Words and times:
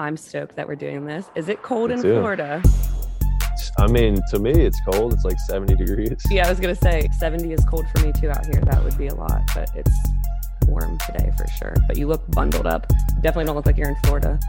I'm 0.00 0.16
stoked 0.16 0.56
that 0.56 0.66
we're 0.66 0.76
doing 0.76 1.04
this. 1.04 1.26
Is 1.34 1.50
it 1.50 1.60
cold 1.60 1.90
Me 1.90 1.96
in 1.96 2.02
too. 2.02 2.14
Florida? 2.14 2.62
I 3.78 3.86
mean, 3.86 4.18
to 4.30 4.38
me, 4.38 4.50
it's 4.50 4.80
cold. 4.90 5.12
It's 5.12 5.24
like 5.24 5.38
70 5.38 5.76
degrees. 5.76 6.16
Yeah, 6.30 6.46
I 6.46 6.50
was 6.50 6.58
gonna 6.58 6.74
say 6.74 7.06
70 7.18 7.52
is 7.52 7.62
cold 7.66 7.84
for 7.94 8.04
me 8.06 8.10
too 8.10 8.30
out 8.30 8.46
here. 8.46 8.62
That 8.62 8.82
would 8.82 8.96
be 8.96 9.08
a 9.08 9.14
lot, 9.14 9.42
but 9.54 9.68
it's 9.74 9.92
warm 10.66 10.96
today 11.06 11.30
for 11.36 11.46
sure. 11.58 11.74
But 11.86 11.98
you 11.98 12.06
look 12.06 12.26
bundled 12.30 12.66
up. 12.66 12.90
Definitely 13.20 13.44
don't 13.44 13.56
look 13.56 13.66
like 13.66 13.76
you're 13.76 13.90
in 13.90 13.96
Florida. 14.04 14.40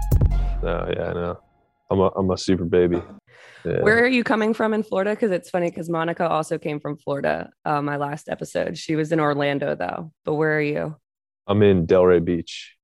No, 0.63 0.89
yeah, 0.95 1.09
I 1.09 1.13
know. 1.13 1.39
I'm 1.89 1.99
a, 1.99 2.07
I'm 2.15 2.31
a 2.31 2.37
super 2.37 2.63
baby. 2.63 3.01
Yeah. 3.65 3.81
Where 3.81 4.01
are 4.01 4.07
you 4.07 4.23
coming 4.23 4.53
from 4.53 4.73
in 4.73 4.83
Florida? 4.83 5.11
Because 5.11 5.31
it's 5.31 5.49
funny 5.49 5.69
because 5.69 5.89
Monica 5.89 6.29
also 6.29 6.57
came 6.57 6.79
from 6.79 6.95
Florida. 6.95 7.49
Uh, 7.65 7.81
my 7.81 7.97
last 7.97 8.29
episode, 8.29 8.77
she 8.77 8.95
was 8.95 9.11
in 9.11 9.19
Orlando 9.19 9.75
though. 9.75 10.13
But 10.23 10.35
where 10.35 10.57
are 10.57 10.61
you? 10.61 10.95
I'm 11.45 11.61
in 11.61 11.85
Delray 11.85 12.23
Beach, 12.23 12.77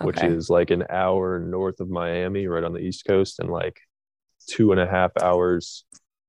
which 0.00 0.18
Okay. 0.18 0.28
is 0.28 0.48
like 0.50 0.70
an 0.70 0.84
hour 0.90 1.38
north 1.38 1.80
of 1.80 1.88
Miami, 1.90 2.46
right 2.46 2.64
on 2.64 2.72
the 2.72 2.80
East 2.80 3.04
Coast, 3.06 3.38
and 3.40 3.50
like 3.50 3.78
two 4.48 4.72
and 4.72 4.80
a 4.80 4.86
half 4.86 5.12
hours 5.22 5.84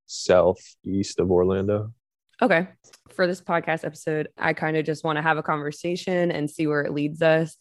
southeast 0.05 1.20
of 1.20 1.31
Orlando. 1.31 1.94
Okay. 2.42 2.67
For 3.11 3.25
this 3.28 3.42
podcast 3.42 3.86
episode, 3.86 4.28
I 4.38 4.53
kind 4.53 4.75
of 4.75 4.86
just 4.86 5.03
want 5.03 5.17
to 5.17 5.22
have 5.22 5.38
a 5.38 5.44
conversation 5.44 6.31
and 6.31 6.50
see 6.50 6.67
where 6.67 6.81
it 6.81 6.92
leads 6.94 7.22
us. 7.22 7.55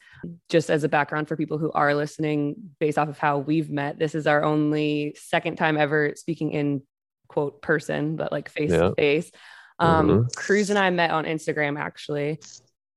Just 0.48 0.70
as 0.70 0.82
a 0.82 0.88
background 0.88 1.28
for 1.28 1.36
people 1.36 1.58
who 1.58 1.70
are 1.72 1.94
listening, 1.94 2.56
based 2.80 2.98
off 2.98 3.08
of 3.08 3.18
how 3.18 3.38
we've 3.38 3.70
met, 3.70 3.98
this 3.98 4.14
is 4.14 4.26
our 4.26 4.42
only 4.42 5.14
second 5.18 5.56
time 5.56 5.76
ever 5.76 6.14
speaking 6.16 6.52
in 6.52 6.82
quote 7.28 7.62
person, 7.62 8.16
but 8.16 8.32
like 8.32 8.48
face 8.48 8.70
to 8.70 8.94
face. 8.96 9.30
Um, 9.78 10.08
Mhm. 10.08 10.34
Cruz 10.36 10.70
and 10.70 10.78
I 10.78 10.90
met 10.90 11.10
on 11.10 11.24
Instagram 11.26 11.78
actually. 11.78 12.40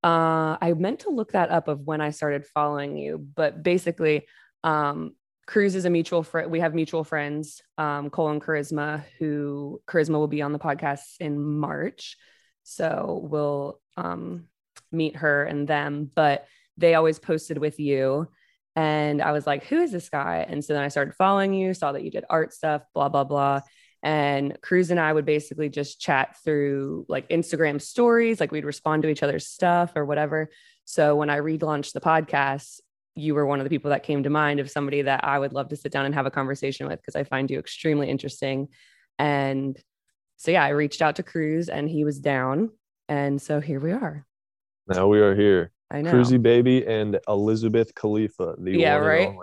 Uh, 0.05 0.55
I 0.61 0.71
meant 0.77 0.99
to 0.99 1.09
look 1.09 1.31
that 1.31 1.49
up 1.49 1.67
of 1.67 1.81
when 1.81 1.99
I 1.99 2.11
started 2.11 2.45
following 2.45 2.95
you, 2.95 3.17
but 3.17 3.63
basically, 3.63 4.27
um, 4.63 5.15
Cruz 5.47 5.73
is 5.73 5.85
a 5.85 5.89
mutual 5.89 6.21
friend. 6.21 6.51
We 6.51 6.59
have 6.59 6.75
mutual 6.75 7.03
friends, 7.03 7.63
um, 7.79 8.11
Cole 8.11 8.29
and 8.29 8.39
Charisma, 8.41 9.03
who 9.17 9.81
Charisma 9.87 10.13
will 10.13 10.27
be 10.27 10.43
on 10.43 10.53
the 10.53 10.59
podcast 10.59 11.17
in 11.19 11.41
March. 11.41 12.17
So 12.61 13.19
we'll 13.23 13.79
um, 13.97 14.45
meet 14.91 15.15
her 15.15 15.43
and 15.43 15.67
them, 15.67 16.11
but 16.13 16.45
they 16.77 16.93
always 16.93 17.17
posted 17.17 17.57
with 17.57 17.79
you. 17.79 18.27
And 18.75 19.23
I 19.23 19.31
was 19.31 19.47
like, 19.47 19.63
who 19.63 19.81
is 19.81 19.91
this 19.91 20.09
guy? 20.09 20.45
And 20.47 20.63
so 20.63 20.73
then 20.73 20.83
I 20.83 20.89
started 20.89 21.15
following 21.15 21.55
you, 21.55 21.73
saw 21.73 21.93
that 21.93 22.03
you 22.03 22.11
did 22.11 22.25
art 22.29 22.53
stuff, 22.53 22.83
blah, 22.93 23.09
blah, 23.09 23.23
blah. 23.23 23.61
And 24.05 24.55
Cruz 24.61 24.91
and 24.91 24.99
I 24.99 25.11
would 25.11 25.25
basically 25.25 25.67
just 25.67 25.99
chat 25.99 26.37
through 26.43 27.07
like 27.09 27.27
Instagram 27.29 27.81
stories, 27.81 28.39
like 28.39 28.51
we'd 28.51 28.63
respond 28.63 29.01
to 29.01 29.09
each 29.09 29.23
other's 29.23 29.47
stuff 29.47 29.93
or 29.95 30.05
whatever. 30.05 30.51
So 30.85 31.15
when 31.15 31.31
I 31.31 31.39
relaunched 31.39 31.93
the 31.93 32.01
podcast, 32.01 32.81
you 33.15 33.33
were 33.33 33.47
one 33.47 33.59
of 33.59 33.63
the 33.63 33.69
people 33.71 33.89
that 33.89 34.03
came 34.03 34.21
to 34.21 34.29
mind 34.29 34.59
of 34.59 34.69
somebody 34.69 35.01
that 35.01 35.23
I 35.23 35.39
would 35.39 35.53
love 35.53 35.69
to 35.69 35.75
sit 35.75 35.91
down 35.91 36.05
and 36.05 36.13
have 36.13 36.27
a 36.27 36.31
conversation 36.31 36.87
with 36.87 37.01
because 37.01 37.15
I 37.15 37.23
find 37.23 37.49
you 37.49 37.57
extremely 37.57 38.07
interesting. 38.07 38.67
And 39.17 39.75
so, 40.37 40.51
yeah, 40.51 40.63
I 40.63 40.69
reached 40.69 41.01
out 41.01 41.15
to 41.15 41.23
Cruz 41.23 41.67
and 41.67 41.89
he 41.89 42.03
was 42.03 42.19
down. 42.19 42.69
And 43.09 43.41
so 43.41 43.59
here 43.59 43.79
we 43.79 43.91
are. 43.91 44.23
Now 44.87 45.07
we 45.07 45.19
are 45.19 45.33
here. 45.33 45.71
I 45.89 46.03
know. 46.03 46.11
Cruzy 46.11 46.39
Baby 46.39 46.85
and 46.85 47.19
Elizabeth 47.27 47.95
Khalifa, 47.95 48.53
the 48.59 48.73
Yeah, 48.73 48.97
one 48.97 49.07
right? 49.07 49.27
and 49.29 49.37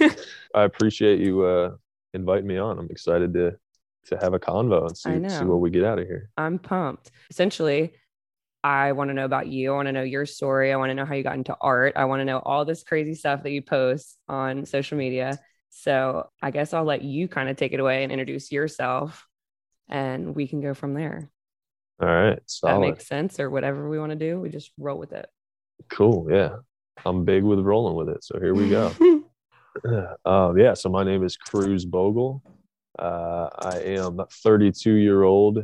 only. 0.00 0.16
I 0.52 0.64
appreciate 0.64 1.20
you 1.20 1.44
uh, 1.44 1.76
inviting 2.12 2.48
me 2.48 2.58
on. 2.58 2.76
I'm 2.76 2.88
excited 2.90 3.34
to 3.34 3.56
to 4.06 4.16
have 4.16 4.34
a 4.34 4.38
convo 4.38 4.86
and 4.86 4.96
see, 4.96 5.28
see 5.28 5.44
what 5.44 5.60
we 5.60 5.70
get 5.70 5.84
out 5.84 5.98
of 5.98 6.06
here. 6.06 6.30
I'm 6.36 6.58
pumped. 6.58 7.10
Essentially, 7.30 7.92
I 8.62 8.92
want 8.92 9.08
to 9.10 9.14
know 9.14 9.24
about 9.24 9.46
you. 9.46 9.72
I 9.72 9.76
want 9.76 9.86
to 9.86 9.92
know 9.92 10.02
your 10.02 10.26
story. 10.26 10.72
I 10.72 10.76
want 10.76 10.90
to 10.90 10.94
know 10.94 11.04
how 11.04 11.14
you 11.14 11.22
got 11.22 11.36
into 11.36 11.56
art. 11.60 11.94
I 11.96 12.04
want 12.06 12.20
to 12.20 12.24
know 12.24 12.38
all 12.38 12.64
this 12.64 12.82
crazy 12.82 13.14
stuff 13.14 13.42
that 13.42 13.50
you 13.50 13.62
post 13.62 14.18
on 14.28 14.66
social 14.66 14.98
media. 14.98 15.38
So 15.70 16.28
I 16.42 16.50
guess 16.50 16.74
I'll 16.74 16.84
let 16.84 17.02
you 17.02 17.28
kind 17.28 17.48
of 17.48 17.56
take 17.56 17.72
it 17.72 17.80
away 17.80 18.02
and 18.02 18.12
introduce 18.12 18.50
yourself 18.52 19.26
and 19.88 20.34
we 20.34 20.46
can 20.46 20.60
go 20.60 20.74
from 20.74 20.94
there. 20.94 21.30
All 22.00 22.08
right, 22.08 22.40
That 22.62 22.80
makes 22.80 23.06
sense 23.06 23.38
or 23.40 23.50
whatever 23.50 23.88
we 23.88 23.98
want 23.98 24.10
to 24.10 24.16
do. 24.16 24.40
We 24.40 24.48
just 24.48 24.72
roll 24.78 24.98
with 24.98 25.12
it. 25.12 25.28
cool. 25.88 26.28
Yeah, 26.30 26.56
I'm 27.04 27.24
big 27.24 27.44
with 27.44 27.60
rolling 27.60 27.94
with 27.94 28.08
it. 28.08 28.24
So 28.24 28.38
here 28.40 28.54
we 28.54 28.70
go. 28.70 28.90
um, 30.24 30.58
yeah, 30.58 30.74
so 30.74 30.88
my 30.88 31.04
name 31.04 31.24
is 31.24 31.36
Cruz 31.36 31.84
Bogle. 31.84 32.42
Uh, 33.00 33.48
I 33.58 33.78
am 33.78 34.20
32 34.44 34.92
year 34.92 35.22
old, 35.22 35.58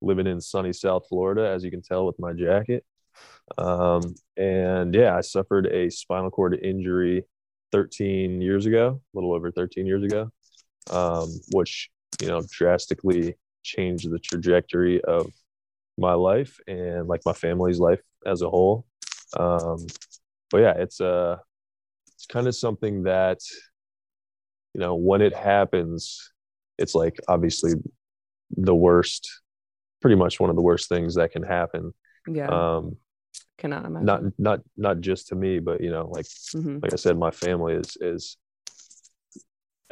living 0.00 0.26
in 0.26 0.40
sunny 0.40 0.72
South 0.72 1.06
Florida, 1.08 1.46
as 1.46 1.62
you 1.62 1.70
can 1.70 1.82
tell 1.82 2.06
with 2.06 2.18
my 2.18 2.32
jacket. 2.32 2.84
Um, 3.58 4.14
and 4.38 4.94
yeah, 4.94 5.14
I 5.14 5.20
suffered 5.20 5.66
a 5.66 5.90
spinal 5.90 6.30
cord 6.30 6.58
injury 6.62 7.24
13 7.72 8.40
years 8.40 8.64
ago, 8.64 9.00
a 9.02 9.16
little 9.16 9.34
over 9.34 9.50
13 9.50 9.86
years 9.86 10.02
ago, 10.02 10.30
um, 10.90 11.28
which 11.52 11.90
you 12.22 12.28
know 12.28 12.42
drastically 12.50 13.34
changed 13.62 14.10
the 14.10 14.18
trajectory 14.18 15.02
of 15.04 15.30
my 15.98 16.14
life 16.14 16.58
and 16.66 17.08
like 17.08 17.20
my 17.26 17.34
family's 17.34 17.78
life 17.78 18.00
as 18.24 18.40
a 18.40 18.48
whole. 18.48 18.86
Um, 19.38 19.86
but 20.50 20.58
yeah, 20.58 20.74
it's 20.78 21.00
uh 21.00 21.36
it's 22.14 22.26
kind 22.26 22.46
of 22.46 22.54
something 22.54 23.02
that 23.02 23.40
you 24.72 24.80
know 24.80 24.94
when 24.94 25.20
it 25.20 25.34
happens 25.34 26.32
it's 26.80 26.94
like 26.94 27.16
obviously 27.28 27.72
the 28.56 28.74
worst 28.74 29.30
pretty 30.00 30.16
much 30.16 30.40
one 30.40 30.50
of 30.50 30.56
the 30.56 30.62
worst 30.62 30.88
things 30.88 31.14
that 31.14 31.30
can 31.30 31.42
happen 31.42 31.92
yeah. 32.26 32.48
um 32.48 32.96
cannot 33.58 33.84
imagine. 33.84 34.06
not 34.06 34.22
not 34.38 34.60
not 34.76 35.00
just 35.00 35.28
to 35.28 35.34
me 35.34 35.58
but 35.58 35.80
you 35.80 35.90
know 35.90 36.06
like 36.08 36.26
Mhm. 36.54 36.82
like 36.82 36.92
i 36.92 36.96
said 36.96 37.16
my 37.18 37.30
family 37.30 37.74
is 37.74 37.96
is 38.00 38.36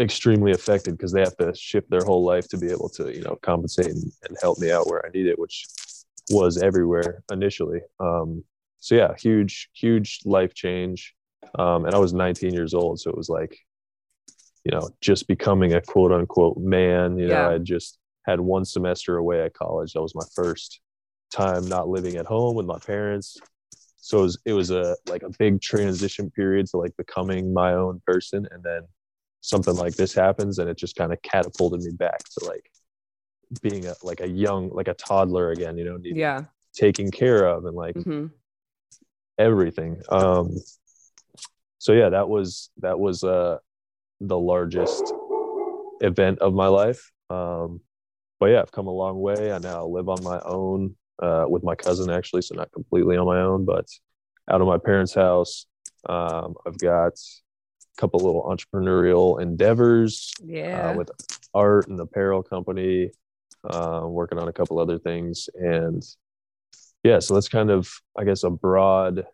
extremely 0.01 0.53
affected 0.53 0.93
because 0.97 1.13
they 1.13 1.21
have 1.21 1.37
to 1.39 1.53
shift 1.55 1.91
their 1.91 2.05
whole 2.05 2.25
life 2.25 2.47
to 2.49 2.57
be 2.57 2.71
able 2.71 2.89
to 2.89 3.15
you 3.15 3.23
know 3.23 3.37
compensate 3.43 3.87
and, 3.87 4.05
and 4.29 4.37
help 4.41 4.59
me 4.59 4.71
out 4.71 4.87
where 4.87 5.05
i 5.05 5.09
need 5.11 5.27
it 5.27 5.39
which 5.39 5.67
was 6.31 6.59
everywhere 6.59 7.23
initially 7.33 7.81
um 8.01 8.45
so 8.79 8.95
yeah 8.95 9.13
huge 9.17 9.69
huge 9.75 10.21
life 10.25 10.55
change 10.55 11.15
um 11.59 11.85
and 11.85 11.95
i 11.95 11.99
was 11.99 12.13
19 12.13 12.53
years 12.55 12.75
old 12.75 13.01
so 13.01 13.11
it 13.11 13.17
was 13.17 13.29
like 13.29 13.59
you 14.69 14.77
know 14.77 14.89
just 15.01 15.27
becoming 15.27 15.73
a 15.73 15.81
quote 15.81 16.13
unquote 16.13 16.59
man 16.59 17.17
you 17.19 17.27
know 17.27 17.35
Yeah. 17.35 17.49
i 17.49 17.59
just 17.59 17.99
had 18.29 18.41
one 18.41 18.65
semester 18.65 19.17
away 19.17 19.41
at 19.43 19.55
college. 19.55 19.95
That 19.95 20.03
was 20.03 20.15
my 20.15 20.25
first 20.35 20.81
time 21.33 21.67
not 21.67 21.89
living 21.89 22.17
at 22.17 22.27
home 22.27 22.55
with 22.57 22.67
my 22.67 22.79
parents. 22.79 23.39
So 23.97 24.19
it 24.19 24.23
was, 24.23 24.39
it 24.45 24.53
was 24.53 24.71
a 24.71 24.97
like 25.07 25.23
a 25.23 25.31
big 25.39 25.63
transition 25.63 26.31
period 26.31 26.67
to 26.67 26.77
like 26.77 26.95
becoming 26.99 27.55
my 27.55 27.73
own 27.73 28.03
person. 28.07 28.47
And 28.51 28.63
then 28.63 28.83
something 29.41 29.75
like 29.75 29.97
this 29.97 30.13
happens 30.13 30.59
and 30.59 30.69
it 30.69 30.77
just 30.77 30.95
kind 30.95 31.11
of 31.11 31.23
catapulted 31.23 31.81
me 31.81 31.93
back 31.93 32.19
to 32.19 32.45
like 32.45 32.71
being 33.63 33.87
a 33.87 33.95
like 34.03 34.21
a 34.21 34.29
young 34.29 34.69
like 34.69 34.89
a 34.89 34.95
toddler 34.95 35.53
again 35.53 35.79
you 35.79 35.85
know 35.87 35.97
needing 35.97 36.19
Yeah. 36.19 36.45
taken 36.75 37.11
care 37.11 37.47
of 37.47 37.65
and 37.65 37.75
like 37.75 37.97
hmm 37.97 38.27
everything. 39.39 40.03
Um 40.11 40.55
so 41.79 41.93
yeah 41.95 42.11
that 42.11 42.29
was 42.29 42.71
that 42.79 42.99
was 42.99 43.25
uh 43.25 43.57
the 44.21 44.39
largest 44.39 45.03
event 46.01 46.39
of 46.41 46.55
my 46.55 46.67
life 46.69 47.11
um 47.31 47.81
but 48.41 48.47
yeah 48.47 48.61
i've 48.61 48.73
come 48.73 48.87
a 48.87 48.91
long 48.93 49.21
way 49.21 49.53
i 49.53 49.59
now 49.59 49.87
live 49.87 50.09
on 50.09 50.23
my 50.23 50.41
own 50.41 50.95
uh 51.23 51.45
with 51.49 51.63
my 51.65 51.75
cousin 51.75 52.11
actually 52.11 52.43
so 52.43 52.55
not 52.55 52.71
completely 52.73 53.17
on 53.17 53.27
my 53.27 53.41
own 53.41 53.65
but 53.65 53.87
out 54.51 54.61
of 54.61 54.67
my 54.67 54.79
parents 54.79 55.15
house 55.15 55.67
um 56.09 56.55
i've 56.67 56.79
got 56.79 57.13
a 57.13 58.01
couple 58.01 58.21
little 58.21 58.45
entrepreneurial 58.45 59.41
endeavors 59.41 60.33
Yeah. 60.43 60.89
uh, 60.91 60.93
with 60.97 61.11
art 61.55 61.89
and 61.89 61.99
apparel 61.99 62.43
company, 62.43 63.11
uh, 63.69 64.03
working 64.05 64.39
on 64.39 64.47
a 64.49 64.53
couple 64.53 64.79
other 64.79 64.99
things. 64.99 65.49
And 65.55 66.05
yeah, 67.03 67.19
so 67.19 67.35
that's 67.35 67.49
kind 67.49 67.71
of, 67.71 67.91
I 68.17 68.23
guess, 68.25 68.45
a 68.45 68.51
broad 68.51 69.27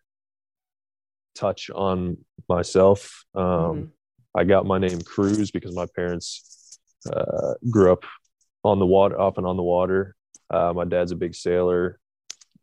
touch 1.35 1.69
on 1.69 2.17
myself. 2.49 3.25
Um, 3.35 3.43
Mhm. 3.43 3.91
I 4.35 4.43
got 4.43 4.65
my 4.65 4.77
name 4.77 5.01
Cruz 5.01 5.51
because 5.51 5.75
my 5.75 5.85
parents 5.95 6.79
uh, 7.11 7.53
grew 7.69 7.91
up 7.91 8.03
on 8.63 8.79
the 8.79 8.85
water, 8.85 9.19
often 9.19 9.45
on 9.45 9.57
the 9.57 9.63
water. 9.63 10.15
Uh, 10.49 10.73
my 10.75 10.85
dad's 10.85 11.11
a 11.11 11.15
big 11.15 11.35
sailor. 11.35 11.99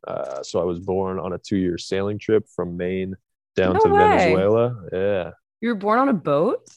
Uh, 0.07 0.43
so 0.43 0.59
I 0.59 0.63
was 0.63 0.79
born 0.79 1.19
on 1.19 1.33
a 1.33 1.37
two 1.37 1.57
year 1.57 1.77
sailing 1.77 2.19
trip 2.19 2.45
from 2.55 2.77
Maine 2.77 3.15
down 3.55 3.73
No 3.73 3.79
to 3.79 3.89
way. 3.89 3.99
Venezuela. 3.99 4.75
Yeah. 4.91 5.31
You 5.61 5.69
were 5.69 5.75
born 5.75 5.99
on 5.99 6.09
a 6.09 6.13
boat? 6.13 6.67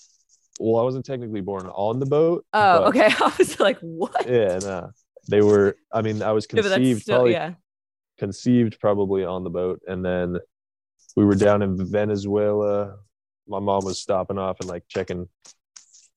well, 0.58 0.81
I 0.81 0.84
wasn't 0.84 1.04
technically 1.04 1.40
born 1.40 1.66
on 1.66 1.98
the 2.00 2.06
boat. 2.06 2.46
Oh, 2.52 2.84
okay. 2.84 3.06
I 3.20 3.32
was 3.37 3.60
like, 3.60 3.78
what? 3.81 4.26
Yeah, 4.28 4.58
no. 4.62 4.90
They 5.28 5.43
were. 5.43 5.76
I 5.93 6.02
mean, 6.02 6.22
I 6.22 6.32
was 6.32 6.46
Yeah, 6.50 6.62
but 6.62 6.69
that's 6.69 6.76
conceived 6.76 7.02
still, 7.02 7.16
probably 7.16 7.32
yeah. 7.32 7.54
conceived 8.19 8.81
probably 8.81 9.25
on 9.25 9.44
the 9.44 9.50
boat, 9.50 9.81
and 9.87 10.04
then 10.04 10.38
we 11.16 11.25
were 11.25 11.34
down 11.34 11.62
in 11.62 11.76
Venezuela. 11.90 12.96
My 13.48 13.58
mom 13.60 13.84
was 13.84 13.98
stopping 13.98 14.38
off 14.38 14.60
and 14.60 14.69
like 14.69 14.84
checking 14.88 15.28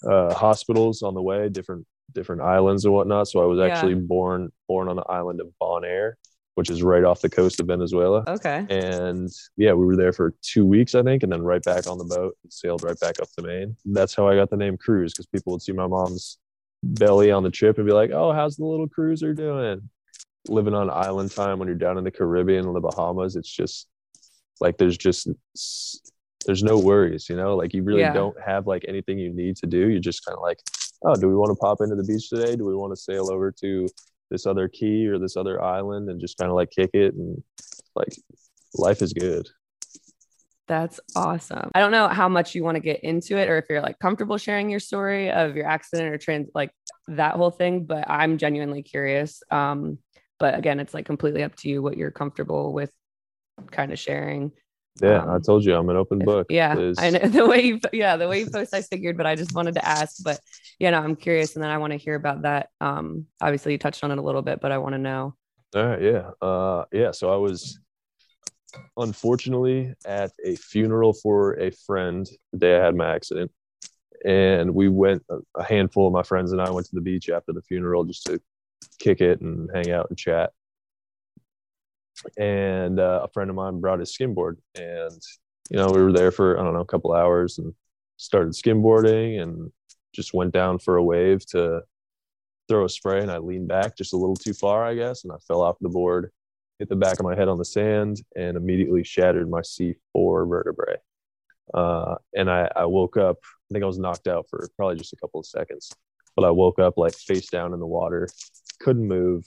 uh, 0.09 0.33
hospitals 0.33 1.03
on 1.03 1.13
the 1.13 1.21
way, 1.21 1.49
different 1.49 1.85
different 2.13 2.41
islands 2.41 2.85
and 2.85 2.93
whatnot. 2.93 3.27
So 3.27 3.41
I 3.41 3.45
was 3.45 3.59
Yeah. 3.59 3.65
actually 3.65 3.93
born 3.95 4.51
born 4.67 4.87
on 4.87 4.95
the 4.95 5.03
island 5.03 5.41
of 5.41 5.47
Bonaire, 5.61 6.13
which 6.55 6.69
is 6.71 6.81
right 6.81 7.03
off 7.03 7.21
the 7.21 7.29
coast 7.29 7.59
of 7.59 7.67
Venezuela. 7.67 8.23
Okay. 8.27 8.65
And 8.69 9.29
yeah, 9.57 9.73
we 9.73 9.85
were 9.85 9.95
there 9.95 10.11
for 10.13 10.33
two 10.41 10.65
weeks, 10.65 10.95
I 10.95 11.03
think, 11.03 11.21
and 11.23 11.31
then 11.31 11.43
right 11.43 11.61
back 11.63 11.85
on 11.87 11.97
the 11.99 12.05
boat 12.05 12.35
and 12.43 12.51
sailed 12.51 12.81
right 12.83 12.99
back 12.99 13.19
up 13.21 13.27
to 13.37 13.43
Maine. 13.45 13.75
That's 13.85 14.15
how 14.15 14.27
I 14.27 14.35
got 14.35 14.49
the 14.49 14.57
name 14.57 14.75
Cruz 14.77 15.13
because 15.13 15.27
people 15.27 15.53
would 15.53 15.61
see 15.61 15.71
my 15.71 15.85
mom's 15.87 16.39
belly 16.81 17.29
on 17.29 17.43
the 17.43 17.51
trip 17.51 17.77
and 17.77 17.85
be 17.85 17.93
like, 17.93 18.09
"Oh, 18.11 18.31
how's 18.31 18.55
the 18.55 18.65
little 18.65 18.87
cruiser 18.87 19.33
doing?" 19.33 19.89
Living 20.47 20.73
on 20.73 20.89
island 20.89 21.29
time 21.31 21.59
when 21.59 21.67
you're 21.67 21.77
down 21.77 21.97
in 21.97 22.03
the 22.05 22.11
Caribbean 22.11 22.65
and 22.65 22.75
the 22.75 22.79
Bahamas, 22.79 23.35
it's 23.35 23.51
just 23.51 23.87
like 24.61 24.77
there's 24.77 24.97
just 24.97 25.27
there's 26.49 26.63
no 26.63 26.79
worries, 26.79 27.29
you 27.29 27.35
know. 27.35 27.55
Like 27.55 27.75
you 27.75 27.83
really 27.83 28.01
Yeah. 28.01 28.11
don't 28.11 28.35
have 28.43 28.65
like 28.65 28.83
anything 28.87 29.19
you 29.19 29.31
need 29.31 29.55
to 29.57 29.67
do. 29.67 29.87
You're 29.87 29.99
just 29.99 30.25
kind 30.25 30.35
of 30.35 30.41
like, 30.41 30.57
"Oh, 31.05 31.15
do 31.15 31.27
we 31.27 31.35
want 31.35 31.51
to 31.51 31.55
pop 31.55 31.79
into 31.79 31.95
the 31.95 32.03
beach 32.03 32.27
today? 32.27 32.55
Do 32.55 32.65
we 32.65 32.75
want 32.75 32.91
to 32.91 32.99
sail 32.99 33.31
over 33.31 33.51
to 33.51 33.87
this 34.31 34.47
other 34.47 34.67
key 34.67 35.05
or 35.05 35.19
this 35.19 35.37
other 35.37 35.61
island 35.61 36.09
and 36.09 36.19
just 36.19 36.39
kind 36.39 36.49
of 36.49 36.55
like 36.55 36.71
kick 36.71 36.89
it 36.93 37.13
and 37.13 37.43
like 37.95 38.15
life 38.73 39.03
is 39.03 39.13
good." 39.13 39.47
That's 40.67 40.99
awesome. 41.15 41.69
I 41.75 41.81
don't 41.81 41.91
know 41.91 42.07
how 42.07 42.27
much 42.27 42.55
you 42.55 42.63
want 42.63 42.77
to 42.77 42.81
get 42.81 43.03
into 43.03 43.37
it 43.37 43.47
or 43.47 43.59
if 43.59 43.65
you're 43.69 43.81
like 43.81 43.99
comfortable 43.99 44.39
sharing 44.39 44.71
your 44.71 44.79
story 44.79 45.29
of 45.29 45.55
your 45.55 45.67
accident 45.67 46.11
or 46.11 46.17
trans 46.17 46.49
like 46.55 46.71
that 47.09 47.35
whole 47.35 47.51
thing, 47.51 47.83
but 47.83 48.09
I'm 48.09 48.39
genuinely 48.39 48.81
curious. 48.81 49.43
Um, 49.51 49.99
but 50.39 50.57
again, 50.57 50.79
it's 50.79 50.95
like 50.95 51.05
completely 51.05 51.43
up 51.43 51.55
to 51.57 51.69
you 51.69 51.83
what 51.83 51.95
you're 51.95 52.09
comfortable 52.09 52.73
with 52.73 52.91
kind 53.69 53.91
of 53.91 53.99
sharing. 53.99 54.51
Yeah, 55.01 55.23
I 55.23 55.35
Um, 55.35 55.41
told 55.41 55.63
you 55.63 55.75
I'm 55.75 55.89
an 55.89 55.95
open 55.95 56.19
book. 56.19 56.47
yeah, 56.49 56.75
There's- 56.75 56.97
I 56.99 57.09
know 57.11 57.19
the 57.27 57.45
way 57.47 57.61
you 57.63 57.79
yeah, 57.93 58.17
the 58.17 58.27
way 58.27 58.39
you 58.41 58.49
post 58.49 58.73
I 58.73 58.81
figured, 58.81 59.15
but 59.17 59.25
I 59.25 59.35
just 59.35 59.53
wanted 59.55 59.75
to 59.75 59.85
ask. 59.87 60.17
But 60.23 60.39
yeah, 60.79 60.89
no, 60.91 60.99
I'm 60.99 61.15
curious 61.15 61.55
and 61.55 61.63
then 61.63 61.71
I 61.71 61.77
want 61.77 61.91
to 61.91 61.97
hear 61.97 62.15
about 62.15 62.41
that. 62.41 62.69
Um, 62.81 63.25
obviously 63.41 63.71
you 63.73 63.77
touched 63.77 64.03
on 64.03 64.11
it 64.11 64.17
a 64.17 64.21
little 64.21 64.41
bit, 64.41 64.59
but 64.61 64.71
I 64.71 64.77
want 64.79 64.93
to 64.93 64.99
know. 64.99 65.35
All 65.75 65.85
right, 65.85 66.01
yeah. 66.01 66.31
Uh 66.41 66.85
yeah, 66.91 67.11
so 67.11 67.31
I 67.31 67.37
was 67.37 67.79
unfortunately 68.97 69.93
at 70.05 70.31
a 70.45 70.55
funeral 70.55 71.13
for 71.13 71.53
a 71.59 71.71
friend 71.71 72.29
the 72.51 72.59
day 72.59 72.77
I 72.79 72.85
had 72.85 72.95
my 72.95 73.13
accident. 73.15 73.51
And 74.25 74.75
we 74.75 74.89
went 74.89 75.23
a 75.55 75.63
handful 75.63 76.07
of 76.07 76.13
my 76.13 76.23
friends 76.23 76.51
and 76.51 76.61
I 76.61 76.69
went 76.71 76.85
to 76.87 76.95
the 76.95 77.01
beach 77.01 77.29
after 77.29 77.53
the 77.53 77.61
funeral 77.61 78.03
just 78.03 78.25
to 78.25 78.41
kick 78.99 79.21
it 79.21 79.39
and 79.41 79.69
hang 79.73 79.91
out 79.91 80.07
and 80.09 80.17
chat. 80.17 80.51
And 82.37 82.99
uh, 82.99 83.21
a 83.23 83.27
friend 83.29 83.49
of 83.49 83.55
mine 83.55 83.79
brought 83.79 83.99
his 83.99 84.15
skimboard 84.15 84.57
and 84.75 85.21
you 85.69 85.77
know, 85.77 85.91
we 85.91 86.01
were 86.01 86.11
there 86.11 86.31
for 86.31 86.59
I 86.59 86.63
don't 86.63 86.73
know, 86.73 86.81
a 86.81 86.85
couple 86.85 87.13
hours 87.13 87.57
and 87.57 87.73
started 88.17 88.53
skimboarding 88.53 89.41
and 89.41 89.71
just 90.13 90.33
went 90.33 90.51
down 90.51 90.79
for 90.79 90.97
a 90.97 91.03
wave 91.03 91.45
to 91.47 91.81
throw 92.67 92.85
a 92.85 92.89
spray 92.89 93.21
and 93.21 93.31
I 93.31 93.37
leaned 93.37 93.67
back 93.67 93.95
just 93.95 94.13
a 94.13 94.17
little 94.17 94.35
too 94.35 94.53
far, 94.53 94.85
I 94.85 94.95
guess, 94.95 95.23
and 95.23 95.31
I 95.33 95.37
fell 95.47 95.61
off 95.61 95.77
the 95.79 95.89
board, 95.89 96.31
hit 96.79 96.89
the 96.89 96.95
back 96.95 97.19
of 97.19 97.25
my 97.25 97.35
head 97.35 97.47
on 97.47 97.57
the 97.57 97.65
sand, 97.65 98.21
and 98.35 98.57
immediately 98.57 99.03
shattered 99.03 99.49
my 99.49 99.61
C4 99.61 100.47
vertebrae. 100.47 100.97
Uh, 101.73 102.15
and 102.35 102.49
I, 102.49 102.69
I 102.75 102.85
woke 102.85 103.17
up, 103.17 103.37
I 103.43 103.73
think 103.73 103.83
I 103.83 103.87
was 103.87 103.99
knocked 103.99 104.27
out 104.27 104.47
for 104.49 104.67
probably 104.75 104.97
just 104.97 105.13
a 105.13 105.17
couple 105.17 105.39
of 105.39 105.45
seconds, 105.45 105.91
but 106.35 106.45
I 106.45 106.51
woke 106.51 106.79
up 106.79 106.97
like 106.97 107.15
face 107.15 107.47
down 107.47 107.73
in 107.73 107.79
the 107.79 107.87
water, 107.87 108.27
couldn't 108.79 109.07
move. 109.07 109.45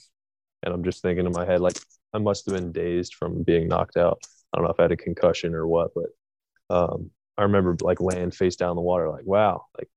And 0.63 0.73
I'm 0.73 0.83
just 0.83 1.01
thinking 1.01 1.25
in 1.25 1.33
my 1.33 1.45
head, 1.45 1.59
like, 1.59 1.77
I 2.13 2.19
must 2.19 2.45
have 2.45 2.55
been 2.55 2.71
dazed 2.71 3.15
from 3.15 3.43
being 3.43 3.67
knocked 3.67 3.97
out. 3.97 4.19
I 4.53 4.57
don't 4.57 4.65
know 4.65 4.71
if 4.71 4.79
I 4.79 4.83
had 4.83 4.91
a 4.91 4.97
concussion 4.97 5.55
or 5.55 5.65
what, 5.67 5.91
but 5.95 6.75
um, 6.75 7.09
I 7.37 7.43
remember 7.43 7.75
like 7.81 7.99
laying 7.99 8.31
face 8.31 8.55
down 8.55 8.71
in 8.71 8.75
the 8.75 8.81
water, 8.81 9.09
like, 9.09 9.25
wow, 9.25 9.65
like 9.77 9.89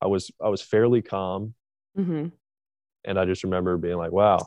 I 0.00 0.06
was, 0.06 0.30
I 0.42 0.48
was 0.48 0.62
fairly 0.62 1.02
calm 1.02 1.54
hmm 1.94 2.28
and 3.04 3.18
I 3.18 3.24
just 3.24 3.44
remember 3.44 3.76
being 3.76 3.96
like, 3.96 4.12
wow, 4.12 4.46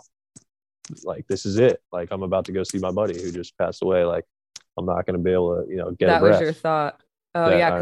like 1.03 1.27
this 1.27 1.45
is 1.45 1.57
it. 1.57 1.81
Like 1.91 2.09
I'm 2.11 2.23
about 2.23 2.45
to 2.45 2.51
go 2.51 2.63
see 2.63 2.79
my 2.79 2.91
buddy 2.91 3.21
who 3.21 3.31
just 3.31 3.57
passed 3.57 3.83
away. 3.83 4.03
Like 4.05 4.23
I'm 4.77 4.85
not 4.85 5.05
going 5.05 5.17
to 5.17 5.23
be 5.23 5.31
able 5.31 5.63
to, 5.63 5.69
you 5.69 5.77
know, 5.77 5.91
get 5.91 6.07
That 6.07 6.21
was 6.21 6.39
your 6.39 6.53
thought. 6.53 7.01
Oh 7.35 7.49
Yeah, 7.49 7.57
yeah, 7.57 7.73
I- 7.75 7.79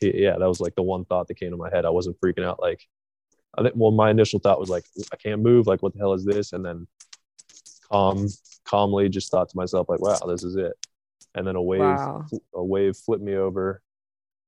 yeah, 0.00 0.12
yeah, 0.14 0.38
that 0.38 0.48
was 0.48 0.60
like 0.60 0.74
the 0.74 0.82
one 0.82 1.04
thought 1.04 1.28
that 1.28 1.34
came 1.34 1.50
to 1.50 1.56
my 1.56 1.70
head. 1.70 1.84
I 1.84 1.90
wasn't 1.90 2.16
freaking 2.20 2.44
out. 2.44 2.60
Like, 2.60 2.80
I 3.56 3.62
think, 3.62 3.74
well, 3.76 3.90
my 3.90 4.10
initial 4.10 4.38
thought 4.40 4.60
was 4.60 4.68
like, 4.70 4.84
I 5.12 5.16
can't 5.16 5.42
move. 5.42 5.66
Like, 5.66 5.82
what 5.82 5.92
the 5.94 5.98
hell 5.98 6.12
is 6.14 6.24
this? 6.24 6.52
And 6.52 6.64
then 6.64 6.86
calm, 7.94 8.28
calmly 8.64 9.08
just 9.08 9.30
thought 9.30 9.48
to 9.48 9.56
myself, 9.56 9.88
like, 9.88 10.00
wow, 10.00 10.18
this 10.26 10.42
is 10.42 10.56
it. 10.56 10.72
And 11.34 11.46
then 11.46 11.56
a 11.56 11.62
wave, 11.62 11.80
Wow. 11.80 12.26
a 12.54 12.64
wave 12.64 12.96
flipped 12.96 13.22
me 13.22 13.34
over. 13.34 13.80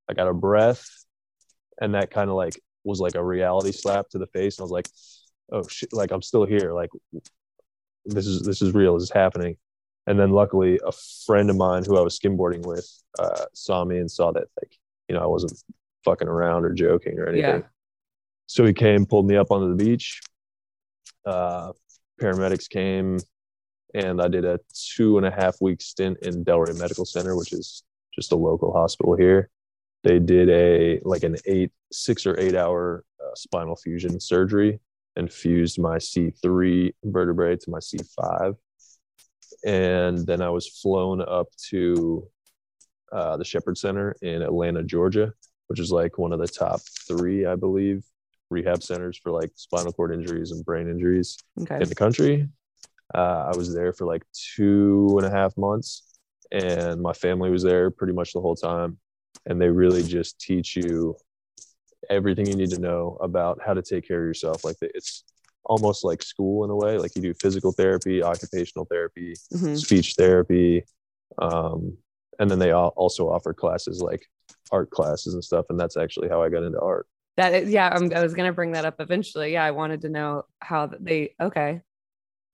I 0.09 0.15
got 0.15 0.29
a 0.29 0.35
breath, 0.35 0.85
and 1.81 1.95
that 1.95 2.11
kind 2.11 2.31
of 2.31 2.37
like 2.37 2.61
was 2.85 3.01
like 3.01 3.15
a 3.17 3.25
reality 3.25 3.73
slap 3.73 4.09
to 4.11 4.19
the 4.19 4.27
face. 4.29 4.59
And 4.59 4.63
I 4.63 4.65
was 4.65 4.71
like, 4.71 4.89
oh 5.53 5.67
shit, 5.69 5.93
like 5.93 6.11
I'm 6.13 6.23
still 6.23 6.45
here. 6.45 6.73
Like, 6.73 6.91
this 8.05 8.27
is 8.27 8.43
this 8.43 8.63
is 8.63 8.73
real. 8.75 8.95
This 8.95 9.05
is 9.05 9.11
happening. 9.11 9.57
And 10.07 10.19
then 10.19 10.31
luckily, 10.31 10.79
a 10.87 10.93
friend 11.27 11.51
of 11.51 11.57
mine 11.57 11.85
who 11.85 11.99
I 11.99 12.01
was 12.03 12.17
skimboarding 12.19 12.65
with 12.65 12.89
uh, 13.19 13.47
saw 13.53 13.85
me 13.85 13.99
and 13.99 14.09
saw 14.11 14.31
that 14.33 14.45
like 14.63 14.77
you 15.09 15.15
know 15.17 15.23
I 15.23 15.27
wasn't 15.27 15.61
fucking 16.05 16.29
around 16.29 16.65
or 16.65 16.73
joking 16.73 17.19
or 17.19 17.27
anything. 17.27 17.63
Yeah. 17.63 17.67
So 18.47 18.65
he 18.65 18.73
came, 18.73 19.07
pulled 19.07 19.27
me 19.27 19.37
up 19.37 19.51
onto 19.51 19.69
the 19.77 19.85
beach. 19.85 20.21
Uh, 21.25 21.73
paramedics 22.21 22.69
came, 22.69 23.19
and 23.97 24.21
I 24.21 24.29
did 24.29 24.45
a 24.45 24.61
two 24.95 25.17
and 25.17 25.27
a 25.27 25.31
half 25.31 25.57
week 25.61 25.81
stint 25.81 26.19
in 26.21 26.45
Delray 26.45 26.79
Medical 26.79 27.07
Center, 27.07 27.35
which 27.35 27.53
is 27.53 27.83
just 28.15 28.31
a 28.33 28.37
local 28.37 28.73
hospital 28.73 29.17
here. 29.17 29.49
They 30.05 30.19
did 30.19 30.51
a 30.51 31.01
like 31.05 31.25
an 31.25 31.37
eight, 31.47 31.73
six 31.91 32.27
or 32.27 32.39
eight 32.39 32.55
hour 32.55 33.05
uh, 33.21 33.35
spinal 33.35 33.75
fusion 33.75 34.21
surgery 34.21 34.79
and 35.17 35.33
fused 35.33 35.79
my 35.81 35.97
C3 35.97 36.93
vertebrae 37.05 37.57
to 37.57 37.71
my 37.71 37.79
C5. 37.79 38.55
And 39.65 40.27
then 40.27 40.43
I 40.43 40.51
was 40.51 40.69
flown 40.69 41.23
up 41.23 41.47
to 41.71 42.29
uh, 43.11 43.39
the 43.39 43.45
Shepherd 43.45 43.79
Center 43.79 44.15
in 44.21 44.43
Atlanta, 44.43 44.83
Georgia, 44.83 45.33
which 45.69 45.81
is 45.81 45.91
like 45.91 46.19
one 46.19 46.33
of 46.35 46.39
the 46.39 46.47
top 46.47 46.81
three, 47.09 47.47
I 47.47 47.55
believe, 47.57 48.05
rehab 48.51 48.83
centers 48.83 49.17
for 49.17 49.33
like 49.33 49.53
spinal 49.55 49.93
cord 49.93 50.13
injuries 50.13 50.51
and 50.51 50.63
brain 50.65 50.87
injuries 50.89 51.39
Okay. 51.63 51.77
in 51.81 51.89
the 51.89 51.95
country. 51.95 52.49
Uh, 53.15 53.51
I 53.53 53.57
was 53.57 53.73
there 53.75 53.93
for 53.93 54.07
like 54.07 54.23
two 54.33 55.15
and 55.19 55.27
a 55.27 55.31
half 55.31 55.57
months, 55.57 56.19
and 56.51 57.01
my 57.01 57.13
family 57.13 57.51
was 57.51 57.63
there 57.63 57.91
pretty 57.91 58.13
much 58.13 58.33
the 58.33 58.41
whole 58.41 58.57
time. 58.57 58.99
And 59.47 59.61
they 59.61 59.69
really 59.69 60.03
just 60.03 60.41
teach 60.41 60.77
you 60.77 61.17
everything 62.11 62.47
you 62.47 62.57
need 62.57 62.71
to 62.71 62.81
know 62.81 63.17
about 63.21 63.61
how 63.65 63.75
to 63.75 63.83
take 63.83 64.07
care 64.07 64.21
of 64.21 64.27
yourself. 64.27 64.65
Like 64.65 64.77
it's 64.81 65.25
almost 65.65 66.05
like 66.05 66.23
school 66.23 66.65
in 66.65 66.71
a 66.71 66.77
way. 66.77 66.99
Like 66.99 67.15
you 67.15 67.23
do 67.23 67.35
physical 67.35 67.73
therapy, 67.73 68.23
occupational 68.23 68.87
therapy, 68.87 69.35
Mhm. 69.53 69.77
speech 69.77 70.15
therapy, 70.17 70.85
um, 71.39 71.97
and 72.39 72.51
then 72.51 72.59
they 72.59 72.73
also 72.73 73.29
offer 73.29 73.53
classes 73.53 74.01
like 74.01 74.27
art 74.73 74.91
classes 74.91 75.35
and 75.35 75.45
stuff. 75.45 75.67
And 75.71 75.79
that's 75.79 75.97
actually 75.97 76.29
how 76.29 76.43
I 76.43 76.49
got 76.49 76.63
into 76.63 76.81
art. 76.81 77.07
That 77.37 77.53
is, 77.53 77.71
yeah, 77.71 77.91
I'm, 77.93 78.13
I 78.15 78.23
was 78.23 78.35
gonna 78.35 78.53
bring 78.53 78.73
that 78.73 78.85
up 78.85 79.01
eventually. 79.01 79.53
Yeah, 79.53 79.65
I 79.65 79.71
wanted 79.71 80.01
to 80.03 80.09
know 80.09 80.45
how 80.61 80.87
they. 80.87 81.35
Okay, 81.41 81.83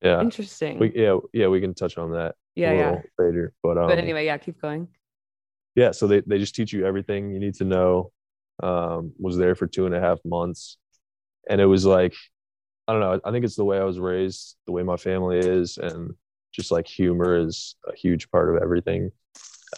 Yeah, 0.03 0.21
interesting. 0.21 0.79
we, 0.79 0.91
yeah, 0.95 1.17
yeah. 1.31 1.47
We 1.47 1.61
can 1.61 1.73
touch 1.73 1.97
on 1.97 2.11
that 2.11 2.35
yeah, 2.55 2.71
a 2.71 2.75
yeah. 2.75 3.01
later. 3.17 3.53
But 3.63 3.77
um, 3.77 3.87
But 3.87 3.99
anyway, 3.99 4.25
yeah, 4.25 4.37
keep 4.37 4.61
going. 4.61 4.87
yeah 5.75 5.91
so 5.91 6.05
they, 6.07 6.21
they 6.27 6.37
just 6.37 6.53
teach 6.55 6.71
you 6.73 6.85
everything 6.85 7.31
you 7.33 7.39
need 7.39 7.55
to 7.55 7.63
know 7.63 8.11
um, 8.61 9.11
was 9.17 9.37
there 9.37 9.55
for 9.55 9.65
two 9.65 9.85
and 9.87 9.95
a 9.95 9.99
half 9.99 10.19
months 10.23 10.77
and 11.49 11.59
it 11.59 11.65
was 11.65 11.83
like 11.85 12.13
i 12.87 12.91
don't 12.93 13.01
know 13.01 13.19
i 13.25 13.31
think 13.31 13.43
it's 13.43 13.55
the 13.55 13.65
way 13.65 13.79
i 13.79 13.83
was 13.83 13.97
raised 13.97 14.55
the 14.67 14.71
way 14.71 14.83
my 14.83 14.97
family 14.97 15.39
is 15.39 15.77
and 15.77 16.13
just 16.51 16.69
like 16.71 16.87
humor 16.87 17.35
is 17.35 17.75
a 17.87 17.95
huge 17.95 18.29
part 18.29 18.53
of 18.55 18.61
everything 18.61 19.09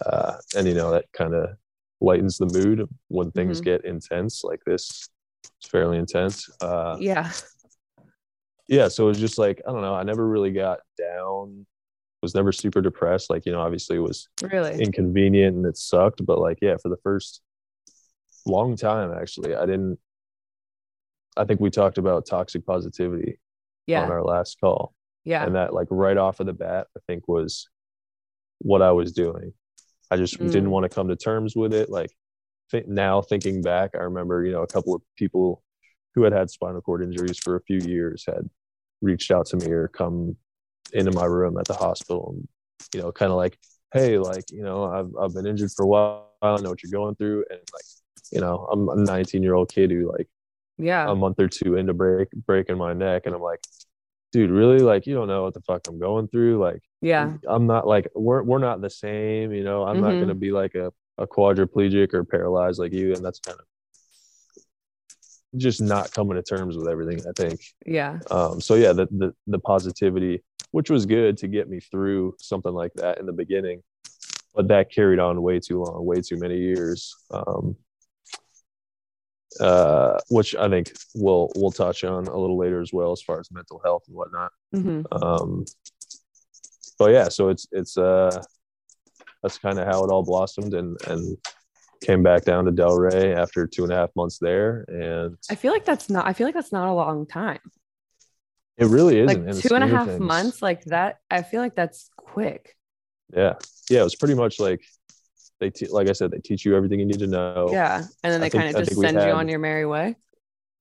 uh, 0.06 0.34
and 0.58 0.68
you 0.68 0.74
know 0.74 0.92
that 0.92 1.06
kind 1.14 1.34
of 1.34 1.50
lightens 2.02 2.38
the 2.38 2.46
mood 2.58 2.88
when 3.08 3.32
things 3.32 3.62
get 3.62 3.86
intense 3.86 4.44
like 4.44 4.60
this 4.66 5.08
it's 5.60 5.70
fairly 5.70 5.98
intense 5.98 6.50
uh, 6.62 6.98
Yeah. 7.00 7.32
yeah 8.68 8.88
so 8.88 9.06
it 9.06 9.08
was 9.08 9.20
just 9.20 9.38
like 9.38 9.62
i 9.68 9.72
don't 9.72 9.82
know 9.82 9.94
i 9.94 10.04
never 10.04 10.28
really 10.28 10.52
got 10.52 10.80
down 10.98 11.66
was 12.22 12.34
never 12.34 12.52
super 12.52 12.82
depressed 12.82 13.30
like 13.30 13.46
you 13.46 13.52
know 13.52 13.62
obviously 13.62 13.98
it 13.98 14.00
was 14.00 14.28
Really. 14.42 14.82
inconvenient 14.82 15.56
and 15.58 15.66
it 15.66 15.78
sucked 15.78 16.26
but 16.26 16.40
like 16.40 16.58
yeah 16.62 16.76
for 16.82 16.90
the 16.90 16.98
first 17.04 17.42
long 18.46 18.76
time 18.76 19.12
actually 19.20 19.56
i 19.56 19.66
didn't 19.66 20.00
i 21.38 21.44
think 21.46 21.60
we 21.60 21.70
talked 21.70 21.98
about 21.98 22.26
toxic 22.26 22.66
positivity 22.66 23.40
yeah. 23.88 24.04
on 24.04 24.12
our 24.12 24.24
last 24.24 24.58
call 24.60 24.94
Yeah. 25.24 25.46
and 25.46 25.56
that 25.56 25.74
like 25.74 25.88
right 25.92 26.18
off 26.18 26.40
of 26.40 26.46
the 26.48 26.54
bat 26.54 26.88
i 26.98 27.00
think 27.08 27.28
was 27.28 27.68
what 28.60 28.82
i 28.82 28.92
was 28.92 29.12
doing 29.12 29.54
i 30.10 30.16
just 30.18 30.40
Mm. 30.40 30.52
didn't 30.52 30.70
want 30.72 30.84
to 30.84 30.90
come 30.90 31.08
to 31.10 31.16
terms 31.16 31.56
with 31.56 31.74
it 31.74 31.90
like 31.90 32.12
th- 32.72 32.88
now 32.88 33.22
thinking 33.22 33.62
back, 33.62 33.92
I 33.94 34.00
remember, 34.00 34.44
you 34.44 34.52
know, 34.52 34.64
a 34.64 34.68
couple 34.68 34.96
of 34.96 35.02
people 35.18 35.62
who 36.16 36.24
had 36.24 36.34
had 36.34 36.50
spinal 36.50 36.82
cord 36.82 37.04
injuries 37.04 37.38
for 37.38 37.56
a 37.58 37.62
few 37.62 37.80
years 37.80 38.24
had 38.26 38.50
reached 39.02 39.30
out 39.32 39.46
to 39.48 39.58
me 39.58 39.68
or 39.72 39.88
come 39.90 40.36
into 40.94 41.12
my 41.12 41.26
room 41.26 41.58
at 41.58 41.66
the 41.66 41.74
hospital 41.74 42.34
and, 42.36 42.48
you 42.94 43.02
know, 43.02 43.12
kind 43.12 43.32
of 43.32 43.38
like, 43.38 43.58
hey, 43.94 44.18
like, 44.18 44.46
you 44.52 44.64
know, 44.64 44.86
I've, 44.86 45.12
I've 45.22 45.34
been 45.34 45.46
injured 45.46 45.72
for 45.72 45.84
a 45.84 45.88
while. 45.88 46.30
I 46.42 46.58
know 46.58 46.70
what 46.70 46.82
you're 46.84 46.92
going 46.92 47.16
through. 47.16 47.46
And 47.50 47.60
like, 47.74 47.84
you 48.32 48.40
know, 48.42 48.68
I'm 48.72 48.88
a 48.90 48.96
19 48.96 49.44
year 49.44 49.54
old 49.54 49.70
kid 49.70 49.92
who 49.92 50.12
like 50.12 50.28
Yeah. 50.78 51.10
a 51.10 51.16
month 51.16 51.40
or 51.40 51.48
two 51.50 51.76
into 51.76 51.94
break 51.94 52.30
breaking 52.32 52.78
my 52.78 52.94
neck. 52.94 53.24
And 53.26 53.36
I'm 53.36 53.42
like, 53.42 53.60
dude, 54.32 54.52
really? 54.52 54.80
Like, 54.80 55.06
you 55.08 55.16
don't 55.16 55.28
know 55.28 55.44
what 55.44 55.54
the 55.54 55.62
fuck 55.62 55.88
I'm 55.88 56.00
going 56.00 56.28
through. 56.30 56.60
Like, 56.60 56.82
yeah. 57.02 57.34
I'm 57.48 57.68
not 57.68 57.88
like 57.88 58.08
we're 58.16 58.44
we're 58.44 58.60
not 58.60 58.82
the 58.82 58.90
same, 58.90 59.52
you 59.52 59.64
know. 59.64 59.84
I'm 59.84 60.00
not 60.02 60.14
Mhm. 60.14 60.20
gonna 60.22 60.36
be 60.36 60.52
like 60.52 60.76
a, 60.76 60.92
a 61.18 61.28
quadriplegic 61.28 62.14
or 62.14 62.24
paralyzed 62.24 62.80
like 62.80 62.94
you, 62.94 63.14
and 63.14 63.24
that's 63.24 63.40
kind 63.40 63.58
of 63.60 63.66
just 65.58 65.82
not 65.82 66.12
coming 66.12 66.36
to 66.36 66.44
terms 66.44 66.78
with 66.78 66.88
everything, 66.88 67.20
I 67.28 67.32
think. 67.36 67.62
Yeah. 67.86 68.20
Um, 68.32 68.62
so 68.62 68.76
yeah, 68.76 68.94
the, 68.94 69.08
the 69.12 69.34
the 69.48 69.60
positivity, 69.60 70.44
which 70.72 70.90
was 70.90 71.06
good 71.06 71.38
to 71.38 71.48
get 71.48 71.70
me 71.70 71.80
through 71.80 72.36
something 72.40 72.74
like 72.74 72.94
that 72.96 73.20
in 73.20 73.26
the 73.26 73.34
beginning, 73.34 73.82
but 74.54 74.68
that 74.68 74.92
carried 74.92 75.20
on 75.20 75.42
way 75.42 75.60
too 75.60 75.84
long, 75.84 76.06
way 76.06 76.22
too 76.22 76.38
many 76.38 76.58
years. 76.58 77.16
Um, 77.32 77.76
uh, 79.60 80.20
which 80.30 80.54
I 80.56 80.68
think 80.68 80.92
we'll 81.14 81.50
we'll 81.56 81.72
touch 81.72 82.04
on 82.04 82.28
a 82.28 82.38
little 82.38 82.58
later 82.58 82.82
as 82.82 82.92
well, 82.92 83.14
as 83.14 83.22
far 83.22 83.40
as 83.40 83.50
mental 83.52 83.82
health 83.84 84.04
and 84.08 84.16
whatnot 84.18 84.52
hmm 84.76 85.02
um 85.12 85.64
but 87.00 87.12
yeah 87.12 87.30
so 87.30 87.50
it's 87.50 87.68
it's 87.72 87.98
uh 87.98 88.42
that's 89.42 89.58
kind 89.58 89.80
of 89.80 89.86
how 89.88 90.04
it 90.04 90.10
all 90.12 90.24
blossomed 90.24 90.74
and 90.74 90.98
and 91.08 91.38
came 92.06 92.22
back 92.24 92.44
down 92.44 92.66
to 92.66 92.72
delray 92.72 93.36
after 93.36 93.66
two 93.68 93.84
and 93.84 93.92
a 93.92 93.96
half 93.96 94.10
months 94.16 94.38
there 94.40 94.86
and 94.88 95.38
I 95.50 95.56
feel 95.56 95.72
like 95.72 95.86
that's 95.86 96.10
not, 96.10 96.28
I 96.28 96.34
feel 96.34 96.46
like 96.48 96.54
that's 96.54 96.72
not 96.72 96.88
a 96.88 96.94
long 96.94 97.26
time. 97.26 97.60
it 98.78 98.88
really 98.88 99.20
isn't 99.20 99.46
Like 99.48 99.60
two 99.62 99.74
and 99.76 99.84
a 99.84 99.88
half 99.88 100.08
things. 100.08 100.20
months, 100.22 100.62
like 100.62 100.84
that. 100.86 101.18
I 101.32 101.42
feel 101.42 101.62
like 101.62 101.76
that's 101.76 102.10
quick. 102.18 102.76
yeah 103.34 103.54
yeah 103.90 104.02
it 104.02 104.04
was 104.04 104.16
pretty 104.16 104.36
much 104.36 104.60
like 104.60 104.82
they 105.60 105.70
te- 105.70 105.88
like 105.88 106.10
i 106.10 106.12
said 106.12 106.32
they 106.32 106.40
teach 106.40 106.66
you 106.66 106.76
everything 106.76 107.00
you 107.00 107.06
need 107.06 107.20
to 107.20 107.28
know 107.28 107.70
Yeah. 107.72 108.04
And 108.24 108.34
then 108.34 108.42
they 108.42 108.50
kind 108.50 108.68
of 108.76 108.84
just 108.86 109.00
send 109.00 109.16
you 109.18 109.32
on 109.42 109.48
your 109.48 109.60
merry 109.60 109.86
way. 109.86 110.16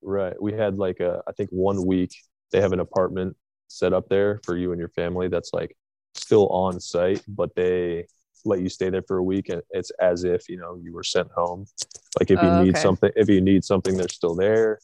right 0.03 0.37
we 0.47 0.53
had 0.53 0.77
like 0.77 1.01
a 1.01 1.23
i 1.27 1.33
think 1.33 1.49
one 1.51 1.87
week 1.87 2.13
they 2.53 2.61
have 2.61 2.73
an 2.73 2.81
apartment 2.81 3.37
set 3.69 3.93
up 3.93 4.09
there 4.09 4.41
for 4.45 4.57
you 4.57 4.73
and 4.73 4.79
your 4.79 4.91
family 4.91 5.29
that's 5.29 5.53
like 5.53 5.75
still 6.15 6.47
on 6.49 6.79
site 6.81 7.23
but 7.27 7.51
they 7.57 8.07
let 8.45 8.61
you 8.61 8.69
stay 8.69 8.91
there 8.91 9.03
for 9.03 9.17
a 9.19 9.23
week 9.23 9.49
and 9.49 9.63
it's 9.71 9.91
as 10.01 10.25
if 10.25 10.49
you 10.49 10.57
know 10.57 10.77
you 10.83 10.93
were 10.93 11.03
sent 11.03 11.29
home. 11.33 11.67
Like 12.21 12.31
if 12.31 12.41
you 12.43 12.49
Oh, 12.49 12.63
need 12.63 12.75
okay. 12.75 12.81
something 12.83 13.11
if 13.17 13.29
you 13.29 13.41
need 13.41 13.65
something 13.65 13.97
they're 13.97 14.09
still 14.09 14.35
there. 14.35 14.79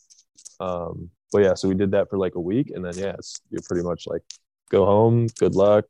Um 0.61 1.11
but 1.33 1.43
yeah 1.43 1.55
so 1.55 1.69
we 1.69 1.75
did 1.75 1.91
that 1.93 2.09
for 2.11 2.19
like 2.19 2.35
a 2.35 2.41
week 2.41 2.71
and 2.75 2.85
then 2.85 2.97
yeah 2.97 3.13
it's 3.19 3.41
you're 3.51 3.63
pretty 3.69 3.83
much 3.85 4.07
like 4.07 4.23
go 4.71 4.85
home 4.87 5.27
good 5.39 5.55
luck. 5.55 5.85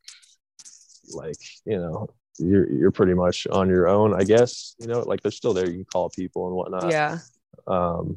Like 1.12 1.36
you 1.64 1.78
know 1.78 2.08
you're 2.38 2.70
you're 2.72 2.90
pretty 2.90 3.14
much 3.14 3.46
on 3.48 3.68
your 3.68 3.86
own 3.86 4.14
i 4.14 4.24
guess 4.24 4.74
you 4.78 4.86
know 4.86 5.00
like 5.00 5.20
they're 5.20 5.30
still 5.30 5.52
there. 5.52 5.66
You 5.66 5.74
can 5.74 5.84
call 5.84 6.08
people 6.10 6.46
and 6.46 6.56
whatnot. 6.56 6.90
Yeah. 6.90 7.18
um 7.66 8.16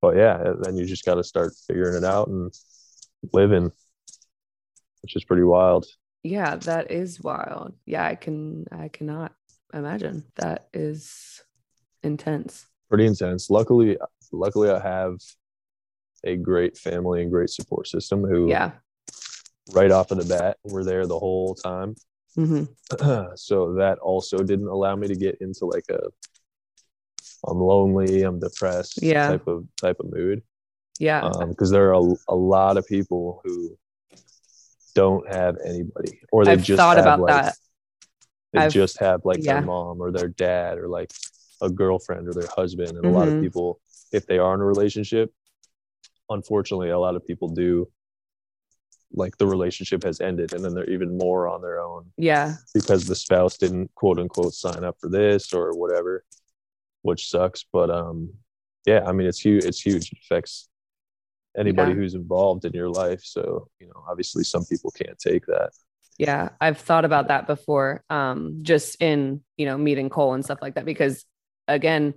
but 0.00 0.16
yeah 0.16 0.54
then 0.62 0.76
you 0.76 0.84
just 0.86 1.04
got 1.04 1.16
to 1.16 1.24
start 1.24 1.52
figuring 1.68 1.96
it 1.96 2.04
out 2.04 2.28
and 2.28 2.52
living 3.32 3.70
which 5.02 5.16
is 5.16 5.24
pretty 5.24 5.42
wild 5.42 5.86
Yeah. 6.22 6.56
That 6.56 6.90
is 6.90 7.20
wild. 7.20 7.74
Yeah. 7.86 8.04
I 8.06 8.14
can, 8.14 8.66
I 8.72 8.88
cannot 8.88 9.32
imagine. 9.74 10.24
That 10.36 10.68
is 10.72 11.42
intense. 12.02 12.66
pretty 12.88 13.06
intense 13.06 13.48
luckily 13.48 13.96
luckily 14.32 14.68
i 14.68 14.78
have 14.80 15.14
a 16.24 16.34
great 16.36 16.76
family 16.76 17.22
and 17.22 17.30
great 17.30 17.48
support 17.48 17.86
system 17.86 18.22
who 18.24 18.48
Yeah. 18.50 18.72
right 19.72 19.90
off 19.92 20.10
of 20.10 20.18
the 20.18 20.24
bat 20.24 20.58
were 20.64 20.82
there 20.84 21.06
the 21.06 21.18
whole 21.18 21.54
time 21.54 21.94
hmm 22.34 22.64
so 23.36 23.74
that 23.74 23.98
also 24.02 24.38
didn't 24.38 24.66
allow 24.66 24.96
me 24.96 25.06
to 25.08 25.14
get 25.14 25.36
into 25.40 25.64
like 25.64 25.84
a 25.90 26.00
i'm 27.46 27.58
lonely 27.60 28.22
i'm 28.24 28.40
depressed 28.40 29.00
Yeah. 29.00 29.28
type 29.28 29.46
of 29.46 29.64
type 29.80 30.00
of 30.00 30.10
mood 30.12 30.42
Yeah. 30.98 31.30
because 31.48 31.70
there 31.70 31.88
are 31.94 32.02
a, 32.04 32.14
a 32.28 32.34
lot 32.36 32.76
of 32.76 32.86
people 32.86 33.40
who 33.44 33.78
don't 34.94 35.26
have 35.32 35.56
anybody 35.64 36.20
or 36.30 36.44
they 36.44 36.52
I've 36.52 36.62
just 36.62 36.78
thought 36.78 36.96
have, 36.96 37.06
about 37.06 37.20
like, 37.20 37.44
that. 37.44 37.54
they 38.52 38.60
I've- 38.60 38.72
just 38.72 38.98
have 39.00 39.24
like 39.24 39.38
yeah. 39.42 39.54
their 39.54 39.62
mom 39.62 40.00
or 40.00 40.10
their 40.10 40.28
dad 40.28 40.78
or 40.78 40.88
like 40.88 41.10
a 41.60 41.70
girlfriend 41.70 42.28
or 42.28 42.32
their 42.34 42.48
husband 42.56 42.90
and 42.96 43.04
a 43.06 43.10
lot 43.10 43.28
of 43.28 43.34
Mhm. 43.34 43.42
people 43.42 43.80
if 44.12 44.26
they 44.26 44.38
are 44.38 44.54
in 44.54 44.60
a 44.60 44.64
relationship 44.64 45.32
unfortunately 46.28 46.90
a 46.90 46.98
lot 46.98 47.14
of 47.16 47.26
people 47.26 47.48
do 47.48 47.88
like 49.14 49.36
the 49.36 49.46
relationship 49.46 50.02
has 50.04 50.20
ended 50.20 50.52
and 50.54 50.64
then 50.64 50.74
they're 50.74 50.88
even 50.90 51.16
more 51.18 51.46
on 51.46 51.60
their 51.60 51.78
own 51.80 52.10
yeah. 52.16 52.54
because 52.74 53.06
the 53.06 53.14
spouse 53.14 53.56
didn't 53.58 53.90
quote 53.94 54.18
unquote 54.18 54.54
sign 54.54 54.84
up 54.84 54.96
for 55.00 55.08
this 55.08 55.52
or 55.52 55.72
whatever 55.76 56.24
which 57.02 57.28
sucks 57.28 57.64
but 57.72 57.90
um 57.90 58.30
yeah 58.86 59.02
i 59.06 59.12
mean 59.12 59.26
it's 59.26 59.40
huge 59.40 59.64
it's 59.64 59.80
huge 59.80 60.10
it 60.12 60.18
affects 60.24 60.68
anybody 61.56 61.90
Yeah. 61.92 61.96
who's 61.96 62.14
involved 62.14 62.64
in 62.64 62.72
your 62.72 62.88
life 62.88 63.22
so 63.22 63.68
you 63.80 63.86
know 63.86 64.04
obviously 64.08 64.44
some 64.44 64.64
people 64.64 64.90
can't 64.90 65.18
take 65.18 65.44
that 65.46 65.70
Yeah, 66.18 66.50
I've 66.60 66.78
thought 66.78 67.04
about 67.06 67.28
that 67.28 67.46
before. 67.46 68.04
Um, 68.10 68.58
just 68.62 69.00
in 69.02 69.40
you 69.56 69.66
know 69.66 69.76
meeting 69.78 70.10
Cole 70.10 70.34
and 70.34 70.44
stuff 70.44 70.58
like 70.62 70.74
that 70.76 70.84
because 70.84 71.24
again, 71.68 72.14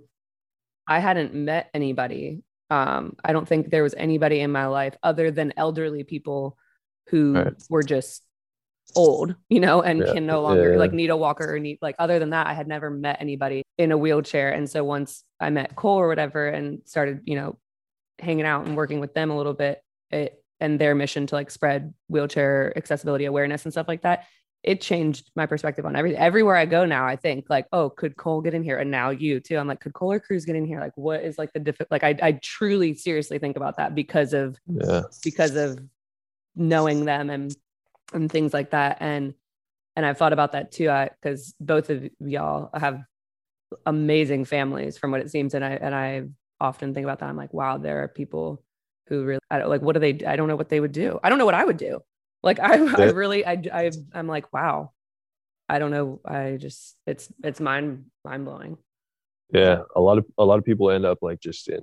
I 0.88 1.00
hadn't 1.00 1.34
met 1.34 1.70
anybody. 1.74 2.44
Um, 2.70 3.16
I 3.24 3.32
don't 3.34 3.48
think 3.48 3.70
there 3.70 3.84
was 3.84 3.96
anybody 3.96 4.40
in 4.42 4.52
my 4.52 4.68
life 4.68 4.96
other 5.02 5.32
than 5.32 5.54
elderly 5.58 6.04
people 6.04 6.58
who 7.10 7.34
Right. 7.34 7.54
were 7.70 7.84
just 7.84 8.22
old, 8.96 9.36
you 9.50 9.60
know, 9.60 9.82
and 9.82 10.00
Yeah, 10.00 10.14
can 10.14 10.26
no 10.28 10.42
longer 10.42 10.74
yeah. 10.74 10.80
like 10.80 10.94
need 10.94 11.10
a 11.10 11.18
walker 11.18 11.56
or 11.56 11.60
need 11.60 11.80
like 11.82 11.96
other 11.98 12.20
than 12.20 12.32
that, 12.32 12.48
I 12.48 12.54
had 12.54 12.68
never 12.68 12.90
met 12.90 13.18
anybody 13.22 13.64
in 13.78 13.92
a 13.92 13.98
wheelchair. 13.98 14.52
And 14.52 14.70
so 14.70 14.84
once 14.84 15.24
I 15.40 15.50
met 15.50 15.76
Cole 15.76 15.98
or 15.98 16.08
whatever 16.08 16.48
and 16.48 16.82
started, 16.86 17.22
you 17.26 17.36
know, 17.36 17.58
hanging 18.20 18.46
out 18.46 18.66
and 18.66 18.76
working 18.76 19.00
with 19.00 19.14
them 19.14 19.30
a 19.30 19.38
little 19.38 19.54
bit, 19.54 19.82
it 20.12 20.42
and 20.60 20.80
their 20.80 20.96
mission 20.96 21.28
to 21.28 21.36
like 21.36 21.52
spread 21.52 21.94
wheelchair 22.08 22.76
accessibility 22.78 23.26
awareness 23.26 23.66
and 23.66 23.74
stuff 23.74 23.90
like 23.90 24.04
that 24.04 24.26
it 24.64 24.80
changed 24.80 25.30
my 25.36 25.46
perspective 25.46 25.86
on 25.86 25.98
everything 25.98 26.18
everywhere 26.18 26.56
i 26.56 26.66
go 26.66 26.86
now 26.86 27.06
i 27.06 27.16
think 27.16 27.46
like 27.50 27.68
oh 27.74 27.90
could 27.90 28.16
cole 28.16 28.42
get 28.42 28.54
in 28.54 28.64
here? 28.64 28.78
And 28.78 28.90
now 28.90 29.12
you 29.12 29.40
too. 29.40 29.58
I'm 29.58 29.68
like 29.68 29.80
could 29.80 29.94
cole 29.94 30.12
or 30.12 30.20
cruz 30.20 30.46
get 30.46 30.56
in 30.56 30.66
here? 30.66 30.80
Like 30.80 30.94
what 30.96 31.24
is 31.24 31.38
like 31.38 31.54
the 31.54 31.60
diff 31.60 31.80
like 31.92 32.04
I, 32.04 32.16
I 32.22 32.32
truly 32.34 32.96
seriously 32.96 33.40
think 33.40 33.58
about 33.58 33.78
that 33.78 33.94
because 33.94 34.34
of 34.34 34.58
yeah. 34.68 35.04
because 35.24 35.56
of 35.56 35.80
knowing 36.56 37.06
them 37.06 37.30
and 37.30 37.56
and 38.14 38.32
things 38.32 38.54
like 38.54 38.72
that. 38.72 38.98
And 39.00 39.34
and 39.96 40.06
i've 40.06 40.18
thought 40.18 40.34
about 40.34 40.54
that 40.54 40.72
too. 40.72 40.90
I 40.90 41.10
because 41.22 41.54
both 41.60 41.90
of 41.90 42.10
y'all 42.20 42.70
have 42.74 43.04
amazing 43.86 44.46
families 44.46 44.98
from 44.98 45.12
what 45.12 45.22
it 45.22 45.30
seems. 45.30 45.54
And 45.54 45.64
i 45.64 45.72
and 45.72 45.94
i 45.94 46.24
often 46.60 46.94
think 46.94 47.04
about 47.04 47.20
that. 47.20 47.30
I'm 47.30 47.38
like 47.38 47.54
wow 47.54 47.78
there 47.78 48.04
are 48.04 48.08
people 48.08 48.64
who 49.08 49.24
really 49.24 49.40
I 49.52 49.60
don't, 49.60 49.70
like 49.70 49.82
what 49.82 49.94
do 49.94 50.00
they 50.00 50.26
i 50.26 50.36
don't 50.36 50.48
know 50.48 50.56
what 50.56 50.70
they 50.70 50.80
would 50.80 50.92
do. 50.92 51.20
I 51.24 51.30
don't 51.30 51.38
know 51.38 51.46
what 51.46 51.54
i 51.54 51.64
would 51.64 51.78
do. 51.78 52.02
Like 52.44 52.60
i, 52.60 52.74
I 53.04 53.12
really 53.12 53.46
I, 53.46 53.62
I 53.74 53.92
i'm 54.14 54.28
like 54.28 54.54
wow. 54.54 54.92
I 55.68 55.80
don't 55.80 55.90
know. 55.90 56.22
I 56.24 56.58
just 56.60 56.96
it's 57.08 57.32
it's 57.44 57.60
mind 57.60 58.06
mind 58.24 58.46
blowing 58.46 58.78
yeah. 59.52 59.82
A 59.96 60.02
lot 60.02 60.18
of 60.18 60.26
a 60.38 60.46
lot 60.46 60.60
of 60.60 60.66
people 60.66 60.92
end 60.92 61.06
up 61.06 61.20
like 61.22 61.40
just 61.40 61.70
in 61.70 61.82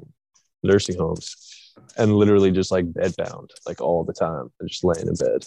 nursing 0.62 0.96
homes 0.98 1.72
and 1.96 2.14
literally 2.14 2.50
just 2.50 2.70
like 2.70 2.86
bedbound 2.92 3.48
like 3.66 3.80
all 3.80 4.04
the 4.04 4.12
time 4.12 4.50
and 4.60 4.68
just 4.68 4.84
laying 4.84 5.08
in 5.08 5.14
bed 5.14 5.44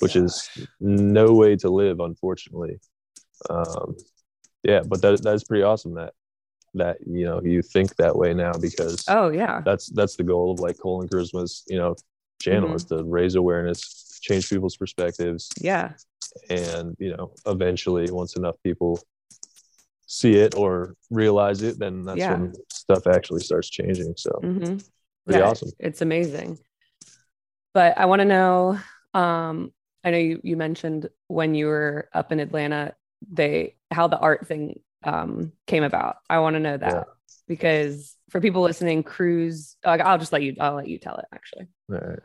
which 0.00 0.16
is 0.16 0.48
no 0.80 1.32
way 1.32 1.56
to 1.56 1.68
live 1.68 2.00
unfortunately. 2.00 2.80
Um 3.50 3.96
yeah 4.62 4.80
but 4.86 5.02
that 5.02 5.22
that's 5.22 5.44
pretty 5.44 5.62
awesome 5.62 5.94
that 5.94 6.14
that 6.74 6.98
you 7.06 7.24
know 7.24 7.40
you 7.42 7.62
think 7.62 7.94
that 7.96 8.14
way 8.16 8.34
now 8.34 8.52
because 8.52 9.04
oh 9.08 9.28
yeah 9.30 9.60
that's 9.64 9.86
that's 9.90 10.16
the 10.16 10.22
goal 10.22 10.52
of 10.52 10.60
like 10.60 10.78
Cole 10.78 11.00
and 11.00 11.10
Charisma's 11.10 11.64
you 11.68 11.78
know 11.78 11.94
channel 12.40 12.70
Mhm. 12.70 12.76
is 12.76 12.84
to 12.86 13.02
raise 13.04 13.34
awareness 13.36 14.18
change 14.22 14.48
people's 14.48 14.76
perspectives 14.76 15.48
yeah 15.60 15.92
and 16.50 16.96
you 16.98 17.14
know 17.16 17.32
eventually 17.46 18.10
once 18.10 18.36
enough 18.36 18.56
people 18.64 19.00
see 20.06 20.34
it 20.34 20.54
or 20.56 20.94
realize 21.10 21.62
it 21.62 21.78
then 21.78 22.04
that's 22.04 22.18
Yeah. 22.18 22.32
when 22.32 22.52
stuff 22.70 23.06
actually 23.06 23.42
starts 23.42 23.70
changing 23.70 24.14
so 24.16 24.30
hmm 24.40 24.76
pretty 25.26 25.40
awesome 25.40 25.70
It's 25.78 26.02
amazing. 26.02 26.58
But 27.72 27.98
I 27.98 28.04
want 28.06 28.20
to 28.20 28.24
know. 28.24 28.78
Um, 29.14 29.72
I 30.04 30.10
know 30.10 30.18
you 30.18 30.40
you 30.44 30.56
mentioned 30.56 31.08
when 31.28 31.54
you 31.54 31.66
were 31.66 32.08
up 32.12 32.30
in 32.30 32.38
Atlanta, 32.40 32.94
they 33.28 33.74
how 33.90 34.06
the 34.06 34.18
art 34.18 34.46
thing 34.46 34.78
um, 35.04 35.52
came 35.66 35.82
about. 35.82 36.16
I 36.28 36.38
want 36.38 36.54
to 36.54 36.60
know 36.60 36.76
that 36.76 36.94
Yeah. 36.94 37.02
because 37.46 38.16
for 38.30 38.40
people 38.40 38.62
listening, 38.62 39.02
Cruz. 39.02 39.76
Like, 39.84 40.00
I'll 40.00 40.18
just 40.18 40.32
let 40.32 40.42
you. 40.42 40.56
I'll 40.60 40.74
let 40.74 40.88
you 40.88 40.98
tell 40.98 41.16
it 41.16 41.26
actually 41.32 41.68
all 41.90 41.98
right 41.98 42.18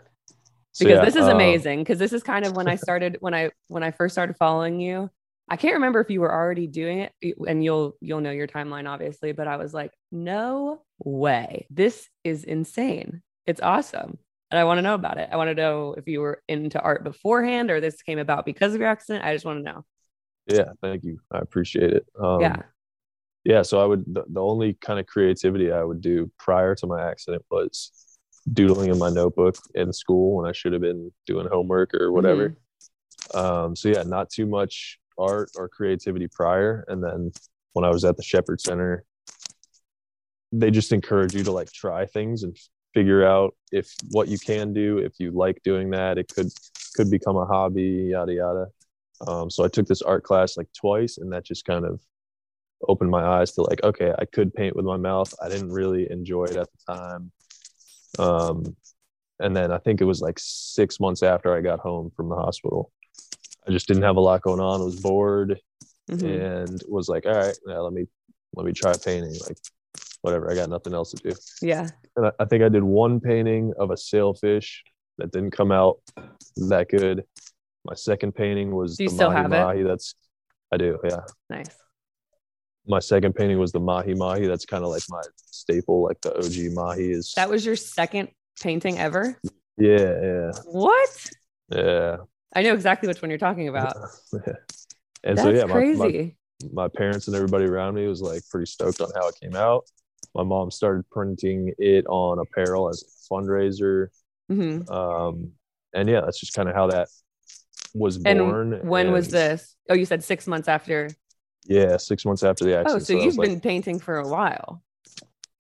So, 0.72 0.86
because 0.86 1.00
yeah, 1.00 1.06
this 1.06 1.16
is 1.16 1.28
uh, 1.28 1.32
amazing. 1.32 1.80
Because 1.80 2.00
this 2.00 2.14
is 2.14 2.24
kind 2.24 2.46
of 2.46 2.56
when 2.56 2.68
I 2.68 2.76
started 2.86 3.18
when 3.20 3.34
I 3.34 3.52
when 3.68 3.84
I 3.84 3.92
first 3.92 4.16
started 4.16 4.38
following 4.38 4.80
you. 4.80 5.10
I 5.52 5.58
can't 5.58 5.74
remember 5.76 6.00
if 6.00 6.12
you 6.12 6.22
were 6.22 6.32
already 6.32 6.68
doing 6.68 7.00
it 7.00 7.36
and 7.48 7.64
you'll 7.64 7.96
you'll 8.02 8.22
know 8.22 8.30
your 8.32 8.48
timeline 8.48 8.88
obviously, 8.88 9.32
but 9.32 9.48
I 9.48 9.58
was 9.58 9.74
like, 9.74 9.92
no 10.12 10.84
way. 11.04 11.66
This 11.72 12.08
is 12.24 12.44
insane. 12.44 13.24
It's 13.48 13.60
awesome. 13.62 14.20
And 14.52 14.60
I 14.60 14.64
want 14.64 14.78
to 14.78 14.84
know 14.84 14.94
about 14.94 15.18
it. 15.18 15.30
I 15.32 15.38
want 15.38 15.50
to 15.50 15.56
know 15.56 15.96
if 15.98 16.08
you 16.08 16.22
were 16.22 16.42
into 16.48 16.80
art 16.80 17.04
beforehand 17.04 17.72
or 17.72 17.82
this 17.82 18.02
came 18.04 18.20
about 18.20 18.46
because 18.46 18.74
of 18.74 18.80
your 18.80 18.90
accident. 18.90 19.26
I 19.26 19.34
just 19.34 19.46
want 19.46 19.60
to 19.60 19.64
know. 19.64 19.86
Yeah, 20.50 20.72
thank 20.82 21.04
you. 21.04 21.20
I 21.32 21.40
appreciate 21.40 21.94
it. 21.94 22.06
Um, 22.20 22.42
yeah. 22.42 22.56
Yeah. 23.44 23.62
So 23.62 23.82
I 23.82 23.86
would, 23.86 24.04
the, 24.06 24.26
the 24.28 24.42
only 24.42 24.74
kind 24.74 25.00
of 25.00 25.06
creativity 25.06 25.72
I 25.72 25.84
would 25.84 26.02
do 26.02 26.30
prior 26.38 26.76
to 26.76 26.88
my 26.88 27.10
accident 27.10 27.44
was 27.50 27.92
doodling 28.52 28.90
in 28.90 28.98
my 28.98 29.10
notebook 29.10 29.56
in 29.76 29.94
school 29.94 30.36
when 30.38 30.50
I 30.50 30.52
should 30.52 30.74
have 30.74 30.82
been 30.82 31.12
doing 31.26 31.48
homework 31.50 31.94
or 31.94 32.12
whatever. 32.12 32.50
Mm-hmm. 32.50 33.38
Um, 33.38 33.76
so 33.76 33.90
yeah, 33.90 34.04
not 34.04 34.30
too 34.30 34.46
much 34.46 35.00
art 35.18 35.52
or 35.56 35.70
creativity 35.70 36.28
prior. 36.28 36.84
And 36.88 37.04
then 37.04 37.32
when 37.74 37.86
I 37.86 37.90
was 37.90 38.04
at 38.04 38.18
the 38.18 38.24
Shepherd 38.24 38.60
Center, 38.60 39.04
they 40.52 40.72
just 40.72 40.92
encourage 40.92 41.36
you 41.36 41.44
to 41.44 41.52
like 41.52 41.72
try 41.72 42.06
things 42.06 42.44
and 42.44 42.58
figure 42.94 43.24
out 43.24 43.56
if 43.72 43.94
what 44.10 44.28
you 44.28 44.40
can 44.40 44.74
do 44.74 44.98
if 44.98 45.14
you 45.20 45.30
like 45.30 45.62
doing 45.64 45.92
that 45.92 46.18
it 46.18 46.28
could 46.34 46.52
could 46.96 47.12
become 47.12 47.38
a 47.38 47.46
hobby 47.46 48.10
yada 48.12 48.34
yada 48.34 48.66
um, 49.28 49.50
so 49.50 49.64
i 49.64 49.68
took 49.68 49.88
this 49.88 50.02
art 50.02 50.24
class 50.24 50.58
like 50.58 50.68
twice 50.74 51.18
and 51.18 51.32
that 51.32 51.46
just 51.46 51.66
kind 51.66 51.86
of 51.86 52.02
opened 52.88 53.10
my 53.10 53.24
eyes 53.24 53.52
to 53.52 53.62
like 53.62 53.84
okay 53.84 54.14
i 54.20 54.26
could 54.26 54.54
paint 54.54 54.76
with 54.76 54.86
my 54.86 54.98
mouth 54.98 55.34
i 55.42 55.50
didn't 55.50 55.72
really 55.72 56.10
enjoy 56.10 56.46
it 56.46 56.56
at 56.56 56.68
the 56.72 56.94
time 56.94 57.32
um, 58.18 58.76
and 59.40 59.56
then 59.56 59.72
i 59.72 59.78
think 59.78 60.02
it 60.02 60.06
was 60.06 60.22
like 60.22 60.38
six 60.40 61.00
months 61.00 61.24
after 61.24 61.56
i 61.56 61.62
got 61.62 61.80
home 61.80 62.12
from 62.16 62.30
the 62.30 62.36
hospital 62.36 62.92
i 63.68 63.72
just 63.72 63.88
didn't 63.88 64.04
have 64.04 64.16
a 64.16 64.22
lot 64.22 64.42
going 64.42 64.62
on 64.62 64.82
I 64.82 64.84
was 64.84 65.00
bored 65.00 65.60
mm-hmm. 66.10 66.26
and 66.26 66.82
was 66.88 67.10
like 67.10 67.26
all 67.26 67.34
right 67.34 67.58
now 67.66 67.82
let 67.82 67.94
me 67.94 68.06
let 68.56 68.66
me 68.66 68.72
try 68.72 68.94
painting 69.04 69.36
like 69.48 69.58
whatever. 70.22 70.52
I 70.52 70.56
got 70.56 70.70
nothing 70.70 70.94
else 70.94 71.12
to 71.12 71.30
do. 71.30 71.36
Yeah. 71.62 71.88
And 72.16 72.28
I, 72.28 72.32
I 72.40 72.46
think 72.46 72.64
I 72.64 72.70
did 72.70 72.84
one 72.84 73.20
painting 73.20 73.74
of 73.78 73.92
a 73.92 73.98
sailfish 73.98 74.84
that 75.18 75.32
didn't 75.32 75.52
come 75.52 75.72
out 75.72 76.00
that 76.70 76.88
good. 76.90 77.24
My 77.86 77.94
second 77.96 78.36
painting 78.36 78.76
was 78.76 78.98
do 78.98 79.04
you 79.04 79.10
still 79.10 79.30
mahi 79.30 79.42
have 79.42 79.52
mahi. 79.52 79.82
It? 79.82 79.84
That's 79.86 80.16
I 80.72 80.78
do. 80.78 81.00
Yeah. 81.04 81.22
Nice. 81.50 81.70
My 82.88 83.00
second 83.00 83.36
painting 83.36 83.60
was 83.60 83.72
the 83.72 83.80
mahi 83.80 84.14
mahi. 84.14 84.48
That's 84.48 84.66
kind 84.66 84.84
of 84.84 84.90
like 84.90 85.04
my 85.10 85.22
staple, 85.36 86.04
like 86.04 86.20
the 86.22 86.36
OG 86.38 86.74
mahi 86.74 87.12
is. 87.12 87.34
That 87.36 87.50
was 87.50 87.66
your 87.66 87.76
second 87.76 88.30
painting 88.62 88.98
ever. 88.98 89.40
Yeah. 89.78 90.22
Yeah. 90.22 90.52
What? 90.66 91.32
Yeah. 91.70 92.18
I 92.56 92.64
know 92.64 92.74
exactly 92.74 93.08
which 93.08 93.22
one 93.22 93.30
you're 93.30 93.38
talking 93.38 93.70
about. 93.70 93.96
and 94.34 95.38
That's 95.38 95.42
so 95.42 95.50
yeah, 95.52 95.66
crazy. 95.66 96.36
My, 96.74 96.84
my 96.84 96.88
parents 96.88 97.28
and 97.28 97.36
everybody 97.36 97.66
around 97.66 97.96
me 97.96 98.08
was 98.08 98.22
like 98.22 98.42
pretty 98.50 98.66
stoked 98.66 99.02
on 99.02 99.10
how 99.16 99.28
it 99.28 99.36
came 99.40 99.56
out 99.56 99.86
my 100.36 100.44
mom 100.44 100.72
started 100.72 101.10
printing 101.10 101.74
it 101.78 102.06
on 102.08 102.40
apparel 102.40 102.90
as 102.90 103.04
a 103.04 103.34
fundraiser. 103.34 104.08
Mm-hmm. 104.52 104.92
Um, 104.92 105.52
and 105.94 106.10
yeah, 106.10 106.22
that's 106.22 106.40
just 106.40 106.54
kind 106.54 106.70
of 106.70 106.76
how 106.76 106.88
that 106.88 107.08
was 107.94 108.18
born. 108.18 108.74
And 108.74 108.90
when 108.90 109.08
and, 109.08 109.14
was 109.14 109.30
this? 109.30 109.76
Oh, 109.90 109.94
you 109.94 110.06
said 110.06 110.24
six 110.24 110.48
months 110.48 110.68
after. 110.68 111.10
Yeah, 111.66 111.98
six 111.98 112.26
months 112.26 112.44
after 112.44 112.66
the 112.66 112.78
accident. 112.78 112.96
Oh, 112.96 113.00
so, 113.00 113.14
so 113.14 113.20
you've 113.20 113.38
been 113.38 113.56
like, 113.56 113.64
painting 113.64 114.00
for 114.00 114.18
a 114.18 114.28
while. 114.28 114.82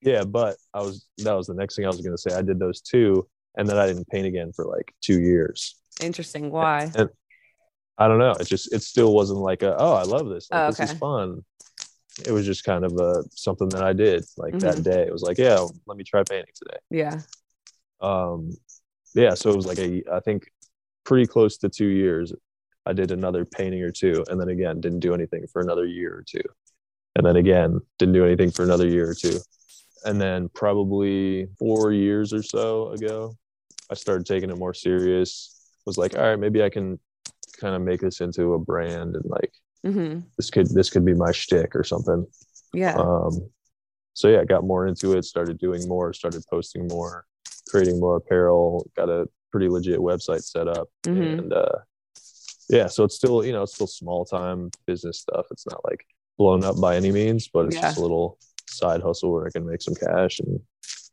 Yeah, 0.01 0.23
but 0.23 0.55
I 0.73 0.79
was 0.79 1.05
that 1.19 1.33
was 1.33 1.47
the 1.47 1.53
next 1.53 1.75
thing 1.75 1.85
I 1.85 1.89
was 1.89 2.01
going 2.01 2.15
to 2.15 2.17
say. 2.17 2.35
I 2.35 2.41
did 2.41 2.59
those 2.59 2.81
two, 2.81 3.27
and 3.57 3.67
then 3.67 3.77
I 3.77 3.85
didn't 3.87 4.07
paint 4.07 4.25
again 4.25 4.51
for 4.53 4.65
like 4.65 4.93
two 5.01 5.19
years. 5.19 5.75
Interesting. 6.01 6.51
Why? 6.51 6.83
And, 6.83 6.95
and 6.95 7.09
I 7.97 8.07
don't 8.07 8.19
know. 8.19 8.31
It 8.39 8.47
just 8.47 8.73
it 8.73 8.81
still 8.81 9.13
wasn't 9.13 9.39
like 9.39 9.61
a 9.61 9.75
oh 9.77 9.93
I 9.93 10.03
love 10.03 10.29
this. 10.29 10.49
Like, 10.49 10.59
oh, 10.59 10.63
okay. 10.67 10.83
This 10.83 10.91
is 10.91 10.97
fun 10.97 11.43
it 12.25 12.31
was 12.31 12.45
just 12.45 12.63
kind 12.63 12.85
of 12.85 12.93
a 12.93 13.23
something 13.31 13.69
that 13.69 13.83
I 13.83 13.93
did 13.93 14.25
like 14.37 14.53
mm-hmm. 14.53 14.59
that 14.59 14.83
day. 14.83 15.03
It 15.03 15.11
was 15.11 15.21
like, 15.21 15.37
yeah, 15.37 15.65
let 15.85 15.97
me 15.97 16.03
try 16.03 16.23
painting 16.23 16.53
today. 16.55 16.77
Yeah. 16.89 17.21
Um, 18.01 18.51
yeah. 19.15 19.33
So 19.33 19.49
it 19.49 19.55
was 19.55 19.65
like 19.65 19.79
a, 19.79 20.03
I 20.11 20.19
think 20.19 20.51
pretty 21.09 21.25
close 21.25 21.57
to 21.57 21.67
two 21.67 21.87
years. 21.87 22.31
I 22.85 22.93
did 22.93 23.09
another 23.09 23.43
painting 23.43 23.81
or 23.81 23.91
two, 23.91 24.23
and 24.29 24.39
then 24.39 24.49
again, 24.49 24.79
didn't 24.79 24.99
do 24.99 25.15
anything 25.15 25.45
for 25.51 25.59
another 25.59 25.85
year 25.85 26.13
or 26.13 26.23
two, 26.23 26.43
and 27.15 27.25
then 27.25 27.35
again, 27.35 27.79
didn't 27.97 28.13
do 28.13 28.25
anything 28.25 28.51
for 28.51 28.63
another 28.63 28.87
year 28.87 29.09
or 29.09 29.15
two, 29.15 29.39
and 30.05 30.21
then 30.21 30.49
probably 30.49 31.47
four 31.57 31.91
years 31.91 32.31
or 32.31 32.43
so 32.43 32.89
ago, 32.89 33.35
I 33.89 33.95
started 33.95 34.27
taking 34.27 34.51
it 34.51 34.57
more 34.57 34.75
serious. 34.75 35.55
Was 35.87 35.97
like, 35.97 36.15
all 36.15 36.21
right, 36.21 36.39
maybe 36.39 36.61
I 36.61 36.69
can 36.69 36.99
kind 37.59 37.75
of 37.75 37.81
make 37.81 38.01
this 38.01 38.21
into 38.21 38.53
a 38.53 38.59
brand 38.59 39.15
and 39.15 39.25
like 39.25 39.51
mm-hmm. 39.83 40.19
this 40.37 40.51
could 40.51 40.69
this 40.69 40.91
could 40.91 41.03
be 41.03 41.15
my 41.15 41.31
shtick 41.31 41.75
or 41.75 41.83
something. 41.83 42.25
Yeah. 42.73 42.95
Um, 42.95 43.49
so 44.13 44.27
yeah, 44.27 44.41
I 44.41 44.45
got 44.45 44.63
more 44.63 44.85
into 44.85 45.17
it, 45.17 45.25
started 45.25 45.57
doing 45.57 45.87
more, 45.87 46.13
started 46.13 46.43
posting 46.49 46.87
more, 46.87 47.25
creating 47.67 47.99
more 47.99 48.17
apparel, 48.17 48.87
got 48.95 49.09
a 49.09 49.27
pretty 49.51 49.69
legit 49.69 49.99
website 49.99 50.43
set 50.43 50.67
up. 50.67 50.89
Mm-hmm. 51.05 51.39
And 51.39 51.53
uh, 51.53 51.79
yeah, 52.69 52.87
so 52.87 53.03
it's 53.03 53.15
still, 53.15 53.45
you 53.45 53.51
know, 53.51 53.63
it's 53.63 53.75
still 53.75 53.87
small 53.87 54.25
time 54.25 54.69
business 54.85 55.19
stuff. 55.19 55.47
It's 55.51 55.65
not 55.67 55.81
like 55.85 56.05
blown 56.37 56.63
up 56.63 56.79
by 56.79 56.95
any 56.95 57.11
means, 57.11 57.47
but 57.47 57.67
it's 57.67 57.75
yeah. 57.75 57.81
just 57.81 57.97
a 57.97 58.01
little 58.01 58.37
side 58.67 59.01
hustle 59.01 59.31
where 59.31 59.47
I 59.47 59.49
can 59.49 59.65
make 59.65 59.81
some 59.81 59.95
cash 59.95 60.39
and 60.39 60.59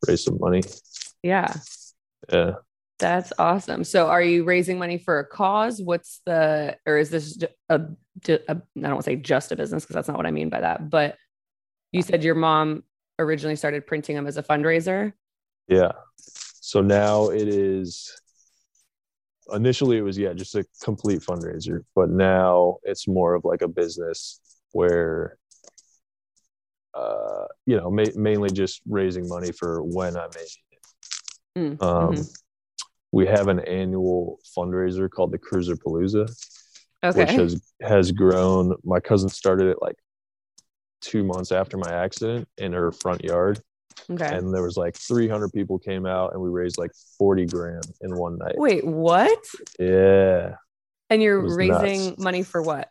raise 0.07 0.25
some 0.25 0.39
money. 0.41 0.63
Yeah. 1.23 1.53
Yeah. 2.31 2.53
That's 2.99 3.33
awesome. 3.39 3.85
So, 3.85 4.07
are 4.09 4.23
you 4.23 4.45
raising 4.45 4.79
money 4.79 4.97
for 4.97 5.19
a 5.19 5.27
cause? 5.27 5.83
What's 5.83 6.23
the, 6.25 6.79
or 6.87 6.97
is 6.97 7.11
this 7.11 7.39
a, 7.69 7.75
a 7.75 7.81
I 8.29 8.55
don't 8.55 8.65
want 8.77 8.99
to 8.99 9.03
say 9.03 9.17
just 9.17 9.53
a 9.53 9.57
business 9.57 9.85
because 9.85 9.95
that's 9.95 10.09
not 10.09 10.17
what 10.17 10.25
I 10.25 10.31
mean 10.31 10.49
by 10.49 10.61
that, 10.61 10.89
but 10.89 11.17
you 11.93 12.01
said 12.01 12.25
your 12.25 12.35
mom 12.35 12.85
originally 13.19 13.57
started 13.57 13.87
printing 13.87 14.17
them 14.17 14.27
as 14.27 14.39
a 14.39 14.43
fundraiser. 14.43 15.13
Yeah. 15.69 15.93
So 16.61 16.81
now 16.81 17.29
it 17.29 17.49
is, 17.49 18.19
initially 19.53 19.99
it 19.99 20.03
was, 20.03 20.19
yeah, 20.19 20.33
just 20.33 20.55
a 20.55 20.65
complete 20.83 21.21
fundraiser, 21.21 21.85
but 21.95 22.11
now 22.11 22.77
it's 22.83 23.07
more 23.07 23.35
of 23.35 23.45
like 23.45 23.63
a 23.63 23.69
business 23.69 24.41
where, 24.73 25.39
uh, 26.95 27.45
you 27.67 27.77
know, 27.77 27.91
ma- 27.91 28.05
mainly 28.15 28.51
just 28.51 28.81
raising 28.89 29.29
money 29.29 29.53
for 29.53 29.83
when 29.83 30.17
I'm 30.17 30.31
in 30.31 30.43
it. 30.43 31.79
Mm, 31.81 31.83
um, 31.83 32.15
mm-hmm 32.15 32.23
we 33.17 33.27
have 33.27 33.49
an 33.49 33.61
annual 33.61 34.39
fundraiser 34.57 35.11
called 35.11 35.33
the 35.33 35.39
Cruiser 35.39 35.75
Palooza, 35.75 36.31
okay. 37.03 37.19
which 37.19 37.31
has 37.31 37.73
has 37.81 38.13
grown. 38.13 38.75
My 38.85 39.01
cousin 39.01 39.31
started 39.31 39.69
it 39.69 39.79
like 39.81 39.97
two 41.01 41.25
months 41.25 41.51
after 41.51 41.79
my 41.79 41.91
accident 41.91 42.47
in 42.59 42.75
her 42.75 42.93
front 42.93 43.25
yard. 43.25 43.61
Okay. 44.11 44.37
And 44.37 44.55
there 44.55 44.63
was 44.63 44.77
like 44.77 44.97
300 44.97 45.53
people 45.53 45.79
came 45.79 46.07
out, 46.07 46.33
and 46.33 46.43
we 46.43 46.49
raised 46.49 46.79
like 46.79 46.93
40 47.19 47.47
grand 47.47 47.85
in 48.01 48.17
one 48.17 48.39
night. 48.39 48.55
Wait, 48.57 48.85
what? 48.87 49.45
Yeah. 49.79 50.57
And 51.11 51.23
you're 51.23 51.57
raising 51.57 52.11
nuts. 52.11 52.19
money 52.19 52.43
for 52.43 52.63
what? 52.63 52.91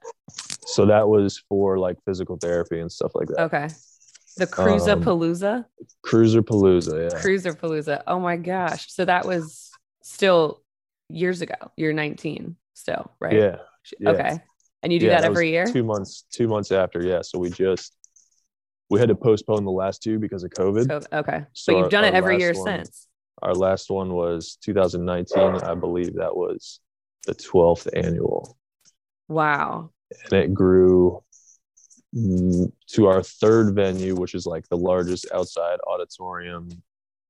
So 0.65 0.85
that 0.87 1.07
was 1.07 1.43
for 1.49 1.77
like 1.77 1.97
physical 2.05 2.37
therapy 2.37 2.79
and 2.79 2.91
stuff 2.91 3.11
like 3.13 3.27
that. 3.29 3.41
Okay. 3.43 3.69
The 4.37 4.47
Cruiser 4.47 4.91
um, 4.91 5.03
Palooza. 5.03 5.65
Cruiser 6.03 6.41
Palooza, 6.41 7.11
yeah. 7.11 7.19
Cruiser 7.19 7.53
Palooza. 7.53 8.03
Oh 8.07 8.19
my 8.19 8.35
gosh! 8.35 8.91
So 8.91 9.05
that 9.05 9.25
was 9.25 9.71
still 10.03 10.61
years 11.09 11.41
ago. 11.41 11.55
You're 11.77 11.93
19 11.93 12.55
still, 12.73 13.11
right? 13.19 13.33
Yeah. 13.33 13.57
yeah. 13.99 14.09
Okay. 14.09 14.39
And 14.83 14.93
you 14.93 14.99
do 14.99 15.07
yeah, 15.07 15.21
that 15.21 15.25
every 15.25 15.51
year? 15.51 15.65
Two 15.65 15.83
months, 15.83 16.25
two 16.31 16.47
months 16.47 16.71
after. 16.71 17.01
Yeah. 17.01 17.21
So 17.23 17.39
we 17.39 17.49
just, 17.49 17.95
we 18.89 18.99
had 18.99 19.09
to 19.09 19.15
postpone 19.15 19.65
the 19.65 19.71
last 19.71 20.03
two 20.03 20.19
because 20.19 20.43
of 20.43 20.51
COVID. 20.51 20.85
COVID. 20.87 21.05
Okay. 21.13 21.45
So 21.53 21.73
but 21.73 21.77
you've 21.77 21.83
our, 21.85 21.89
done 21.89 22.05
it 22.05 22.13
every 22.13 22.39
year 22.39 22.53
one, 22.53 22.65
since. 22.65 23.07
Our 23.41 23.53
last 23.53 23.89
one 23.89 24.13
was 24.13 24.57
2019. 24.61 25.37
I 25.37 25.75
believe 25.75 26.15
that 26.15 26.35
was 26.35 26.79
the 27.25 27.35
12th 27.35 27.87
annual. 27.95 28.57
Wow. 29.27 29.91
And 30.25 30.33
it 30.33 30.53
grew 30.53 31.23
to 32.15 33.07
our 33.07 33.21
third 33.21 33.75
venue, 33.75 34.15
which 34.15 34.35
is 34.35 34.45
like 34.45 34.67
the 34.69 34.77
largest 34.77 35.27
outside 35.33 35.79
auditorium 35.87 36.69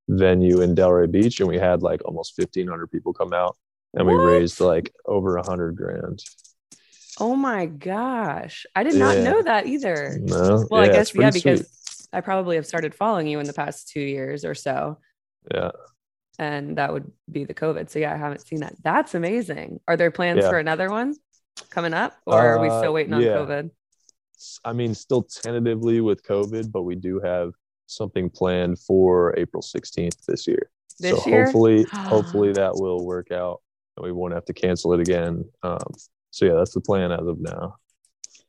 venue 0.08 0.62
in 0.62 0.76
Delray 0.76 1.12
Beach, 1.12 1.40
and 1.40 1.50
we 1.50 1.58
had 1.58 1.82
like 1.82 2.04
almost 2.06 2.36
fifteen 2.36 2.68
hundred 2.68 2.92
people 2.92 3.14
come 3.14 3.34
out, 3.34 3.58
and 3.94 4.06
what? 4.06 4.18
we 4.18 4.24
raised 4.24 4.60
like 4.60 4.94
over 5.06 5.38
a 5.38 5.46
hundred 5.46 5.76
grand. 5.76 6.24
Oh 7.20 7.36
my 7.36 7.66
gosh, 7.66 8.66
I 8.76 8.84
did 8.84 8.96
not 8.96 9.18
know 9.20 9.42
that 9.42 9.68
either. 9.68 10.18
No, 10.22 10.66
well, 10.70 10.86
yeah, 10.86 10.92
I 10.92 10.94
guess 10.94 11.16
yeah, 11.16 11.32
because 11.32 11.60
sweet. 11.62 12.10
I 12.12 12.22
probably 12.22 12.58
have 12.58 12.66
started 12.66 12.94
following 12.94 13.28
you 13.28 13.40
in 13.40 13.48
the 13.48 13.54
past 13.54 13.90
two 13.90 14.02
years 14.02 14.44
or 14.44 14.54
so. 14.54 14.98
Yeah. 15.54 15.72
And 16.38 16.78
that 16.78 16.92
would 16.92 17.10
be 17.32 17.46
the 17.46 17.54
COVID. 17.54 17.90
So 17.90 18.00
yeah, 18.00 18.14
I 18.14 18.18
haven't 18.18 18.46
seen 18.46 18.60
that. 18.60 18.76
That's 18.84 19.16
amazing. 19.16 19.80
Are 19.88 19.96
there 19.96 20.12
plans 20.12 20.42
yeah. 20.42 20.50
for 20.50 20.60
another 20.60 20.90
one 20.90 21.16
coming 21.70 21.94
up, 21.94 22.18
or 22.26 22.40
uh, 22.40 22.58
are 22.58 22.60
we 22.60 22.68
still 22.68 22.90
uh, 22.90 22.92
waiting 22.92 23.14
on 23.14 23.22
yeah. 23.22 23.38
COVID? 23.38 23.72
I 24.66 24.74
mean, 24.74 24.94
still 24.94 25.24
tentatively 25.24 26.02
with 26.02 26.24
COVID, 26.24 26.72
but 26.72 26.84
we 26.84 26.96
do 26.96 27.22
have 27.22 27.54
something 27.88 28.30
planned 28.30 28.80
for 28.80 29.34
April 29.38 29.64
16th 29.64 30.26
this 30.28 30.48
year. 30.48 30.70
This 31.00 31.24
so 31.24 31.30
year? 31.30 31.46
hopefully, 31.46 31.84
hopefully 31.92 32.52
that 32.54 32.74
will 32.76 33.06
work 33.06 33.32
out 33.32 33.62
and 33.98 34.06
we 34.06 34.12
won't 34.12 34.34
have 34.34 34.46
to 34.46 34.54
cancel 34.54 34.94
it 34.94 35.00
again. 35.00 35.46
Um, 35.64 35.94
so 36.36 36.46
yeah, 36.46 36.56
that's 36.56 36.74
the 36.74 36.82
plan 36.82 37.14
as 37.14 37.26
of 37.26 37.40
now. 37.40 37.78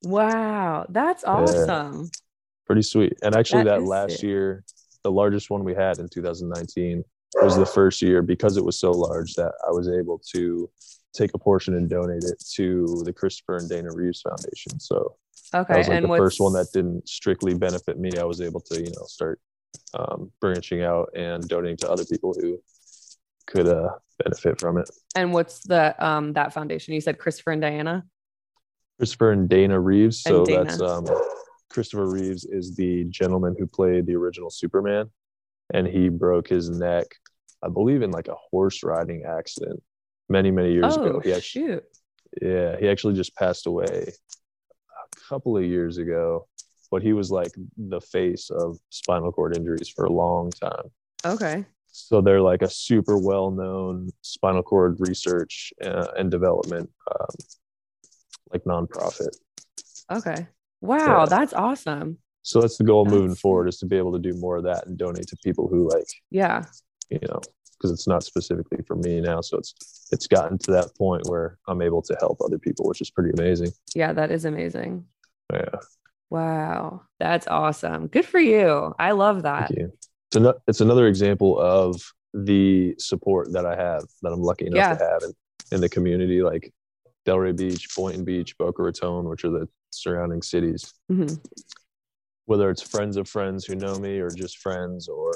Wow, 0.03 0.87
that's 0.89 1.23
awesome. 1.23 2.11
Pretty 2.67 2.83
sweet. 2.83 3.13
And 3.23 3.37
actually, 3.37 3.63
That 3.63 3.79
that, 3.79 3.87
last 3.87 4.15
sick. 4.15 4.23
year, 4.25 4.65
the 5.05 5.13
largest 5.13 5.51
one 5.51 5.63
we 5.63 5.73
had 5.73 6.01
in 6.01 6.09
2019 6.09 7.05
was 7.43 7.57
the 7.57 7.65
first 7.65 8.03
year 8.03 8.23
because 8.23 8.57
it 8.57 8.65
was 8.65 8.77
so 8.77 8.91
large 8.91 9.35
that 9.35 9.53
I 9.65 9.71
was 9.71 9.89
able 9.89 10.21
to 10.33 10.69
take 11.15 11.33
a 11.35 11.39
portion 11.39 11.77
and 11.77 11.89
donate 11.89 12.25
it 12.25 12.43
to 12.57 13.03
the 13.05 13.13
Christopher 13.13 13.59
and 13.59 13.69
Dana 13.69 13.91
Reeves 13.95 14.21
Foundation. 14.23 14.81
So 14.81 15.15
Okay, 15.55 15.75
that 15.75 15.79
was 15.79 15.89
like 15.89 15.97
and 15.99 16.05
the 16.07 16.09
what's 16.09 16.19
first 16.19 16.41
one 16.41 16.55
that 16.55 16.67
didn't 16.73 17.09
strictly 17.09 17.55
benefit 17.55 18.01
me. 18.01 18.11
I 18.19 18.25
was 18.25 18.41
able 18.41 18.63
to, 18.63 18.81
you 18.81 18.91
know, 18.99 19.05
start 19.07 19.39
um, 19.95 20.33
branching 20.41 20.83
out 20.83 21.11
and 21.15 21.47
donating 21.47 21.77
to 21.79 21.91
other 21.91 22.05
people 22.05 22.35
who 22.35 22.61
could 23.47 23.69
uh, 23.69 23.91
benefit 24.23 24.61
from 24.61 24.79
it. 24.79 24.89
and 25.15 25.33
what's 25.33 25.61
the 25.67 25.95
um 26.05 26.33
that 26.35 26.53
foundation? 26.53 26.95
You 26.95 27.01
said 27.01 27.19
Christopher 27.19 27.53
and 27.53 27.63
Diana. 27.63 28.05
Christopher 28.99 29.33
and 29.33 29.49
Dana 29.49 29.79
Reeves. 29.79 30.23
And 30.27 30.35
So 30.35 30.45
Dana. 30.47 30.65
that's 30.65 30.81
um, 30.81 31.05
Christopher 31.69 32.07
Reeves 32.07 32.45
is 32.47 32.75
the 32.75 33.05
gentleman 33.05 33.55
who 33.59 33.67
played 33.67 34.07
the 34.07 34.15
original 34.17 34.49
Superman, 34.51 35.11
and 35.75 35.87
he 35.87 36.09
broke 36.09 36.49
his 36.49 36.71
neck, 36.71 37.05
I 37.63 37.69
believe, 37.69 38.01
in 38.03 38.11
like 38.11 38.29
a 38.29 38.37
horse 38.51 38.83
riding 38.83 39.25
accident 39.25 39.83
many 40.29 40.51
many 40.51 40.73
years 40.73 40.97
oh 40.97 41.05
ago. 41.05 41.21
He 41.21 41.33
actually, 41.33 41.67
shoot! 41.67 41.85
yeah, 42.41 42.77
he 42.79 42.89
actually 42.89 43.15
just 43.15 43.35
passed 43.37 43.67
away 43.67 44.13
a 44.13 45.29
couple 45.29 45.57
of 45.59 45.65
years 45.65 45.99
ago, 45.99 46.47
but 46.91 47.03
he 47.03 47.13
was 47.13 47.31
like 47.31 47.53
the 47.77 48.01
face 48.01 48.49
of 48.49 48.79
spinal 48.91 49.31
cord 49.33 49.57
injuries 49.57 49.89
for 49.89 50.07
a 50.07 50.13
long 50.13 50.51
time. 50.51 50.91
Okay, 51.25 51.67
So 51.99 52.21
they're 52.21 52.43
like 52.43 52.61
a 52.63 52.69
super 52.69 53.17
well 53.19 53.51
known 53.51 54.11
spinal 54.21 54.63
cord 54.63 54.97
research 55.01 55.73
uh, 55.83 56.09
and 56.19 56.31
development 56.31 56.91
um, 57.11 57.27
like 58.53 58.65
nonprofit. 58.65 59.31
okay. 60.13 60.47
Wow, 60.83 61.21
Yeah. 61.21 61.27
that's 61.27 61.55
awesome. 61.55 62.19
So 62.43 62.61
that's 62.61 62.77
the 62.77 62.85
goal 62.85 63.07
moving 63.07 63.35
forward 63.35 63.67
is 63.69 63.79
to 63.79 63.87
be 63.87 63.97
able 63.97 64.13
to 64.13 64.19
do 64.19 64.39
more 64.39 64.57
of 64.59 64.65
that 64.65 64.87
and 64.87 64.97
donate 64.99 65.27
to 65.29 65.37
people 65.43 65.69
who 65.69 65.89
like, 65.89 66.07
Yeah, 66.31 66.65
you 67.09 67.19
know, 67.29 67.41
because 67.79 67.91
it's 67.91 68.07
not 68.07 68.23
specifically 68.23 68.85
for 68.87 68.95
me 68.97 69.21
now. 69.23 69.41
So 69.41 69.57
it's 69.57 69.75
it's 70.13 70.27
gotten 70.27 70.59
to 70.59 70.71
that 70.73 70.95
point 70.99 71.23
where 71.29 71.59
I'm 71.67 71.81
able 71.83 72.03
to 72.03 72.17
help 72.21 72.39
other 72.45 72.59
people, 72.59 72.87
which 72.87 73.01
is 73.01 73.11
pretty 73.11 73.31
amazing. 73.39 73.73
yeah, 73.95 74.13
that 74.13 74.31
is 74.31 74.45
amazing. 74.45 75.07
Yeah. 75.53 75.79
Wow, 76.29 77.03
that's 77.19 77.47
awesome. 77.47 78.09
Good 78.09 78.27
for 78.27 78.39
you. 78.41 78.95
I 78.99 79.13
love 79.13 79.43
that. 79.45 79.69
Thank 79.69 79.81
you. 79.81 79.93
It's, 80.29 80.37
an, 80.37 80.53
it's 80.67 80.81
another 80.81 81.07
example 81.07 81.59
of 81.59 82.01
the 82.35 82.95
support 82.99 83.53
that 83.53 83.65
I 83.65 83.77
have 83.77 84.05
that 84.23 84.33
I'm 84.33 84.43
lucky 84.43 84.67
enough 84.67 84.77
Yeah. 84.79 84.95
to 84.97 85.05
have 85.05 85.23
in, 85.23 85.33
in 85.73 85.81
the 85.81 85.89
community, 85.89 86.43
like 86.43 86.73
Delray 87.27 87.57
Beach, 87.57 87.89
Boynton 87.97 88.25
Beach, 88.25 88.57
Boca 88.59 88.83
Raton, 88.83 89.29
which 89.29 89.45
are 89.45 89.51
the 89.51 89.69
surrounding 89.91 90.43
cities. 90.43 90.93
Mhm. 91.11 91.39
Whether 92.47 92.71
it's 92.71 92.83
friends 92.83 93.17
of 93.17 93.29
friends 93.29 93.65
who 93.65 93.75
know 93.75 93.99
me 93.99 94.19
or 94.19 94.31
just 94.31 94.59
friends 94.59 95.09
or 95.09 95.33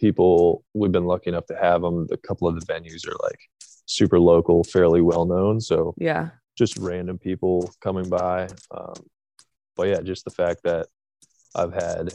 people 0.00 0.64
we've 0.74 0.90
been 0.92 1.06
lucky 1.06 1.30
enough 1.30 1.46
to 1.46 1.56
have 1.56 1.80
them. 1.82 2.06
A 2.10 2.16
couple 2.16 2.48
of 2.48 2.58
the 2.58 2.66
venues 2.66 3.06
are 3.06 3.16
like 3.22 3.38
super 3.86 4.18
local, 4.18 4.64
fairly 4.64 5.00
well 5.00 5.24
known. 5.24 5.60
So 5.60 5.94
Yeah, 5.96 6.30
just 6.58 6.76
random 6.78 7.18
people 7.18 7.72
coming 7.80 8.08
by. 8.08 8.48
Um, 8.70 8.94
but 9.76 9.88
yeah, 9.88 10.00
just 10.02 10.24
the 10.24 10.30
fact 10.30 10.62
that 10.64 10.88
I've 11.54 11.72
had 11.72 12.12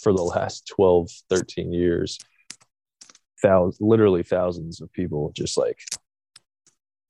for 0.00 0.12
the 0.12 0.22
last 0.22 0.66
12, 0.74 1.08
13 1.30 1.72
years, 1.72 2.18
thousands, 3.42 3.78
literally 3.80 4.22
thousands 4.22 4.80
of 4.80 4.92
people 4.92 5.32
just 5.34 5.56
like 5.56 5.78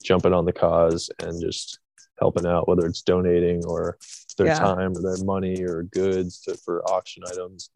jumping 0.05 0.33
on 0.33 0.44
the 0.44 0.53
cause 0.53 1.11
and 1.20 1.40
just 1.40 1.79
helping 2.18 2.46
out, 2.46 2.68
whether 2.68 2.87
it's 2.87 3.03
donating 3.03 3.64
or 3.64 3.98
their 4.37 4.48
Yeah. 4.48 4.59
time 4.59 4.92
or 4.96 5.03
their 5.03 5.24
money 5.24 5.62
or 5.64 5.85
goods 5.85 6.40
to, 6.42 6.57
for 6.57 6.83
auction 6.90 7.22
items. 7.31 7.70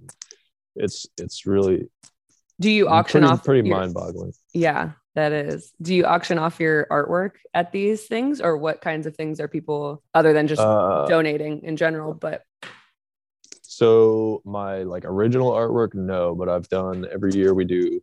It's, 0.77 1.07
it's 1.19 1.47
really 1.47 1.89
Do 2.61 2.71
you 2.71 2.89
auction 2.89 3.21
pretty, 3.23 3.33
off 3.33 3.45
pretty 3.45 3.69
your- 3.69 3.79
mind 3.79 3.95
boggling. 3.95 4.33
Yeah, 4.55 4.93
that 5.15 5.33
is. 5.33 5.73
Do 5.83 5.95
you 5.95 6.05
auction 6.05 6.39
off 6.39 6.61
your 6.61 6.87
artwork 6.91 7.33
at 7.55 7.73
these 7.73 8.05
things 8.07 8.41
or 8.41 8.57
what 8.57 8.81
kinds 8.81 9.07
of 9.07 9.17
things 9.17 9.41
are 9.41 9.49
people 9.49 10.03
other 10.15 10.33
than 10.33 10.47
just 10.49 10.61
Uh, 10.63 11.07
donating 11.07 11.63
in 11.63 11.77
general, 11.77 12.15
but 12.15 12.43
So 13.73 14.43
my 14.45 14.83
like 14.83 15.07
original 15.07 15.51
artwork, 15.51 15.95
no, 15.95 16.35
but 16.35 16.51
I've 16.51 16.69
done 16.69 17.07
every 17.11 17.33
year 17.33 17.55
we 17.55 17.65
do 17.65 18.03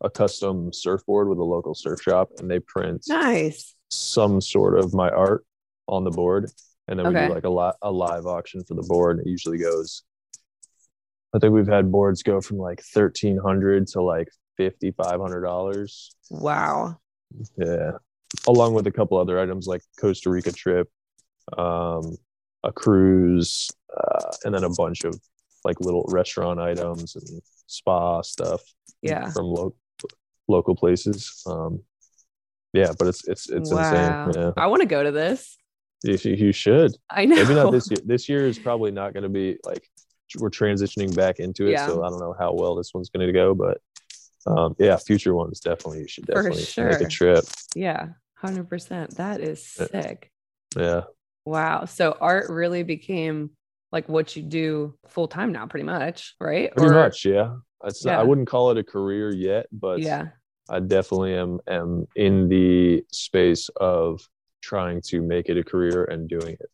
a 0.00 0.08
custom 0.08 0.72
surfboard 0.72 1.28
with 1.28 1.38
a 1.38 1.44
local 1.44 1.74
surf 1.74 2.00
shop 2.00 2.30
and 2.38 2.50
they 2.50 2.58
print 2.58 3.04
nice. 3.06 3.74
some 3.90 4.40
sort 4.40 4.78
of 4.78 4.94
my 4.94 5.10
art 5.10 5.44
on 5.86 6.04
the 6.04 6.10
board. 6.10 6.50
And 6.88 6.98
then 6.98 7.08
we 7.08 7.20
do 7.20 7.34
like 7.34 7.44
a 7.44 7.50
li- 7.50 7.78
a 7.82 7.92
live 7.92 8.24
auction 8.24 8.64
for 8.64 8.72
the 8.72 8.82
board. 8.82 9.20
It 9.20 9.26
usually 9.26 9.58
goes 9.58 10.04
I 11.34 11.38
think 11.38 11.52
we've 11.52 11.66
had 11.66 11.92
boards 11.92 12.22
go 12.22 12.40
from 12.40 12.56
like 12.56 12.80
thirteen 12.80 13.36
hundred 13.36 13.88
to 13.88 14.00
like 14.00 14.28
fifty 14.56 14.90
five 14.90 15.20
hundred 15.20 15.42
dollars. 15.42 16.16
Wow. 16.30 16.98
Yeah. 17.58 17.92
Along 18.48 18.72
with 18.72 18.86
a 18.86 18.90
couple 18.90 19.18
other 19.18 19.38
items 19.38 19.66
like 19.66 19.82
Costa 20.00 20.30
Rica 20.30 20.50
trip, 20.50 20.88
um, 21.58 22.16
a 22.64 22.72
cruise, 22.72 23.70
uh, 23.96 24.30
and 24.44 24.54
then 24.54 24.64
a 24.64 24.70
bunch 24.70 25.04
of 25.04 25.18
like 25.64 25.80
little 25.80 26.04
restaurant 26.08 26.60
items 26.60 27.16
and 27.16 27.42
spa 27.66 28.22
stuff 28.22 28.60
Yeah. 29.02 29.30
from 29.30 29.46
lo- 29.46 29.74
local 30.48 30.74
places. 30.74 31.42
Um, 31.46 31.82
yeah, 32.72 32.92
but 32.98 33.08
it's 33.08 33.26
it's 33.26 33.48
it's 33.50 33.72
wow. 33.72 34.26
insane. 34.28 34.42
Yeah, 34.42 34.52
I 34.56 34.66
want 34.68 34.80
to 34.82 34.86
go 34.88 35.02
to 35.02 35.10
this. 35.10 35.56
you, 36.04 36.16
you 36.24 36.52
should. 36.52 36.92
I 37.10 37.24
know. 37.24 37.36
Maybe 37.36 37.54
not 37.54 37.72
this 37.72 37.90
year. 37.90 37.98
This 38.04 38.28
year 38.28 38.46
is 38.46 38.58
probably 38.58 38.90
not 38.92 39.12
going 39.12 39.24
to 39.24 39.28
be 39.28 39.58
like 39.64 39.82
we're 40.38 40.50
transitioning 40.50 41.14
back 41.14 41.40
into 41.40 41.66
it, 41.66 41.72
Yeah. 41.72 41.86
so 41.88 42.04
I 42.04 42.08
don't 42.08 42.20
know 42.20 42.34
how 42.38 42.52
well 42.54 42.76
this 42.76 42.92
one's 42.94 43.10
going 43.10 43.26
to 43.26 43.32
go, 43.32 43.54
but 43.54 43.78
um, 44.46 44.76
yeah, 44.78 44.96
future 44.96 45.34
ones 45.34 45.58
definitely 45.60 46.00
you 46.00 46.08
should 46.08 46.26
definitely 46.26 46.64
make 46.76 47.00
a 47.00 47.08
trip. 47.08 47.44
Yeah, 47.74 48.10
100%. 48.42 49.16
That 49.16 49.40
is 49.40 49.64
sick. 49.66 50.30
Yeah. 50.76 51.02
Wow. 51.44 51.86
So 51.86 52.16
art 52.20 52.48
really 52.48 52.84
became 52.84 53.50
like 53.92 54.08
what 54.08 54.36
you 54.36 54.42
do 54.42 54.94
full 55.08 55.28
time 55.28 55.52
now, 55.52 55.66
pretty 55.66 55.84
much, 55.84 56.34
right? 56.40 56.74
Pretty 56.74 56.90
Or- 56.92 56.94
much, 56.94 57.24
yeah. 57.24 57.54
Yeah. 58.04 58.20
I 58.20 58.22
wouldn't 58.22 58.46
call 58.46 58.70
it 58.70 58.78
a 58.78 58.84
career 58.84 59.32
yet, 59.34 59.66
but 59.72 60.00
Yeah. 60.00 60.28
I 60.68 60.80
definitely 60.80 61.34
am 61.34 61.58
am 61.66 62.06
in 62.14 62.48
the 62.48 63.02
space 63.10 63.68
of 63.80 64.20
trying 64.62 65.00
to 65.06 65.20
make 65.22 65.48
it 65.48 65.56
a 65.56 65.64
career 65.64 66.04
and 66.04 66.28
doing 66.28 66.52
it 66.60 66.70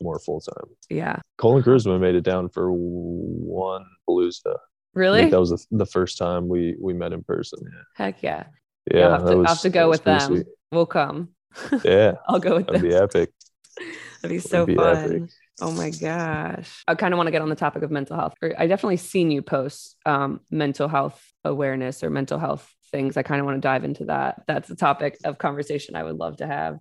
more 0.00 0.18
full 0.20 0.40
time. 0.40 0.64
Yeah. 0.88 1.16
Cole 1.38 1.56
and 1.56 1.64
Charisma 1.64 1.98
made 2.00 2.14
it 2.14 2.22
down 2.22 2.48
for 2.48 2.70
one 2.72 3.84
Palooza. 4.08 4.54
I 4.54 4.58
Really? 4.94 5.20
think 5.20 5.32
that 5.32 5.40
was 5.40 5.50
the, 5.50 5.66
the 5.72 5.86
first 5.86 6.16
time 6.18 6.48
we 6.48 6.76
we 6.80 6.94
met 6.94 7.12
in 7.12 7.22
person. 7.24 7.58
Heck 7.96 8.22
yeah. 8.22 8.44
Yeah, 8.90 8.96
Yeah, 8.96 8.98
yeah 9.00 9.06
I'll 9.06 9.10
have 9.20 9.28
to, 9.30 9.36
was, 9.36 9.46
I'll 9.46 9.54
have 9.54 9.62
to 9.62 9.70
go 9.70 9.88
with 9.90 10.04
them. 10.04 10.20
sweet. 10.20 10.46
We'll 10.72 10.86
come. 10.86 11.30
Yeah, 11.84 12.12
I'll 12.28 12.38
go 12.38 12.56
with 12.56 12.66
them. 12.66 12.74
that'd 12.76 12.88
be 12.88 12.94
epic. 12.96 13.32
That'd 14.22 14.34
be 14.36 14.38
so 14.38 14.66
be 14.66 14.74
fun. 14.76 14.96
epic. 14.96 15.22
Oh 15.60 15.72
my 15.72 15.90
gosh. 15.90 16.84
I 16.86 16.94
kind 16.94 17.12
of 17.12 17.18
want 17.18 17.26
to 17.26 17.30
get 17.32 17.42
on 17.42 17.48
the 17.48 17.56
topic 17.56 17.82
of 17.82 17.90
mental 17.90 18.16
health. 18.16 18.34
I 18.42 18.66
definitely 18.66 18.96
seen 18.96 19.30
you 19.30 19.42
post 19.42 19.96
um, 20.06 20.40
mental 20.50 20.88
health 20.88 21.20
awareness 21.44 22.04
or 22.04 22.10
mental 22.10 22.38
health 22.38 22.72
things. 22.92 23.16
I 23.16 23.22
kind 23.22 23.40
of 23.40 23.46
want 23.46 23.56
to 23.56 23.60
dive 23.60 23.84
into 23.84 24.04
that. 24.06 24.42
That's 24.46 24.70
a 24.70 24.76
topic 24.76 25.18
of 25.24 25.38
conversation 25.38 25.96
I 25.96 26.04
would 26.04 26.16
love 26.16 26.36
to 26.38 26.46
have 26.46 26.78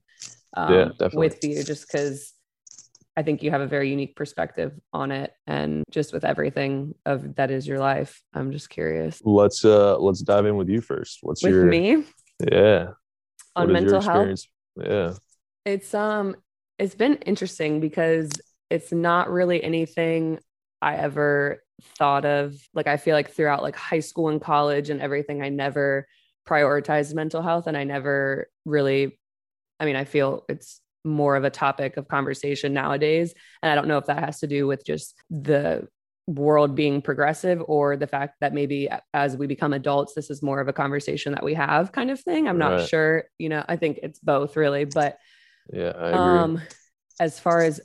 um, 0.55 0.73
Yeah, 0.73 0.85
definitely. 0.85 1.17
with 1.17 1.43
you 1.43 1.63
just 1.63 1.87
because 1.87 2.33
I 3.15 3.23
think 3.23 3.41
you 3.41 3.49
have 3.49 3.61
a 3.61 3.67
very 3.67 3.89
unique 3.89 4.15
perspective 4.15 4.73
on 4.93 5.11
it 5.11 5.33
and 5.47 5.83
just 5.89 6.13
with 6.13 6.23
everything 6.23 6.93
of 7.03 7.35
that 7.35 7.49
is 7.49 7.67
your 7.67 7.79
life. 7.79 8.21
I'm 8.31 8.51
just 8.51 8.69
curious. 8.69 9.19
Let's 9.25 9.65
uh 9.65 9.97
let's 9.97 10.21
dive 10.21 10.45
in 10.45 10.55
with 10.55 10.69
you 10.69 10.81
first. 10.81 11.19
What's 11.23 11.41
With 11.41 11.53
your 11.53 11.65
me 11.65 12.05
yeah 12.51 12.89
on 13.55 13.69
what 13.69 13.77
is 13.77 13.83
mental 13.83 14.01
health. 14.01 14.41
Yeah. 14.75 15.13
It's 15.65 15.95
um 15.95 16.35
it's 16.77 16.93
been 16.93 17.15
interesting 17.25 17.79
because 17.79 18.29
it's 18.69 18.91
not 18.91 19.29
really 19.31 19.63
anything 19.63 20.39
I 20.81 20.95
ever 20.95 21.63
thought 21.97 22.25
of. 22.25 22.55
Like 22.73 22.87
I 22.87 22.97
feel 22.97 23.15
like 23.15 23.31
throughout 23.31 23.63
like 23.63 23.75
high 23.75 23.99
school 23.99 24.29
and 24.29 24.41
college 24.41 24.89
and 24.89 25.01
everything, 25.01 25.41
I 25.41 25.49
never 25.49 26.07
prioritized 26.47 27.13
mental 27.13 27.41
health 27.41 27.67
and 27.67 27.77
I 27.77 27.83
never 27.83 28.49
really 28.65 29.19
I 29.79 29.85
mean, 29.85 29.95
I 29.95 30.05
feel 30.05 30.45
it's 30.49 30.81
more 31.05 31.35
of 31.35 31.43
a 31.43 31.49
topic 31.49 31.97
of 31.97 32.07
conversation 32.07 32.73
nowadays. 32.73 33.33
And 33.61 33.71
I 33.71 33.75
don't 33.75 33.87
know 33.87 33.97
if 33.97 34.05
that 34.07 34.23
has 34.23 34.39
to 34.39 34.47
do 34.47 34.67
with 34.67 34.85
just 34.85 35.15
the 35.29 35.87
world 36.25 36.75
being 36.75 37.01
progressive 37.01 37.63
or 37.67 37.95
the 37.95 38.07
fact 38.07 38.35
that 38.41 38.53
maybe 38.53 38.89
as 39.13 39.37
we 39.37 39.47
become 39.47 39.73
adults, 39.73 40.13
this 40.13 40.29
is 40.29 40.43
more 40.43 40.59
of 40.59 40.67
a 40.67 40.73
conversation 40.73 41.31
that 41.33 41.43
we 41.43 41.53
have 41.53 41.91
kind 41.91 42.11
of 42.11 42.19
thing. 42.19 42.47
I'm 42.47 42.57
not 42.57 42.79
Right. 42.79 42.81
sure. 42.81 43.25
You 43.37 43.49
know, 43.49 43.63
I 43.67 43.77
think 43.77 43.99
it's 44.03 44.19
both 44.19 44.55
really, 44.57 44.83
but 44.85 45.17
Yeah, 45.71 45.91
I 45.97 46.11
agree. 46.11 46.47
um, 46.47 46.61
as 47.19 47.39
far 47.39 47.63
as 47.63 47.81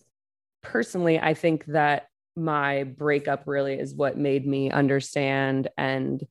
personally, 0.63 1.19
I 1.19 1.35
think 1.35 1.65
that 1.67 2.09
my 2.35 2.85
breakup 2.85 3.45
really 3.47 3.75
is 3.75 3.95
what 3.95 4.17
made 4.17 4.47
me 4.47 4.71
understand 4.71 5.69
and 5.77 6.25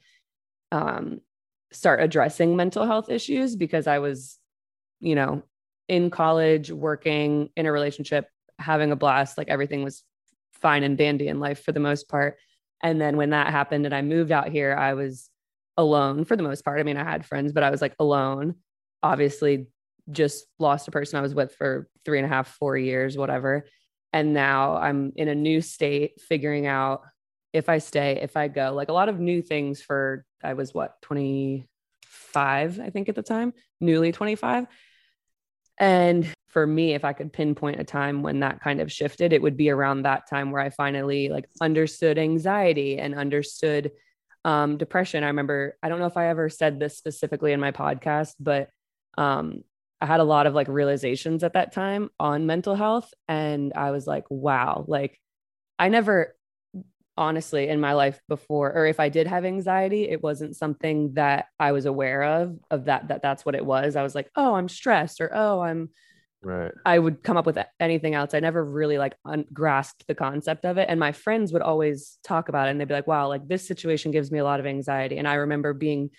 um, 0.71 1.21
start 1.71 2.01
addressing 2.01 2.55
mental 2.55 2.85
health 2.85 3.09
issues 3.09 3.55
because 3.55 3.87
I 3.87 3.99
was, 3.99 4.39
you 4.99 5.15
know, 5.15 5.43
in 5.87 6.09
college, 6.09 6.71
working 6.71 7.49
in 7.55 7.65
a 7.65 7.71
relationship, 7.71 8.27
having 8.57 8.91
a 8.91 8.95
blast. 8.95 9.37
Like 9.37 9.49
everything 9.49 9.83
was 9.83 10.03
fine 10.53 10.83
and 10.83 10.97
dandy 10.97 11.27
in 11.27 11.39
life 11.39 11.63
for 11.63 11.71
the 11.71 11.79
most 11.79 12.07
part. 12.07 12.37
And 12.81 12.99
then 12.99 13.17
when 13.17 13.31
that 13.31 13.51
happened 13.51 13.85
and 13.85 13.93
I 13.93 14.01
moved 14.01 14.31
out 14.31 14.49
here, 14.49 14.73
I 14.73 14.93
was 14.93 15.29
alone 15.77 16.25
for 16.25 16.35
the 16.35 16.43
most 16.43 16.63
part. 16.63 16.79
I 16.79 16.83
mean, 16.83 16.97
I 16.97 17.03
had 17.03 17.25
friends, 17.25 17.51
but 17.51 17.63
I 17.63 17.69
was 17.69 17.81
like 17.81 17.95
alone. 17.99 18.55
Obviously, 19.03 19.67
just 20.09 20.45
lost 20.59 20.87
a 20.87 20.91
person 20.91 21.19
I 21.19 21.21
was 21.21 21.35
with 21.35 21.53
for 21.55 21.87
three 22.05 22.17
and 22.19 22.25
a 22.25 22.29
half, 22.29 22.47
four 22.47 22.77
years, 22.77 23.17
whatever. 23.17 23.65
And 24.13 24.33
now 24.33 24.75
I'm 24.75 25.13
in 25.15 25.27
a 25.27 25.35
new 25.35 25.61
state, 25.61 26.19
figuring 26.21 26.67
out 26.67 27.03
if 27.53 27.69
I 27.69 27.79
stay, 27.79 28.19
if 28.21 28.37
I 28.37 28.47
go, 28.47 28.73
like 28.73 28.89
a 28.89 28.93
lot 28.93 29.09
of 29.09 29.19
new 29.19 29.41
things 29.41 29.81
for, 29.81 30.25
I 30.43 30.53
was 30.53 30.73
what, 30.73 31.01
25, 31.01 32.79
I 32.79 32.89
think 32.89 33.09
at 33.09 33.15
the 33.15 33.21
time, 33.21 33.53
newly 33.79 34.11
25. 34.11 34.67
And 35.77 36.27
for 36.49 36.67
me, 36.67 36.93
if 36.93 37.05
I 37.05 37.13
could 37.13 37.33
pinpoint 37.33 37.79
a 37.79 37.83
time 37.83 38.21
when 38.21 38.41
that 38.41 38.61
kind 38.61 38.81
of 38.81 38.91
shifted, 38.91 39.33
it 39.33 39.41
would 39.41 39.57
be 39.57 39.69
around 39.69 40.03
that 40.03 40.29
time 40.29 40.51
where 40.51 40.61
I 40.61 40.69
finally 40.69 41.29
like 41.29 41.49
understood 41.61 42.17
anxiety 42.17 42.99
and 42.99 43.15
understood 43.15 43.91
um, 44.43 44.77
depression. 44.77 45.23
I 45.23 45.27
remember, 45.27 45.77
I 45.81 45.89
don't 45.89 45.99
know 45.99 46.05
if 46.05 46.17
I 46.17 46.27
ever 46.27 46.49
said 46.49 46.79
this 46.79 46.97
specifically 46.97 47.53
in 47.53 47.59
my 47.59 47.71
podcast, 47.71 48.35
but 48.39 48.69
um, 49.17 49.63
I 50.01 50.07
had 50.07 50.19
a 50.19 50.25
lot 50.25 50.47
of 50.47 50.55
like 50.55 50.67
realizations 50.67 51.43
at 51.43 51.53
that 51.53 51.71
time 51.71 52.09
on 52.19 52.47
mental 52.47 52.75
health. 52.75 53.13
And 53.27 53.71
I 53.75 53.91
was 53.91 54.07
like, 54.07 54.25
wow, 54.29 54.83
like 54.87 55.19
I 55.77 55.89
never 55.89 56.35
honestly 57.17 57.67
in 57.67 57.79
my 57.79 57.93
life 57.93 58.19
before, 58.27 58.73
or 58.73 58.87
if 58.87 58.99
I 58.99 59.09
did 59.09 59.27
have 59.27 59.45
anxiety, 59.45 60.09
it 60.09 60.23
wasn't 60.23 60.55
something 60.55 61.13
that 61.13 61.45
I 61.59 61.71
was 61.71 61.85
aware 61.85 62.23
of, 62.23 62.57
of 62.71 62.85
that, 62.85 63.09
that 63.09 63.21
that's 63.21 63.45
what 63.45 63.53
it 63.53 63.65
was. 63.65 63.95
I 63.95 64.01
was 64.01 64.15
like, 64.15 64.29
oh, 64.35 64.55
I'm 64.55 64.69
stressed 64.69 65.21
or, 65.21 65.29
oh, 65.31 65.61
I'm, 65.61 65.89
right. 66.41 66.71
I 66.83 66.97
would 66.97 67.21
come 67.21 67.37
up 67.37 67.45
with 67.45 67.59
anything 67.79 68.15
else. 68.15 68.33
I 68.33 68.39
never 68.39 68.65
really 68.65 68.97
like 68.97 69.13
un- 69.23 69.45
grasped 69.53 70.07
the 70.07 70.15
concept 70.15 70.65
of 70.65 70.79
it. 70.79 70.87
And 70.89 70.99
my 70.99 71.11
friends 71.11 71.53
would 71.53 71.61
always 71.61 72.17
talk 72.23 72.49
about 72.49 72.67
it 72.67 72.71
and 72.71 72.81
they'd 72.81 72.87
be 72.87 72.95
like, 72.95 73.05
wow, 73.05 73.27
like 73.27 73.47
this 73.47 73.67
situation 73.67 74.09
gives 74.09 74.31
me 74.31 74.39
a 74.39 74.43
lot 74.43 74.59
of 74.59 74.65
anxiety. 74.65 75.17
And 75.17 75.27
I 75.27 75.35
remember 75.35 75.73
being 75.73 76.09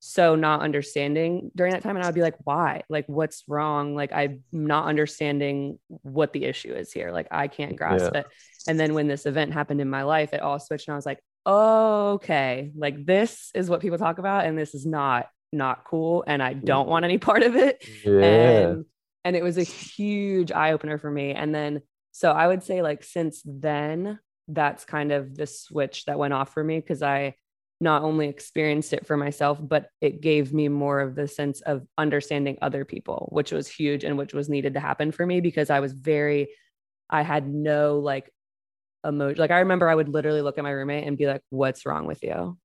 so 0.00 0.34
not 0.34 0.62
understanding 0.62 1.50
during 1.54 1.72
that 1.72 1.82
time 1.82 1.94
and 1.94 2.04
i'd 2.04 2.14
be 2.14 2.22
like 2.22 2.36
why? 2.44 2.82
Like 2.88 3.04
what's 3.06 3.44
wrong? 3.46 3.94
Like 3.94 4.12
i'm 4.12 4.42
not 4.50 4.86
understanding 4.86 5.78
what 5.88 6.32
the 6.32 6.44
issue 6.44 6.72
is 6.72 6.92
here. 6.92 7.12
Like 7.12 7.28
i 7.30 7.48
can't 7.48 7.76
grasp 7.76 8.10
yeah. 8.12 8.20
it. 8.20 8.26
And 8.66 8.80
then 8.80 8.94
when 8.94 9.08
this 9.08 9.26
event 9.26 9.52
happened 9.52 9.80
in 9.80 9.88
my 9.88 10.02
life 10.02 10.32
it 10.32 10.40
all 10.40 10.58
switched 10.58 10.88
and 10.88 10.94
i 10.94 10.96
was 10.96 11.06
like 11.06 11.22
oh, 11.46 12.12
okay 12.12 12.70
like 12.76 13.06
this 13.06 13.50
is 13.54 13.70
what 13.70 13.80
people 13.80 13.98
talk 13.98 14.18
about 14.18 14.44
and 14.46 14.58
this 14.58 14.74
is 14.74 14.84
not 14.84 15.28
not 15.52 15.84
cool 15.84 16.22
and 16.26 16.42
i 16.42 16.54
mm. 16.54 16.64
don't 16.64 16.88
want 16.88 17.04
any 17.04 17.18
part 17.18 17.42
of 17.42 17.56
it. 17.56 17.84
Yeah. 18.04 18.20
and 18.20 18.84
and 19.24 19.36
it 19.36 19.42
was 19.42 19.58
a 19.58 19.62
huge 19.62 20.50
eye 20.52 20.72
opener 20.72 20.98
for 20.98 21.10
me 21.10 21.32
and 21.32 21.54
then 21.54 21.82
so 22.12 22.30
i 22.30 22.46
would 22.46 22.62
say 22.62 22.82
like 22.82 23.04
since 23.04 23.42
then 23.44 24.18
that's 24.48 24.84
kind 24.84 25.12
of 25.12 25.36
the 25.36 25.46
switch 25.46 26.04
that 26.06 26.18
went 26.18 26.32
off 26.32 26.52
for 26.52 26.64
me 26.64 26.78
because 26.78 27.02
i 27.02 27.34
not 27.80 28.02
only 28.02 28.28
experienced 28.28 28.92
it 28.92 29.06
for 29.06 29.16
myself, 29.16 29.58
but 29.60 29.88
it 30.00 30.20
gave 30.20 30.52
me 30.52 30.68
more 30.68 31.00
of 31.00 31.14
the 31.14 31.26
sense 31.26 31.60
of 31.62 31.86
understanding 31.96 32.58
other 32.60 32.84
people, 32.84 33.28
which 33.32 33.52
was 33.52 33.68
huge 33.68 34.04
and 34.04 34.18
which 34.18 34.34
was 34.34 34.48
needed 34.48 34.74
to 34.74 34.80
happen 34.80 35.12
for 35.12 35.24
me 35.24 35.40
because 35.40 35.70
I 35.70 35.80
was 35.80 35.92
very, 35.92 36.50
I 37.08 37.22
had 37.22 37.48
no 37.48 37.98
like 37.98 38.30
emotion. 39.04 39.38
Like 39.38 39.50
I 39.50 39.60
remember 39.60 39.88
I 39.88 39.94
would 39.94 40.10
literally 40.10 40.42
look 40.42 40.58
at 40.58 40.64
my 40.64 40.70
roommate 40.70 41.06
and 41.06 41.16
be 41.16 41.26
like, 41.26 41.40
what's 41.48 41.86
wrong 41.86 42.06
with 42.06 42.22
you? 42.22 42.58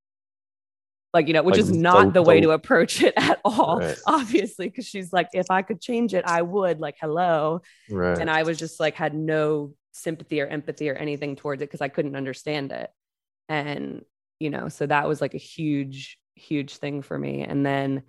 Like, 1.13 1.28
you 1.28 1.34
know, 1.34 1.43
which 1.43 1.54
like, 1.54 1.62
is 1.62 1.71
not 1.71 2.13
the 2.13 2.21
way 2.21 2.41
to 2.41 2.51
approach 2.51 3.01
it 3.01 3.13
at 3.15 3.39
all, 3.45 3.80
right. 3.80 3.97
obviously, 4.06 4.67
because 4.67 4.86
she's 4.86 5.13
like, 5.13 5.30
if 5.34 5.45
I 5.49 5.62
could 5.62 5.80
change 5.80 6.13
it, 6.13 6.25
I 6.28 6.41
would, 6.41 6.82
like, 6.82 6.97
hello. 6.99 7.62
Right. 7.89 8.17
And 8.17 8.30
I 8.30 8.43
was 8.43 8.58
just 8.58 8.82
like, 8.82 8.95
had 8.95 9.13
no 9.13 9.75
sympathy 9.93 10.41
or 10.41 10.47
empathy 10.47 10.89
or 10.89 10.93
anything 10.93 11.38
towards 11.38 11.62
it 11.62 11.67
because 11.67 11.80
I 11.80 11.88
couldn't 11.88 12.17
understand 12.17 12.73
it. 12.73 12.89
And 13.47 14.01
you 14.39 14.50
know, 14.50 14.69
so 14.69 14.86
that 14.86 15.08
was 15.08 15.21
like 15.21 15.34
a 15.34 15.39
huge, 15.39 16.17
huge 16.36 16.78
thing 16.78 17.02
for 17.02 17.17
me. 17.17 17.43
And 17.43 17.65
then 17.65 18.04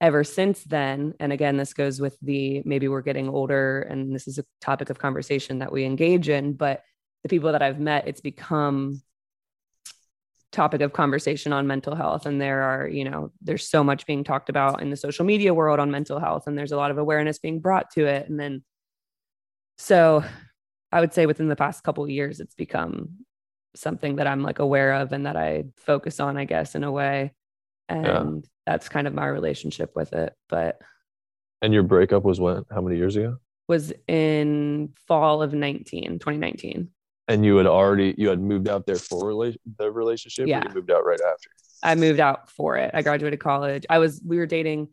ever 0.00 0.24
since 0.24 0.64
then, 0.64 1.14
and 1.20 1.32
again, 1.32 1.56
this 1.56 1.74
goes 1.74 2.00
with 2.00 2.16
the 2.22 2.62
maybe 2.64 2.88
we're 2.88 3.02
getting 3.02 3.28
older 3.28 3.82
and 3.82 4.14
this 4.14 4.26
is 4.26 4.38
a 4.38 4.44
topic 4.60 4.90
of 4.90 4.98
conversation 4.98 5.58
that 5.58 5.72
we 5.72 5.84
engage 5.84 6.28
in, 6.28 6.54
but 6.54 6.82
the 7.22 7.28
people 7.28 7.52
that 7.52 7.62
I've 7.62 7.78
met, 7.80 8.08
it's 8.08 8.20
become 8.20 9.02
topic 10.52 10.80
of 10.80 10.92
conversation 10.92 11.52
on 11.52 11.66
mental 11.66 11.94
health 11.94 12.26
and 12.26 12.40
there 12.40 12.62
are 12.62 12.88
you 12.88 13.04
know 13.04 13.30
there's 13.40 13.68
so 13.68 13.84
much 13.84 14.04
being 14.04 14.24
talked 14.24 14.48
about 14.48 14.82
in 14.82 14.90
the 14.90 14.96
social 14.96 15.24
media 15.24 15.54
world 15.54 15.78
on 15.78 15.90
mental 15.92 16.18
health 16.18 16.46
and 16.46 16.58
there's 16.58 16.72
a 16.72 16.76
lot 16.76 16.90
of 16.90 16.98
awareness 16.98 17.38
being 17.38 17.60
brought 17.60 17.88
to 17.90 18.04
it 18.04 18.28
and 18.28 18.38
then 18.38 18.62
so 19.78 20.24
i 20.90 20.98
would 20.98 21.14
say 21.14 21.24
within 21.24 21.46
the 21.46 21.54
past 21.54 21.84
couple 21.84 22.08
years 22.08 22.40
it's 22.40 22.54
become 22.54 23.10
something 23.74 24.16
that 24.16 24.26
I'm 24.26 24.42
like 24.42 24.58
aware 24.58 24.94
of 24.94 25.12
and 25.12 25.26
that 25.26 25.36
I 25.36 25.64
focus 25.76 26.20
on, 26.20 26.36
I 26.36 26.44
guess, 26.44 26.74
in 26.74 26.84
a 26.84 26.92
way. 26.92 27.32
And 27.88 28.04
yeah. 28.06 28.48
that's 28.66 28.88
kind 28.88 29.06
of 29.06 29.14
my 29.14 29.26
relationship 29.26 29.92
with 29.94 30.12
it. 30.12 30.34
But 30.48 30.80
and 31.62 31.72
your 31.72 31.82
breakup 31.82 32.24
was 32.24 32.40
when? 32.40 32.64
How 32.70 32.80
many 32.80 32.96
years 32.96 33.16
ago? 33.16 33.36
Was 33.68 33.92
in 34.08 34.92
fall 35.06 35.42
of 35.42 35.52
19, 35.52 36.18
2019. 36.18 36.88
And 37.28 37.44
you 37.44 37.56
had 37.56 37.66
already 37.66 38.14
you 38.18 38.28
had 38.28 38.40
moved 38.40 38.68
out 38.68 38.86
there 38.86 38.96
for 38.96 39.26
relation 39.26 39.60
the 39.78 39.90
relationship 39.90 40.48
yeah. 40.48 40.64
you 40.66 40.74
moved 40.74 40.90
out 40.90 41.04
right 41.04 41.20
after? 41.20 41.50
I 41.82 41.94
moved 41.94 42.20
out 42.20 42.50
for 42.50 42.76
it. 42.76 42.90
I 42.92 43.02
graduated 43.02 43.40
college. 43.40 43.86
I 43.88 43.98
was 43.98 44.20
we 44.26 44.38
were 44.38 44.46
dating 44.46 44.88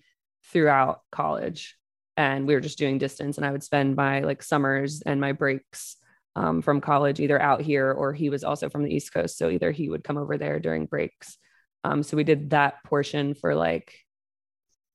throughout 0.52 1.02
college 1.12 1.78
and 2.16 2.48
we 2.48 2.54
were 2.54 2.62
just 2.62 2.78
doing 2.78 2.98
distance 2.98 3.38
and 3.38 3.46
I 3.46 3.52
would 3.52 3.64
spend 3.64 3.96
my 3.96 4.22
like 4.22 4.44
summers 4.44 5.02
and 5.02 5.20
my 5.20 5.32
breaks 5.32 5.98
um, 6.38 6.62
from 6.62 6.82
college, 6.82 7.20
either 7.20 7.42
out 7.42 7.62
here 7.62 7.92
or 7.92 8.14
he 8.14 8.30
was 8.30 8.44
also 8.44 8.70
from 8.70 8.84
the 8.84 8.94
East 8.94 9.12
Coast. 9.12 9.40
So 9.40 9.50
either 9.50 9.72
he 9.72 9.90
would 9.90 10.04
come 10.04 10.18
over 10.18 10.38
there 10.38 10.60
during 10.60 10.86
breaks. 10.86 11.36
Um, 11.84 12.04
so 12.04 12.16
we 12.16 12.24
did 12.24 12.52
that 12.52 12.84
portion 12.84 13.34
for 13.34 13.56
like 13.56 13.96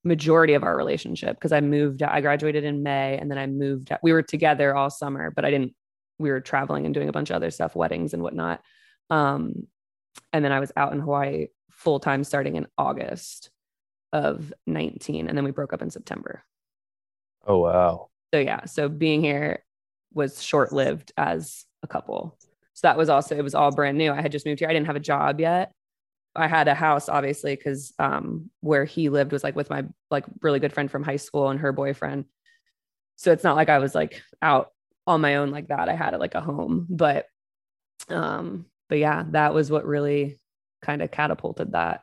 majority 0.04 0.54
of 0.54 0.62
our 0.62 0.76
relationship 0.76 1.36
because 1.36 1.50
I 1.50 1.60
moved, 1.60 2.04
I 2.04 2.20
graduated 2.20 2.62
in 2.62 2.84
May 2.84 3.18
and 3.18 3.28
then 3.28 3.38
I 3.38 3.48
moved, 3.48 3.90
we 4.04 4.12
were 4.12 4.22
together 4.22 4.76
all 4.76 4.88
summer, 4.88 5.32
but 5.32 5.44
I 5.44 5.50
didn't, 5.50 5.74
we 6.20 6.30
were 6.30 6.40
traveling 6.40 6.84
and 6.84 6.94
doing 6.94 7.08
a 7.08 7.12
bunch 7.12 7.30
of 7.30 7.36
other 7.36 7.50
stuff, 7.50 7.74
weddings 7.74 8.14
and 8.14 8.22
whatnot. 8.22 8.60
Um, 9.10 9.66
and 10.32 10.44
then 10.44 10.52
I 10.52 10.60
was 10.60 10.70
out 10.76 10.92
in 10.92 11.00
Hawaii 11.00 11.48
full 11.72 11.98
time 11.98 12.22
starting 12.22 12.54
in 12.54 12.68
August 12.78 13.50
of 14.12 14.52
19. 14.68 15.26
And 15.26 15.36
then 15.36 15.44
we 15.44 15.50
broke 15.50 15.72
up 15.72 15.82
in 15.82 15.90
September. 15.90 16.44
Oh, 17.44 17.58
wow. 17.58 18.10
So 18.32 18.38
yeah. 18.38 18.66
So 18.66 18.88
being 18.88 19.22
here 19.22 19.64
was 20.14 20.42
short 20.42 20.72
lived 20.72 21.12
as 21.16 21.64
a 21.82 21.86
couple. 21.86 22.38
So 22.74 22.86
that 22.86 22.96
was 22.96 23.08
also, 23.08 23.36
it 23.36 23.44
was 23.44 23.54
all 23.54 23.70
brand 23.70 23.98
new. 23.98 24.12
I 24.12 24.20
had 24.20 24.32
just 24.32 24.46
moved 24.46 24.60
here. 24.60 24.68
I 24.68 24.72
didn't 24.72 24.86
have 24.86 24.96
a 24.96 25.00
job 25.00 25.40
yet. 25.40 25.72
I 26.34 26.48
had 26.48 26.68
a 26.68 26.74
house, 26.74 27.08
obviously, 27.08 27.54
because 27.54 27.92
um, 27.98 28.50
where 28.60 28.84
he 28.84 29.10
lived 29.10 29.32
was 29.32 29.44
like 29.44 29.56
with 29.56 29.68
my 29.68 29.84
like 30.10 30.24
really 30.40 30.60
good 30.60 30.72
friend 30.72 30.90
from 30.90 31.02
high 31.02 31.16
school 31.16 31.50
and 31.50 31.60
her 31.60 31.72
boyfriend. 31.72 32.24
So 33.16 33.32
it's 33.32 33.44
not 33.44 33.56
like 33.56 33.68
I 33.68 33.78
was 33.78 33.94
like 33.94 34.22
out 34.40 34.68
on 35.06 35.20
my 35.20 35.36
own 35.36 35.50
like 35.50 35.68
that. 35.68 35.88
I 35.88 35.94
had 35.94 36.18
like 36.18 36.34
a 36.34 36.40
home, 36.40 36.86
but 36.88 37.26
um, 38.08 38.66
but 38.88 38.98
yeah, 38.98 39.24
that 39.30 39.54
was 39.54 39.70
what 39.70 39.86
really 39.86 40.40
kind 40.80 41.02
of 41.02 41.10
catapulted 41.10 41.72
that 41.72 42.02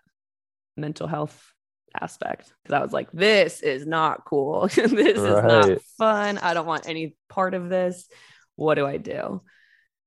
mental 0.77 1.07
health 1.07 1.53
aspect 1.99 2.53
because 2.63 2.75
I 2.75 2.81
was 2.81 2.93
like, 2.93 3.11
this 3.11 3.61
is 3.61 3.85
not 3.85 4.25
cool. 4.25 4.67
this 4.67 4.91
right. 4.91 4.99
is 4.99 5.17
not 5.17 5.81
fun. 5.97 6.37
I 6.37 6.53
don't 6.53 6.65
want 6.65 6.87
any 6.87 7.15
part 7.29 7.53
of 7.53 7.69
this. 7.69 8.07
What 8.55 8.75
do 8.75 8.85
I 8.85 8.97
do? 8.97 9.41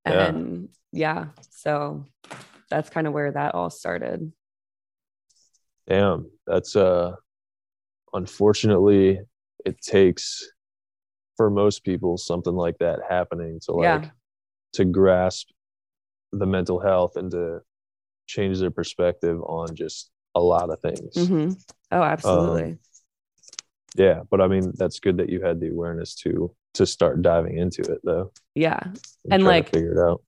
Yeah. 0.07 0.27
And 0.27 0.69
yeah, 0.93 1.27
so 1.51 2.07
that's 2.71 2.91
kind 2.91 3.07
of 3.07 3.13
where 3.13 3.33
that 3.33 3.55
all 3.55 3.71
started. 3.71 4.33
Damn, 5.89 6.31
that's 6.47 6.77
uh 6.77 7.17
unfortunately 8.13 9.21
it 9.65 9.81
takes 9.81 10.47
for 11.37 11.51
most 11.51 11.83
people 11.85 12.19
something 12.19 12.55
like 12.55 12.79
that 12.79 13.01
happening 13.09 13.59
to 13.63 13.73
like 13.73 14.05
yeah. 14.05 14.11
to 14.75 14.85
grasp 14.85 15.49
the 16.33 16.47
mental 16.47 16.79
health 16.79 17.17
and 17.17 17.31
to 17.31 17.61
change 18.27 18.59
their 18.59 18.71
perspective 18.71 19.41
on 19.43 19.75
just 19.75 20.11
a 20.35 20.41
lot 20.41 20.71
of 20.71 20.81
things. 20.81 21.15
Mm-hmm. 21.15 21.53
Oh, 21.91 22.03
absolutely. 22.03 22.63
Um, 22.63 22.79
yeah, 23.95 24.21
but 24.31 24.41
I 24.41 24.49
mean, 24.49 24.73
that's 24.77 25.01
good 25.01 25.19
that 25.19 25.29
you 25.29 25.43
had 25.43 25.61
the 25.61 25.69
awareness 25.69 26.15
to 26.17 26.55
to 26.75 26.87
start 26.87 27.21
diving 27.21 27.59
into 27.59 27.83
it, 27.83 28.01
though. 28.03 28.33
Yeah, 28.55 28.81
and, 28.83 28.95
and 29.31 29.45
like 29.45 29.71
figure 29.71 29.93
it 29.93 29.99
out. 29.99 30.23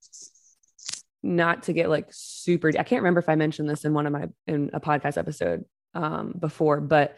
Not 1.23 1.63
to 1.63 1.73
get 1.73 1.89
like 1.89 2.07
super. 2.11 2.69
I 2.69 2.83
can't 2.83 3.01
remember 3.01 3.19
if 3.19 3.29
I 3.29 3.35
mentioned 3.35 3.67
this 3.67 3.83
in 3.83 3.93
one 3.93 4.05
of 4.05 4.13
my 4.13 4.29
in 4.45 4.69
a 4.73 4.79
podcast 4.79 5.17
episode 5.17 5.65
um, 5.95 6.35
before, 6.39 6.79
but 6.79 7.17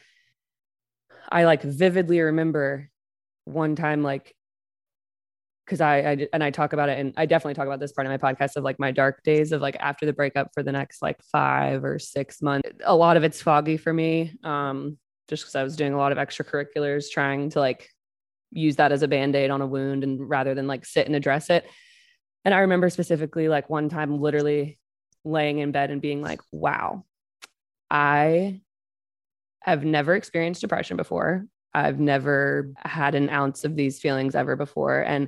I 1.29 1.43
like 1.43 1.61
vividly 1.63 2.21
remember 2.21 2.89
one 3.43 3.75
time 3.75 4.03
like 4.03 4.33
because 5.67 5.81
I, 5.81 5.97
I 5.97 6.27
and 6.31 6.41
I 6.41 6.49
talk 6.49 6.71
about 6.71 6.87
it 6.87 6.97
and 6.97 7.13
I 7.17 7.25
definitely 7.25 7.55
talk 7.55 7.67
about 7.67 7.81
this 7.81 7.91
part 7.91 8.07
of 8.07 8.11
my 8.11 8.17
podcast 8.17 8.55
of 8.55 8.63
like 8.63 8.79
my 8.79 8.91
dark 8.91 9.21
days 9.23 9.51
of 9.51 9.59
like 9.59 9.75
after 9.81 10.05
the 10.05 10.13
breakup 10.13 10.51
for 10.53 10.63
the 10.63 10.71
next 10.71 11.01
like 11.01 11.21
five 11.29 11.83
or 11.83 11.99
six 11.99 12.41
months. 12.41 12.69
A 12.85 12.95
lot 12.95 13.17
of 13.17 13.25
it's 13.25 13.41
foggy 13.41 13.75
for 13.75 13.91
me. 13.91 14.33
Um, 14.45 14.97
just 15.27 15.43
because 15.43 15.55
I 15.55 15.63
was 15.63 15.75
doing 15.75 15.91
a 15.91 15.97
lot 15.97 16.13
of 16.13 16.17
extracurriculars 16.17 17.11
trying 17.11 17.49
to 17.49 17.59
like 17.59 17.89
use 18.51 18.77
that 18.77 18.93
as 18.93 19.03
a 19.03 19.09
band-aid 19.09 19.49
on 19.49 19.59
a 19.59 19.67
wound 19.67 20.05
and 20.05 20.29
rather 20.29 20.55
than 20.55 20.67
like 20.67 20.85
sit 20.85 21.05
and 21.05 21.17
address 21.17 21.49
it. 21.49 21.65
And 22.45 22.53
I 22.53 22.59
remember 22.59 22.89
specifically 22.89 23.49
like 23.49 23.69
one 23.69 23.89
time 23.89 24.21
literally 24.21 24.79
laying 25.25 25.59
in 25.59 25.73
bed 25.73 25.91
and 25.91 26.01
being 26.01 26.21
like, 26.21 26.39
wow, 26.53 27.03
I 27.91 28.61
have 29.63 29.83
never 29.83 30.15
experienced 30.15 30.61
depression 30.61 30.95
before. 30.95 31.45
I've 31.73 31.99
never 31.99 32.71
had 32.77 33.15
an 33.15 33.29
ounce 33.29 33.65
of 33.65 33.75
these 33.75 33.99
feelings 33.99 34.33
ever 34.33 34.55
before. 34.55 35.01
And 35.01 35.27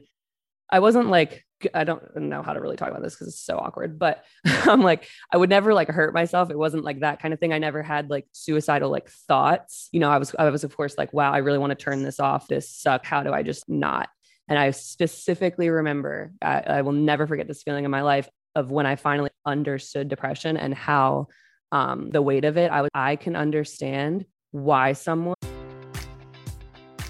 I 0.72 0.80
wasn't 0.80 1.10
like, 1.10 1.46
I 1.74 1.84
don't 1.84 2.16
know 2.16 2.42
how 2.42 2.54
to 2.54 2.62
really 2.62 2.78
talk 2.78 2.90
about 2.90 3.02
this 3.02 3.16
because 3.16 3.28
it's 3.30 3.42
so 3.42 3.58
awkward, 3.58 4.00
but 4.00 4.24
I'm 4.46 4.82
like, 4.82 5.08
I 5.32 5.38
would 5.38 5.50
never 5.50 5.74
like 5.74 5.90
hurt 5.90 6.14
myself. 6.14 6.50
It 6.50 6.58
wasn't 6.58 6.86
like 6.86 7.02
that 7.02 7.22
kind 7.22 7.34
of 7.34 7.40
thing. 7.40 7.54
I 7.54 7.58
never 7.58 7.84
had 7.84 8.10
like 8.10 8.28
suicidal 8.32 8.90
like 8.90 9.10
thoughts. 9.10 9.90
You 9.92 10.00
know, 10.00 10.10
I 10.10 10.18
was, 10.18 10.34
I 10.38 10.50
was 10.50 10.64
of 10.64 10.76
course 10.76 10.98
like, 10.98 11.12
wow, 11.12 11.32
I 11.34 11.40
really 11.40 11.58
want 11.58 11.72
to 11.72 11.76
turn 11.76 12.04
this 12.04 12.20
off. 12.20 12.48
This 12.48 12.70
suck. 12.70 13.06
How 13.06 13.24
do 13.24 13.34
I 13.34 13.44
just 13.44 13.68
not? 13.68 14.10
And 14.48 14.58
I 14.58 14.72
specifically 14.72 15.70
remember, 15.70 16.32
I, 16.42 16.60
I 16.60 16.82
will 16.82 16.94
never 16.94 17.28
forget 17.28 17.48
this 17.48 17.62
feeling 17.62 17.86
in 17.86 17.92
my 17.92 18.02
life 18.02 18.30
of 18.56 18.72
when 18.72 18.86
I 18.86 18.96
finally 18.96 19.30
understood 19.46 20.08
depression 20.08 20.58
and 20.58 20.74
how 20.74 21.28
um, 21.72 22.10
the 22.10 22.22
weight 22.22 22.46
of 22.46 22.58
it. 22.58 22.72
I 22.72 22.82
was, 22.82 22.90
I 22.94 23.16
can 23.16 23.36
understand 23.36 24.26
why 24.52 24.94
someone 24.94 25.36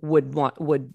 would 0.00 0.34
want 0.34 0.60
would 0.60 0.92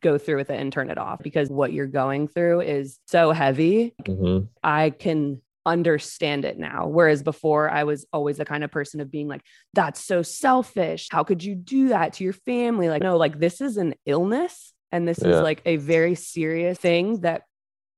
go 0.00 0.18
through 0.18 0.36
with 0.36 0.50
it 0.50 0.60
and 0.60 0.72
turn 0.72 0.90
it 0.90 0.98
off 0.98 1.20
because 1.22 1.48
what 1.48 1.72
you're 1.72 1.86
going 1.86 2.28
through 2.28 2.60
is 2.60 2.98
so 3.06 3.32
heavy. 3.32 3.94
Mm-hmm. 4.04 4.46
I 4.62 4.90
can 4.90 5.40
understand 5.64 6.44
it 6.44 6.58
now. 6.58 6.86
Whereas 6.86 7.22
before, 7.22 7.68
I 7.70 7.84
was 7.84 8.06
always 8.12 8.36
the 8.36 8.44
kind 8.44 8.62
of 8.62 8.70
person 8.70 9.00
of 9.00 9.10
being 9.10 9.26
like, 9.26 9.42
that's 9.74 10.00
so 10.00 10.22
selfish. 10.22 11.08
How 11.10 11.24
could 11.24 11.42
you 11.42 11.54
do 11.54 11.88
that 11.88 12.14
to 12.14 12.24
your 12.24 12.34
family? 12.34 12.88
Like, 12.88 13.02
no, 13.02 13.16
like 13.16 13.38
this 13.38 13.60
is 13.60 13.76
an 13.76 13.94
illness 14.04 14.72
and 14.92 15.08
this 15.08 15.18
Yeah. 15.20 15.30
is 15.30 15.40
like 15.40 15.62
a 15.66 15.76
very 15.76 16.14
serious 16.14 16.78
thing 16.78 17.20
that, 17.22 17.42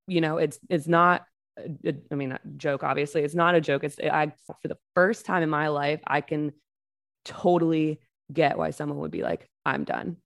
you 0.07 0.21
know, 0.21 0.37
it's, 0.37 0.57
it's 0.69 0.87
not, 0.87 1.25
I 2.11 2.15
mean, 2.15 2.31
a 2.31 2.39
joke, 2.57 2.83
obviously, 2.83 3.21
it's 3.21 3.35
not 3.35 3.53
a 3.53 3.61
joke. 3.61 3.83
It's, 3.83 3.99
I, 3.99 4.31
for 4.61 4.67
the 4.67 4.77
first 4.95 5.25
time 5.25 5.43
in 5.43 5.49
my 5.49 5.67
life, 5.67 5.99
I 6.07 6.21
can 6.21 6.53
totally 7.25 7.99
get 8.31 8.57
why 8.57 8.71
someone 8.71 8.99
would 8.99 9.11
be 9.11 9.23
like, 9.23 9.47
I'm 9.65 9.83
done. 9.83 10.17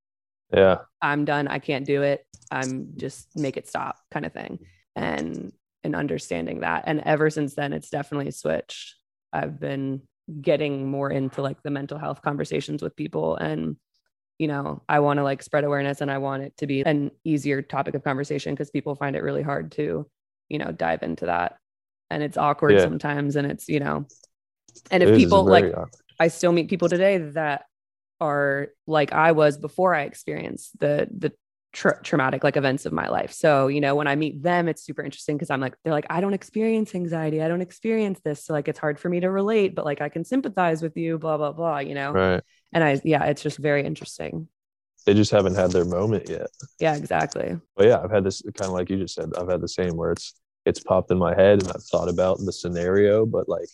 Yeah. 0.53 0.79
I'm 1.01 1.25
done. 1.25 1.47
I 1.47 1.59
can't 1.59 1.85
do 1.85 2.03
it. 2.03 2.25
I'm 2.51 2.93
just 2.97 3.27
make 3.35 3.57
it 3.57 3.67
stop 3.67 3.97
kind 4.11 4.25
of 4.25 4.33
thing. 4.33 4.59
And 4.95 5.51
and 5.83 5.95
understanding 5.95 6.61
that. 6.61 6.83
And 6.87 7.01
ever 7.01 7.29
since 7.29 7.55
then, 7.55 7.73
it's 7.73 7.89
definitely 7.89 8.31
switched. 8.31 8.95
I've 9.33 9.59
been 9.59 10.01
getting 10.39 10.89
more 10.89 11.11
into 11.11 11.41
like 11.41 11.61
the 11.61 11.71
mental 11.71 11.97
health 11.97 12.21
conversations 12.21 12.81
with 12.81 12.95
people. 12.95 13.35
And, 13.35 13.75
you 14.37 14.47
know, 14.47 14.81
I 14.87 14.99
want 14.99 15.17
to 15.17 15.23
like 15.23 15.43
spread 15.43 15.65
awareness 15.65 15.99
and 15.99 16.09
I 16.09 16.19
want 16.19 16.43
it 16.43 16.55
to 16.57 16.67
be 16.67 16.85
an 16.85 17.11
easier 17.25 17.61
topic 17.61 17.95
of 17.95 18.03
conversation 18.03 18.53
because 18.53 18.71
people 18.71 18.95
find 18.95 19.15
it 19.15 19.23
really 19.23 19.41
hard 19.41 19.73
to, 19.73 20.09
you 20.47 20.57
know, 20.57 20.71
dive 20.71 21.03
into 21.03 21.25
that. 21.25 21.57
And 22.09 22.23
it's 22.23 22.37
awkward 22.37 22.75
Yeah. 22.75 22.83
sometimes. 22.83 23.35
And 23.35 23.51
it's, 23.51 23.67
you 23.67 23.81
know, 23.81 24.05
and 24.89 25.03
if 25.03 25.09
It 25.09 25.17
people 25.17 25.43
like 25.43 25.65
awkward. 25.65 25.89
I 26.19 26.29
still 26.29 26.53
meet 26.53 26.69
people 26.69 26.87
today 26.87 27.17
that 27.17 27.65
are 28.23 28.69
like 28.87 29.11
I 29.11 29.33
was 29.33 29.57
before 29.57 29.93
I 29.93 30.03
experienced 30.03 30.79
the 30.79 31.07
the 31.15 31.33
tra- 31.73 32.01
traumatic 32.03 32.43
like 32.43 32.55
events 32.55 32.85
of 32.85 32.93
my 32.93 33.09
life. 33.09 33.33
So, 33.33 33.67
you 33.67 33.81
know, 33.81 33.95
when 33.95 34.07
I 34.07 34.15
meet 34.15 34.41
them, 34.41 34.69
it's 34.69 34.83
super 34.83 35.03
interesting 35.03 35.35
because 35.35 35.49
I'm 35.49 35.59
like, 35.59 35.75
they're 35.83 35.93
like, 35.93 36.07
I 36.09 36.21
don't 36.21 36.33
experience 36.33 36.95
anxiety. 36.95 37.41
I 37.41 37.47
don't 37.47 37.61
experience 37.61 38.21
this. 38.23 38.45
So 38.45 38.53
like 38.53 38.67
it's 38.67 38.79
hard 38.79 38.99
for 38.99 39.09
me 39.09 39.19
to 39.19 39.29
relate, 39.29 39.75
but 39.75 39.83
like 39.83 39.99
I 39.99 40.09
can 40.09 40.23
sympathize 40.23 40.81
with 40.81 40.95
you, 40.95 41.17
blah, 41.17 41.37
blah, 41.37 41.51
blah, 41.51 41.79
you 41.79 41.95
know? 41.95 42.11
right. 42.11 42.41
And 42.71 42.83
I 42.83 43.01
yeah, 43.03 43.25
it's 43.25 43.43
just 43.43 43.57
very 43.57 43.83
interesting. 43.83 44.47
They 45.05 45.13
just 45.13 45.31
haven't 45.31 45.55
had 45.55 45.71
their 45.71 45.85
moment 45.85 46.29
yet. 46.29 46.47
Yeah, 46.79 46.95
exactly. 46.95 47.59
But 47.75 47.87
yeah, 47.87 47.99
I've 48.01 48.11
had 48.11 48.23
this 48.23 48.41
kind 48.41 48.69
of 48.69 48.73
like 48.73 48.89
you 48.89 48.97
just 48.97 49.15
said. 49.15 49.31
I've 49.37 49.49
had 49.49 49.59
the 49.59 49.67
same 49.67 49.97
where 49.97 50.11
it's 50.11 50.33
it's 50.65 50.79
popped 50.79 51.11
in 51.11 51.17
my 51.17 51.35
head 51.35 51.61
and 51.61 51.71
I've 51.71 51.83
thought 51.83 52.07
about 52.09 52.39
the 52.39 52.53
scenario, 52.53 53.25
but 53.25 53.49
like, 53.49 53.67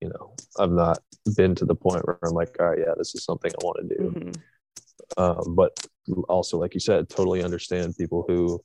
you 0.00 0.08
know, 0.08 0.34
I've 0.58 0.70
not 0.72 0.98
been 1.36 1.54
to 1.56 1.64
the 1.64 1.74
point 1.74 2.06
where 2.06 2.18
I'm 2.22 2.32
like, 2.34 2.56
all 2.60 2.66
right, 2.66 2.78
yeah, 2.78 2.94
this 2.96 3.14
is 3.14 3.24
something 3.24 3.50
I 3.50 3.64
want 3.64 3.88
to 3.88 3.96
do. 3.96 4.10
Mhm. 4.10 4.42
um, 5.18 5.54
but 5.54 5.72
also 6.28 6.58
like 6.58 6.74
you 6.74 6.80
said 6.80 7.08
totally 7.08 7.42
understand 7.42 7.96
people 7.96 8.24
who 8.26 8.62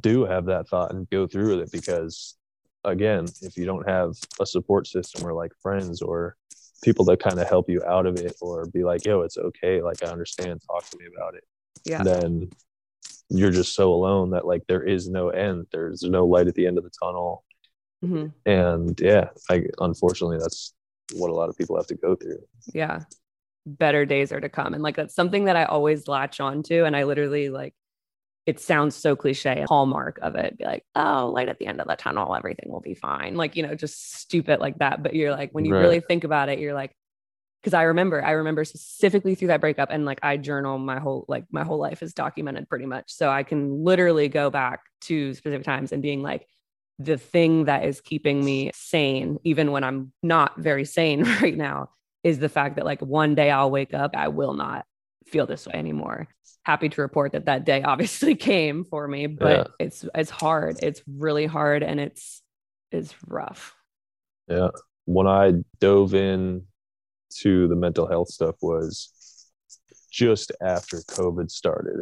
do 0.00 0.24
have 0.24 0.46
that 0.46 0.68
thought 0.68 0.92
and 0.92 1.08
go 1.10 1.26
through 1.26 1.56
with 1.56 1.66
it 1.68 1.72
because 1.72 2.36
again 2.84 3.26
if 3.42 3.56
you 3.56 3.64
don't 3.64 3.88
have 3.88 4.12
a 4.40 4.46
support 4.46 4.86
system 4.86 5.24
or 5.26 5.32
like 5.32 5.52
friends 5.62 6.02
or 6.02 6.36
people 6.82 7.04
that 7.04 7.20
kind 7.20 7.40
of 7.40 7.48
help 7.48 7.68
you 7.68 7.82
out 7.84 8.06
of 8.06 8.16
it 8.16 8.36
or 8.40 8.66
be 8.66 8.84
like 8.84 9.04
yo 9.04 9.22
it's 9.22 9.38
okay 9.38 9.80
like 9.82 10.02
i 10.02 10.06
understand 10.06 10.60
talk 10.66 10.88
to 10.88 10.98
me 10.98 11.06
about 11.16 11.34
it 11.34 11.44
Yeah. 11.84 12.02
then 12.02 12.50
you're 13.28 13.50
just 13.50 13.74
so 13.74 13.92
alone 13.92 14.30
that 14.30 14.46
like 14.46 14.62
there 14.68 14.82
is 14.82 15.08
no 15.08 15.30
end 15.30 15.66
there's 15.72 16.02
no 16.02 16.26
light 16.26 16.46
at 16.48 16.54
the 16.54 16.66
end 16.66 16.78
of 16.78 16.84
the 16.84 16.90
tunnel 17.02 17.44
Mhm. 18.04 18.32
and 18.44 19.00
yeah 19.00 19.28
i 19.50 19.62
unfortunately 19.80 20.38
that's 20.38 20.74
what 21.14 21.30
a 21.30 21.34
lot 21.34 21.48
of 21.48 21.56
people 21.56 21.76
have 21.76 21.86
to 21.86 21.94
go 21.94 22.14
through. 22.16 22.38
Yeah. 22.74 23.04
Better 23.64 24.04
days 24.04 24.32
are 24.32 24.40
to 24.40 24.48
come. 24.48 24.74
And 24.74 24.82
like 24.82 24.96
that's 24.96 25.14
something 25.14 25.44
that 25.44 25.56
i 25.56 25.64
always 25.64 26.08
latch 26.08 26.40
on 26.40 26.62
to. 26.64 26.84
And 26.84 26.96
i 26.96 27.04
literally 27.04 27.48
like 27.48 27.74
it 28.44 28.60
sounds 28.60 28.94
so 28.94 29.16
cliche 29.16 29.64
hallmark 29.68 30.18
of 30.20 30.34
it. 30.36 30.58
Be 30.58 30.64
like 30.64 30.84
oh 30.94 31.30
light 31.34 31.48
at 31.48 31.58
the 31.58 31.66
end 31.66 31.80
of 31.80 31.86
the 31.88 31.96
tunnel 31.96 32.34
everything 32.34 32.70
will 32.72 32.80
be 32.80 32.94
fine. 32.94 33.36
Like 33.36 33.54
you 33.56 33.62
know 33.62 33.74
just 33.74 34.18
stupid 34.20 34.60
like 34.60 34.78
that. 34.78 35.02
But 35.02 35.14
you're 35.14 35.30
like 35.32 35.50
when 35.52 35.64
you 35.64 35.74
Right. 35.74 35.80
really 35.80 36.00
think 36.00 36.24
about 36.24 36.48
it 36.48 36.58
you're 36.58 36.74
like 36.74 36.92
because 37.62 37.72
i 37.74 37.82
remember 37.84 38.24
i 38.24 38.32
remember 38.32 38.64
specifically 38.64 39.34
through 39.34 39.48
that 39.48 39.60
breakup 39.60 39.88
and 39.90 40.04
like 40.04 40.20
i 40.22 40.36
journal 40.36 40.78
my 40.78 40.98
whole 41.00 41.24
like 41.26 41.44
my 41.50 41.64
whole 41.64 41.78
life 41.78 42.02
is 42.02 42.12
documented 42.14 42.68
pretty 42.68 42.86
much. 42.86 43.12
So 43.12 43.30
i 43.30 43.42
can 43.44 43.84
literally 43.84 44.28
go 44.28 44.50
back 44.50 44.80
to 45.02 45.34
specific 45.34 45.64
times 45.64 45.92
and 45.92 46.02
being 46.02 46.22
like 46.22 46.46
the 46.98 47.18
thing 47.18 47.66
that 47.66 47.84
is 47.84 48.00
keeping 48.00 48.44
me 48.44 48.70
sane 48.74 49.38
even 49.44 49.70
when 49.70 49.84
i'm 49.84 50.12
not 50.22 50.56
very 50.58 50.84
sane 50.84 51.22
right 51.42 51.56
now 51.56 51.90
is 52.24 52.38
the 52.40 52.48
fact 52.48 52.74
that 52.76 52.84
like 52.84 53.00
one 53.00 53.36
day 53.36 53.52
I'll 53.52 53.70
wake 53.70 53.94
up, 53.94 54.16
I 54.16 54.26
will 54.26 54.54
not 54.54 54.84
feel 55.28 55.46
this 55.46 55.64
way 55.64 55.74
anymore. 55.74 56.26
Happy 56.64 56.88
to 56.88 57.00
report 57.00 57.30
that 57.32 57.44
that 57.44 57.64
day 57.64 57.82
obviously 57.84 58.34
came 58.34 58.82
for 58.82 59.06
me, 59.06 59.28
but 59.28 59.52
Yeah. 59.58 59.64
it's 59.78 60.04
it's 60.12 60.30
hard. 60.30 60.76
It's 60.82 61.00
really 61.06 61.46
hard 61.46 61.84
and 61.84 62.00
it's 62.00 62.42
it's 62.90 63.14
rough. 63.28 63.76
Yeah. 64.48 64.70
When 65.04 65.28
I 65.28 65.52
dove 65.78 66.14
in 66.14 66.62
to 67.42 67.68
the 67.68 67.76
mental 67.76 68.08
health 68.08 68.28
stuff 68.30 68.56
was 68.60 69.46
just 70.10 70.50
after 70.60 70.96
COVID 70.96 71.48
started. 71.48 72.00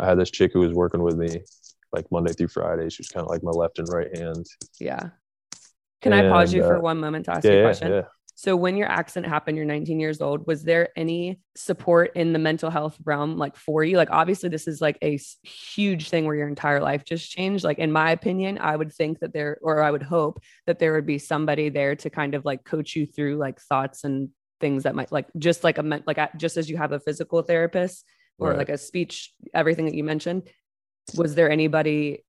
I 0.00 0.06
had 0.08 0.18
this 0.18 0.32
chick 0.32 0.50
who 0.54 0.60
was 0.60 0.72
working 0.72 1.04
with 1.04 1.14
me 1.16 1.42
like 1.92 2.10
Monday 2.10 2.32
through 2.32 2.48
Friday. 2.48 2.88
She 2.90 3.00
was 3.00 3.08
kind 3.08 3.24
of 3.24 3.30
like 3.30 3.42
my 3.42 3.50
left 3.50 3.78
and 3.78 3.88
right 3.88 4.16
hand. 4.16 4.46
Yeah. 4.80 5.10
Can 6.00 6.12
I 6.12 6.28
pause 6.28 6.52
you 6.52 6.60
And, 6.62 6.68
for 6.68 6.78
uh, 6.78 6.80
one 6.80 6.98
moment 6.98 7.26
to 7.26 7.32
ask 7.32 7.44
Yeah, 7.44 7.52
you 7.52 7.58
a 7.60 7.62
question? 7.62 7.92
yeah. 7.92 8.02
So 8.34 8.56
when 8.56 8.76
your 8.76 8.88
accident 8.88 9.30
happened, 9.30 9.56
you're 9.56 9.66
19 9.66 10.00
years 10.00 10.20
old, 10.20 10.46
was 10.48 10.64
there 10.64 10.88
any 10.96 11.38
support 11.54 12.12
in 12.16 12.32
the 12.32 12.40
mental 12.40 12.70
health 12.70 12.96
realm 13.04 13.36
like 13.36 13.54
for 13.56 13.84
you? 13.84 13.96
Like 13.96 14.10
obviously 14.10 14.48
this 14.48 14.66
is 14.66 14.80
like 14.80 14.98
a 15.00 15.20
huge 15.44 16.08
thing 16.08 16.24
where 16.24 16.34
your 16.34 16.48
entire 16.48 16.80
life 16.80 17.04
just 17.04 17.30
changed. 17.30 17.62
Like 17.62 17.78
in 17.78 17.92
my 17.92 18.10
opinion, 18.10 18.58
I 18.58 18.74
would 18.74 18.92
think 18.92 19.20
that 19.20 19.32
there 19.32 19.58
or 19.62 19.80
I 19.82 19.90
would 19.92 20.02
hope 20.02 20.42
that 20.66 20.80
there 20.80 20.94
would 20.94 21.06
be 21.06 21.18
somebody 21.18 21.68
there 21.68 21.94
to 21.96 22.10
kind 22.10 22.34
of 22.34 22.44
like 22.44 22.64
coach 22.64 22.96
you 22.96 23.06
through 23.06 23.36
like 23.36 23.60
thoughts 23.60 24.02
and 24.02 24.30
things 24.60 24.84
that 24.84 24.96
might 24.96 25.12
like 25.12 25.26
just 25.38 25.62
like 25.62 25.78
a 25.78 25.82
like 26.06 26.18
just 26.36 26.56
as 26.56 26.68
you 26.68 26.76
have 26.78 26.90
a 26.92 27.00
physical 27.00 27.42
therapist 27.42 28.04
or 28.38 28.48
Right. 28.48 28.58
like 28.58 28.70
a 28.70 28.78
speech 28.78 29.32
everything 29.54 29.84
that 29.84 29.94
you 29.94 30.02
mentioned. 30.04 30.48
Was 31.16 31.34
there 31.34 31.50
anybody 31.50 32.24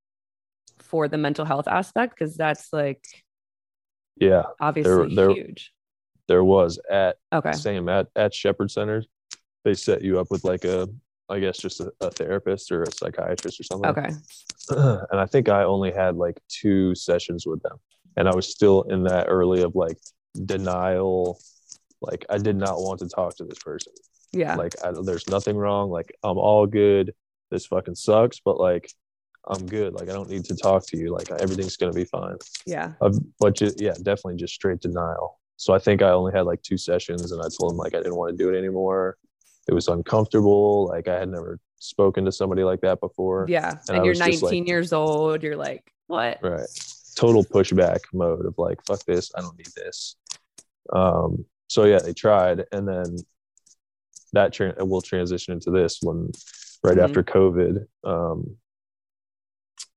for 0.80 1.07
the 1.07 1.17
mental 1.17 1.45
health 1.45 1.67
aspect 1.67 2.15
because 2.17 2.36
that's 2.36 2.71
like 2.74 3.03
Yeah, 4.17 4.43
obviously 4.59 5.15
there- 5.15 5.32
huge. 5.32 5.74
there 6.28 6.43
was 6.43 6.80
at 6.89 7.17
Okay. 7.34 7.53
same 7.53 7.89
at 7.89 8.07
at 8.15 8.34
Shepherd 8.34 8.71
Center. 8.71 9.03
They 9.63 9.74
set 9.74 10.01
you 10.01 10.19
up 10.19 10.30
with 10.30 10.43
like 10.43 10.65
a, 10.65 10.89
I 11.30 11.39
guess 11.39 11.57
just 11.57 11.80
a, 11.80 11.91
a 12.01 12.11
therapist 12.11 12.71
or 12.71 12.84
a 12.84 12.91
psychiatrist 12.91 13.59
or 13.59 13.63
something. 13.63 13.89
Okay. 13.91 14.09
and 15.11 15.19
I 15.19 15.26
think 15.26 15.47
I 15.49 15.63
only 15.63 15.91
had 15.91 16.15
like 16.17 16.38
two 16.49 16.93
sessions 16.95 17.45
with 17.47 17.61
them, 17.63 17.78
and 18.17 18.28
I 18.28 18.36
was 18.36 18.47
still 18.51 18.82
in 18.84 19.03
that 19.03 19.28
early 19.30 19.61
of 19.63 19.74
like 19.76 19.97
denial. 20.45 21.39
Like 22.01 22.26
I 22.30 22.38
did 22.38 22.57
not 22.57 22.76
want 22.82 22.99
to 22.99 23.07
talk 23.07 23.38
to 23.38 23.45
this 23.45 23.59
person. 23.59 23.93
Yeah. 24.34 24.55
Like 24.55 24.74
I, 24.84 24.91
there's 24.91 25.30
nothing 25.30 25.55
wrong. 25.55 25.89
Like 25.89 26.13
I'm 26.24 26.38
all 26.38 26.67
good. 26.67 27.13
This 27.54 27.68
fucking 27.68 27.93
sucks, 27.95 28.39
but 28.43 28.60
like 28.60 28.89
I'm 29.47 29.66
good. 29.68 29.93
Like 29.93 30.10
I 30.10 30.14
don't 30.14 30.30
need 30.30 30.43
to 30.45 30.56
talk 30.56 30.88
to 30.88 30.97
you. 30.97 31.12
Like 31.14 31.30
everything's 31.39 31.78
gonna 31.78 31.93
be 31.93 32.06
fine. 32.06 32.38
yeah. 32.66 32.93
Uh, 32.99 33.12
but 33.39 33.56
ju- 33.56 33.74
yeah, 33.78 33.93
definitely 34.01 34.38
just 34.38 34.56
straight 34.56 34.80
denial. 34.82 35.39
So 35.58 35.72
I 35.74 35.78
think 35.80 36.01
I 36.01 36.10
only 36.10 36.34
had 36.34 36.47
like 36.47 36.62
two 36.64 36.78
sessions, 36.78 37.32
and 37.32 37.39
I 37.41 37.47
told 37.60 37.74
him 37.74 37.78
like 37.78 37.93
I 37.93 37.97
didn't 37.97 38.16
want 38.16 38.36
to 38.36 38.43
do 38.43 38.49
it 38.54 38.58
anymore. 38.58 39.18
It 39.70 39.74
was 39.74 39.88
uncomfortable. 39.88 40.88
Like 40.88 41.08
I 41.08 41.20
had 41.20 41.30
never 41.30 41.60
spoken 41.78 42.26
to 42.26 42.32
somebody 42.32 42.64
like 42.64 42.82
that 42.82 42.99
before. 42.99 43.45
Yeah. 43.47 43.76
and 43.88 43.97
And, 43.97 44.06
you're 44.06 44.16
19 44.16 44.41
like- 44.41 44.68
years 44.68 44.91
old. 44.93 45.43
You're 45.43 45.56
like, 45.58 45.84
what? 46.08 46.39
Right. 46.41 46.68
Total 47.16 47.43
pushback 47.43 47.99
mode 48.14 48.45
of 48.47 48.56
like, 48.58 48.80
fuck 48.88 49.06
this. 49.06 49.32
I 49.38 49.41
don't 49.41 49.56
need 49.58 49.72
this. 49.76 50.16
Um. 50.91 51.45
So 51.70 51.86
yeah, 51.86 51.99
they 51.99 52.14
tried, 52.14 52.66
and 52.72 52.88
then 52.88 53.18
that 54.34 54.54
tra- 54.54 54.74
will 54.84 55.01
transition 55.01 55.54
into 55.54 55.70
this 55.70 55.99
when 56.01 56.32
right 56.84 56.97
Mhm. 56.97 57.03
after 57.03 57.23
COVID. 57.23 57.88
Um. 58.03 58.57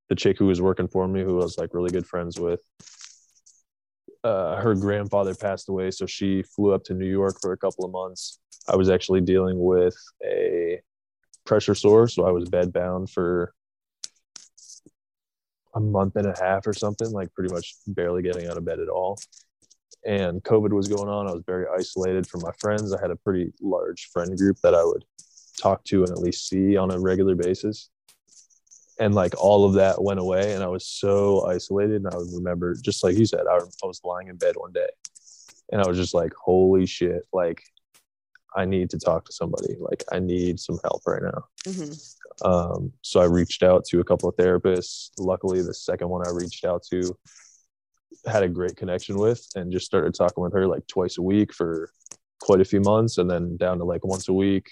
The 0.09 0.15
chick 0.15 0.39
who 0.39 0.47
was 0.47 0.61
working 0.63 0.87
for 0.87 1.09
me, 1.09 1.25
who 1.25 1.41
I 1.41 1.43
was 1.43 1.59
like 1.59 1.75
really 1.75 1.91
good 1.91 2.07
friends 2.07 2.39
with, 2.39 2.61
uh, 4.23 4.55
her 4.55 4.77
grandfather 4.77 5.35
passed 5.35 5.69
away, 5.69 5.91
so 5.91 6.07
she 6.07 6.45
flew 6.45 6.73
up 6.73 6.85
to 6.85 6.95
New 6.95 7.09
York 7.09 7.39
for 7.41 7.51
a 7.51 7.57
couple 7.57 7.85
of 7.85 7.91
months. 7.91 8.39
I 8.69 8.77
was 8.77 8.89
actually 8.89 9.21
dealing 9.23 9.59
with 9.59 9.97
a 10.25 10.81
pressure 11.45 11.75
sore, 11.75 12.07
so 12.07 12.25
I 12.25 12.31
was 12.31 12.49
bedbound 12.49 13.11
for 13.11 13.53
a 15.75 15.81
month 15.81 16.15
and 16.15 16.27
a 16.29 16.35
half 16.41 16.69
or 16.69 16.73
something, 16.73 17.11
like 17.11 17.35
pretty 17.35 17.53
much 17.53 17.75
barely 17.89 18.23
getting 18.23 18.47
out 18.47 18.59
of 18.59 18.65
bed 18.65 18.79
at 18.79 18.89
all. 18.89 19.19
And 20.05 20.41
COVID 20.45 20.71
was 20.71 20.87
going 20.87 21.09
on. 21.09 21.27
I 21.27 21.33
was 21.33 21.43
very 21.45 21.67
isolated 21.77 22.29
from 22.29 22.43
my 22.43 22.53
friends. 22.61 22.93
I 22.93 23.01
had 23.01 23.11
a 23.11 23.17
pretty 23.17 23.53
large 23.61 24.09
friend 24.13 24.39
group 24.39 24.59
that 24.63 24.75
I 24.75 24.85
would 24.85 25.05
talk 25.61 25.85
to 25.85 26.03
and 26.03 26.11
at 26.11 26.19
least 26.19 26.49
see 26.49 26.77
on 26.77 26.91
a 26.91 26.99
regular 26.99 27.35
basis. 27.35 27.91
And 28.99 29.15
like 29.15 29.35
all 29.39 29.65
of 29.67 29.75
that 29.75 30.03
went 30.03 30.21
away, 30.21 30.55
and 30.55 30.63
I 30.65 30.69
was 30.69 30.87
so 30.87 31.47
isolated. 31.47 31.97
And 31.97 32.15
I 32.15 32.17
would 32.17 32.33
remember, 32.33 32.75
just 32.75 33.05
like 33.05 33.17
you 33.17 33.27
said, 33.27 33.43
I, 33.51 33.57
I 33.57 33.87
was 33.87 34.01
lying 34.05 34.29
in 34.29 34.37
bed 34.37 34.55
one 34.57 34.73
day, 34.73 34.89
and 35.71 35.83
I 35.83 35.87
was 35.87 35.99
just 35.99 36.15
like, 36.15 36.33
"Holy 36.35 36.87
shit!" 36.87 37.27
Like, 37.31 37.63
I 38.57 38.65
need 38.65 38.89
to 38.91 38.99
talk 38.99 39.27
to 39.27 39.33
somebody. 39.35 39.77
Like, 39.79 40.03
I 40.11 40.19
need 40.19 40.59
some 40.59 40.79
help 40.83 41.03
right 41.07 41.23
now. 41.23 41.45
Mhm. 41.65 42.15
Um, 42.43 42.93
so 43.03 43.21
I 43.21 43.25
reached 43.25 43.63
out 43.63 43.85
to 43.87 44.01
a 44.01 44.05
couple 44.05 44.31
of 44.31 44.37
therapists. 44.37 45.11
Luckily, 45.19 45.61
the 45.61 45.75
second 45.75 46.09
one 46.09 46.27
I 46.27 46.31
reached 46.31 46.65
out 46.65 46.83
to 46.91 47.17
had 48.27 48.43
a 48.43 48.49
great 48.49 48.77
connection 48.77 49.19
with 49.19 49.47
and 49.57 49.71
just 49.71 49.87
started 49.87 50.15
talking 50.15 50.43
with 50.43 50.53
her 50.55 50.67
like 50.67 50.87
twice 50.87 51.19
a 51.19 51.23
week 51.23 51.53
for 51.53 51.91
quite 52.41 52.61
a 52.61 52.65
few 52.65 52.81
months 52.81 53.19
and 53.19 53.31
then 53.31 53.57
down 53.57 53.79
to 53.79 53.85
like 53.85 54.05
once 54.05 54.29
a 54.29 54.33
week. 54.33 54.71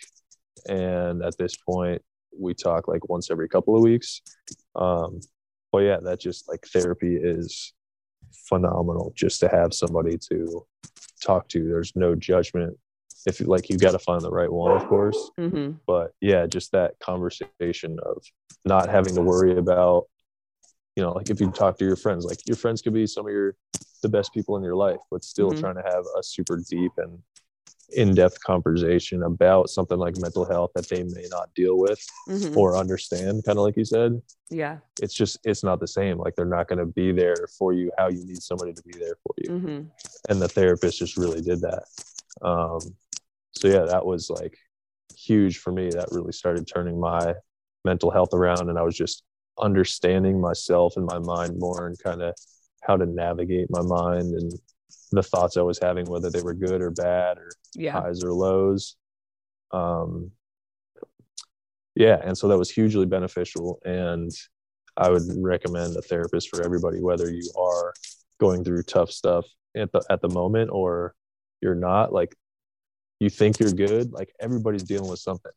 And 0.68 1.22
at 1.22 1.36
this 1.38 1.56
point, 1.56 2.02
we 2.38 2.54
talk 2.54 2.88
like 2.88 3.08
once 3.08 3.30
every 3.30 3.48
couple 3.48 3.76
of 3.76 3.82
weeks. 3.82 4.20
Um, 4.74 5.20
but 5.72 5.78
yeah, 5.78 5.98
that 6.02 6.20
just 6.20 6.48
like 6.48 6.64
therapy 6.72 7.16
is 7.16 7.72
phenomenal 8.48 9.12
just 9.14 9.40
to 9.40 9.48
have 9.48 9.72
somebody 9.72 10.18
to 10.30 10.66
talk 11.22 11.48
to. 11.48 11.66
There's 11.66 11.92
no 11.94 12.14
judgment. 12.14 12.76
If 13.26 13.40
like 13.40 13.70
you 13.70 13.78
got 13.78 13.92
to 13.92 13.98
find 13.98 14.20
the 14.20 14.30
right 14.30 14.50
one, 14.52 14.72
of 14.76 14.86
course 14.86 15.30
Mhm. 15.38 15.78
but 15.86 16.12
yeah 16.20 16.46
just 16.46 16.72
that 16.72 16.98
conversation 16.98 17.98
of 18.04 18.22
not 18.64 18.88
having 18.90 19.14
to 19.14 19.22
worry 19.22 19.56
about 19.56 20.04
you 20.96 21.02
know 21.02 21.12
like 21.12 21.30
if 21.30 21.40
you 21.40 21.50
talk 21.50 21.78
to 21.78 21.84
your 21.86 21.96
friends 21.96 22.24
like 22.26 22.46
your 22.46 22.56
friends 22.56 22.82
could 22.82 22.92
be 22.92 23.06
some 23.06 23.26
of 23.26 23.32
your 23.32 23.56
the 24.02 24.08
best 24.08 24.32
people 24.34 24.56
in 24.58 24.62
your 24.62 24.76
life 24.76 25.00
but 25.10 25.24
still 25.24 25.52
Mhm. 25.52 25.60
trying 25.60 25.74
to 25.76 25.82
have 25.82 26.04
a 26.18 26.22
super 26.22 26.58
deep 26.68 26.92
and 26.98 27.22
in-depth 27.92 28.40
conversation 28.42 29.22
about 29.22 29.68
something 29.68 29.98
like 29.98 30.16
mental 30.18 30.44
health 30.44 30.70
that 30.74 30.88
they 30.88 31.02
may 31.02 31.26
not 31.30 31.52
deal 31.54 31.78
with 31.78 32.00
Mhm. 32.28 32.56
or 32.56 32.76
understand 32.76 33.44
kind 33.44 33.58
of 33.58 33.64
like 33.64 33.76
you 33.76 33.84
said 33.84 34.20
Yeah. 34.50 34.78
it's 35.02 35.14
just 35.14 35.38
it's 35.44 35.62
not 35.62 35.80
the 35.80 35.86
same 35.88 36.18
like 36.18 36.34
they're 36.34 36.44
not 36.46 36.68
going 36.68 36.78
to 36.78 36.86
be 36.86 37.12
there 37.12 37.46
for 37.58 37.72
you 37.72 37.90
how 37.98 38.08
you 38.08 38.24
need 38.24 38.42
somebody 38.42 38.72
to 38.72 38.82
be 38.82 38.98
there 38.98 39.16
for 39.22 39.34
you 39.38 39.50
Mhm. 39.50 39.90
and 40.28 40.40
the 40.42 40.48
therapist 40.48 40.98
just 40.98 41.16
really 41.16 41.40
did 41.42 41.60
that 41.60 41.84
um 42.42 42.80
so 43.52 43.68
yeah 43.68 43.84
that 43.84 44.04
was 44.04 44.30
like 44.30 44.56
huge 45.16 45.58
for 45.58 45.72
me 45.72 45.90
that 45.90 46.08
really 46.10 46.32
started 46.32 46.66
turning 46.66 46.98
my 46.98 47.34
mental 47.84 48.10
health 48.10 48.32
around 48.34 48.68
and 48.70 48.78
i 48.78 48.82
was 48.82 48.96
just 48.96 49.22
understanding 49.60 50.40
myself 50.40 50.96
and 50.96 51.06
my 51.06 51.18
mind 51.18 51.56
more 51.58 51.86
and 51.86 51.98
kind 51.98 52.20
of 52.22 52.34
how 52.82 52.96
to 52.96 53.06
navigate 53.06 53.68
my 53.70 53.82
mind 53.82 54.34
and 54.34 54.52
the 55.12 55.22
thoughts 55.22 55.56
i 55.56 55.62
was 55.62 55.78
having 55.80 56.06
whether 56.06 56.30
they 56.30 56.42
were 56.42 56.54
good 56.54 56.80
or 56.80 56.90
bad 56.90 57.38
or 57.38 57.50
Yeah. 57.74 57.92
highs 58.00 58.22
or 58.24 58.32
lows 58.32 58.96
um 59.72 60.30
yeah 61.94 62.18
and 62.24 62.36
so 62.36 62.48
that 62.48 62.58
was 62.58 62.70
hugely 62.70 63.06
beneficial 63.06 63.80
and 63.84 64.30
i 64.96 65.08
would 65.10 65.22
recommend 65.38 65.96
a 65.96 66.02
therapist 66.02 66.48
for 66.48 66.62
everybody 66.62 67.00
whether 67.00 67.30
you 67.30 67.48
are 67.58 67.92
going 68.40 68.64
through 68.64 68.82
tough 68.82 69.10
stuff 69.10 69.46
at 69.76 69.90
the 69.92 70.02
at 70.10 70.20
the 70.20 70.28
moment 70.28 70.70
or 70.72 71.14
you're 71.60 71.74
not 71.74 72.12
like 72.12 72.34
you 73.20 73.30
think 73.30 73.58
you're 73.60 73.70
good 73.70 74.12
like 74.12 74.32
everybody's 74.40 74.82
dealing 74.82 75.08
with 75.08 75.20
something 75.20 75.52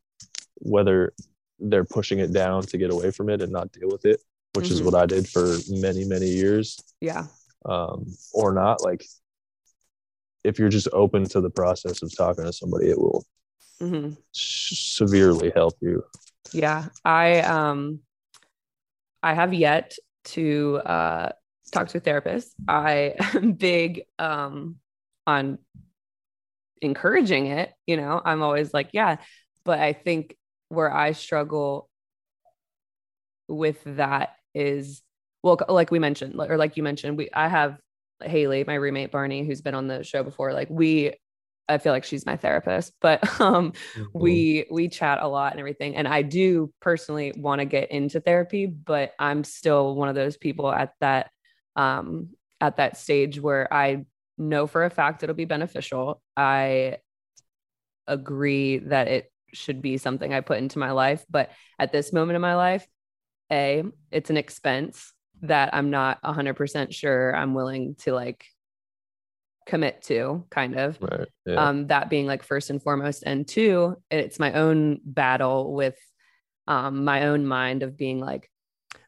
whether 0.59 1.13
they're 1.59 1.85
pushing 1.85 2.19
it 2.19 2.31
down 2.33 2.61
to 2.61 2.77
get 2.77 2.91
away 2.91 3.09
from 3.11 3.29
it 3.29 3.41
and 3.41 3.51
not 3.51 3.71
deal 3.71 3.89
with 3.91 4.05
it 4.05 4.21
which 4.53 4.69
is 4.71 4.81
Mhm. 4.81 4.85
what 4.85 4.95
i 4.95 5.05
did 5.05 5.27
for 5.27 5.57
many 5.69 6.05
many 6.05 6.27
years 6.27 6.79
Yeah. 7.01 7.27
um, 7.65 8.05
or 8.33 8.53
not 8.53 8.83
like 8.83 9.05
if 10.47 10.57
you're 10.59 10.69
just 10.69 10.87
open 10.93 11.23
to 11.33 11.41
the 11.41 11.49
process 11.49 12.01
of 12.01 12.15
talking 12.15 12.45
to 12.45 12.53
somebody 12.53 12.87
it 12.89 12.97
will 12.97 13.25
hmm 13.79 14.09
s- 14.35 14.93
severely 14.99 15.51
help 15.55 15.75
you 15.81 16.03
Yeah. 16.53 16.89
I 17.03 17.41
um 17.41 17.99
I 19.21 19.33
have 19.33 19.53
yet 19.53 19.95
to 20.35 20.77
uh 20.85 21.29
talk 21.73 21.89
to 21.89 21.97
a 21.97 22.01
therapist. 22.01 22.55
I 22.67 23.15
am 23.33 23.51
big 23.69 24.03
um 24.17 24.77
on 25.25 25.59
encouraging 26.81 27.47
it, 27.47 27.73
you 27.85 27.97
know. 27.97 28.21
I'm 28.23 28.41
always 28.41 28.73
like, 28.73 28.89
yeah, 28.93 29.17
but 29.65 29.79
I 29.79 29.93
think 29.93 30.37
where 30.69 30.93
I 30.93 31.11
struggle 31.11 31.89
with 33.49 33.79
that 33.85 34.35
is 34.53 35.01
well 35.43 35.57
like 35.69 35.91
we 35.91 35.99
mentioned 35.99 36.35
or 36.39 36.57
like 36.57 36.75
you 36.77 36.83
mentioned 36.83 37.17
we 37.17 37.29
I 37.33 37.47
have 37.47 37.77
Haley 38.23 38.63
my 38.65 38.75
roommate 38.75 39.11
Barney 39.11 39.45
who's 39.45 39.61
been 39.61 39.75
on 39.75 39.87
the 39.87 40.03
show 40.03 40.23
before 40.23 40.53
like 40.53 40.69
we 40.69 41.13
I 41.69 41.79
feel 41.79 41.91
like 41.91 42.05
she's 42.05 42.25
my 42.25 42.37
therapist 42.37 42.93
but 43.01 43.39
um 43.41 43.73
we 44.13 44.65
we 44.71 44.87
chat 44.87 45.19
a 45.21 45.27
lot 45.27 45.51
and 45.51 45.59
everything 45.59 45.95
and 45.95 46.07
i 46.07 46.21
do 46.21 46.71
personally 46.79 47.33
want 47.35 47.59
to 47.59 47.65
get 47.65 47.91
into 47.91 48.19
therapy 48.19 48.65
but 48.65 49.13
i'm 49.19 49.43
still 49.43 49.95
one 49.95 50.09
of 50.09 50.15
those 50.15 50.37
people 50.37 50.71
at 50.71 50.93
that 51.01 51.29
um 51.75 52.29
at 52.61 52.77
that 52.77 52.97
stage 52.97 53.39
where 53.39 53.71
i 53.73 54.05
know 54.37 54.67
for 54.67 54.85
a 54.85 54.89
fact 54.89 55.23
it'll 55.23 55.35
be 55.35 55.45
beneficial. 55.45 56.21
I 56.35 56.97
agree 58.07 58.77
that 58.77 59.07
it 59.07 59.31
should 59.53 59.81
be 59.81 59.97
something 59.97 60.33
i 60.33 60.41
put 60.41 60.57
into 60.57 60.79
my 60.79 60.91
life 60.91 61.25
but 61.29 61.51
at 61.79 61.91
this 61.91 62.13
moment 62.13 62.35
in 62.35 62.41
my 62.41 62.55
life 62.55 62.87
a 63.51 63.83
it's 64.11 64.29
an 64.29 64.37
expense 64.37 65.13
that 65.41 65.73
i'm 65.73 65.89
not 65.89 66.21
100% 66.23 66.93
sure 66.93 67.35
i'm 67.35 67.53
willing 67.53 67.95
to 67.95 68.13
like 68.13 68.45
commit 69.65 70.01
to 70.01 70.45
kind 70.49 70.75
of 70.75 70.97
right 71.01 71.27
yeah 71.45 71.69
um 71.69 71.87
that 71.87 72.09
being 72.09 72.25
like 72.25 72.41
first 72.41 72.69
and 72.69 72.81
foremost 72.81 73.23
and 73.25 73.47
two 73.47 73.95
it's 74.09 74.39
my 74.39 74.53
own 74.53 74.99
battle 75.03 75.73
with 75.73 75.97
um, 76.67 77.05
my 77.05 77.27
own 77.27 77.45
mind 77.45 77.81
of 77.81 77.97
being 77.97 78.19
like, 78.19 78.51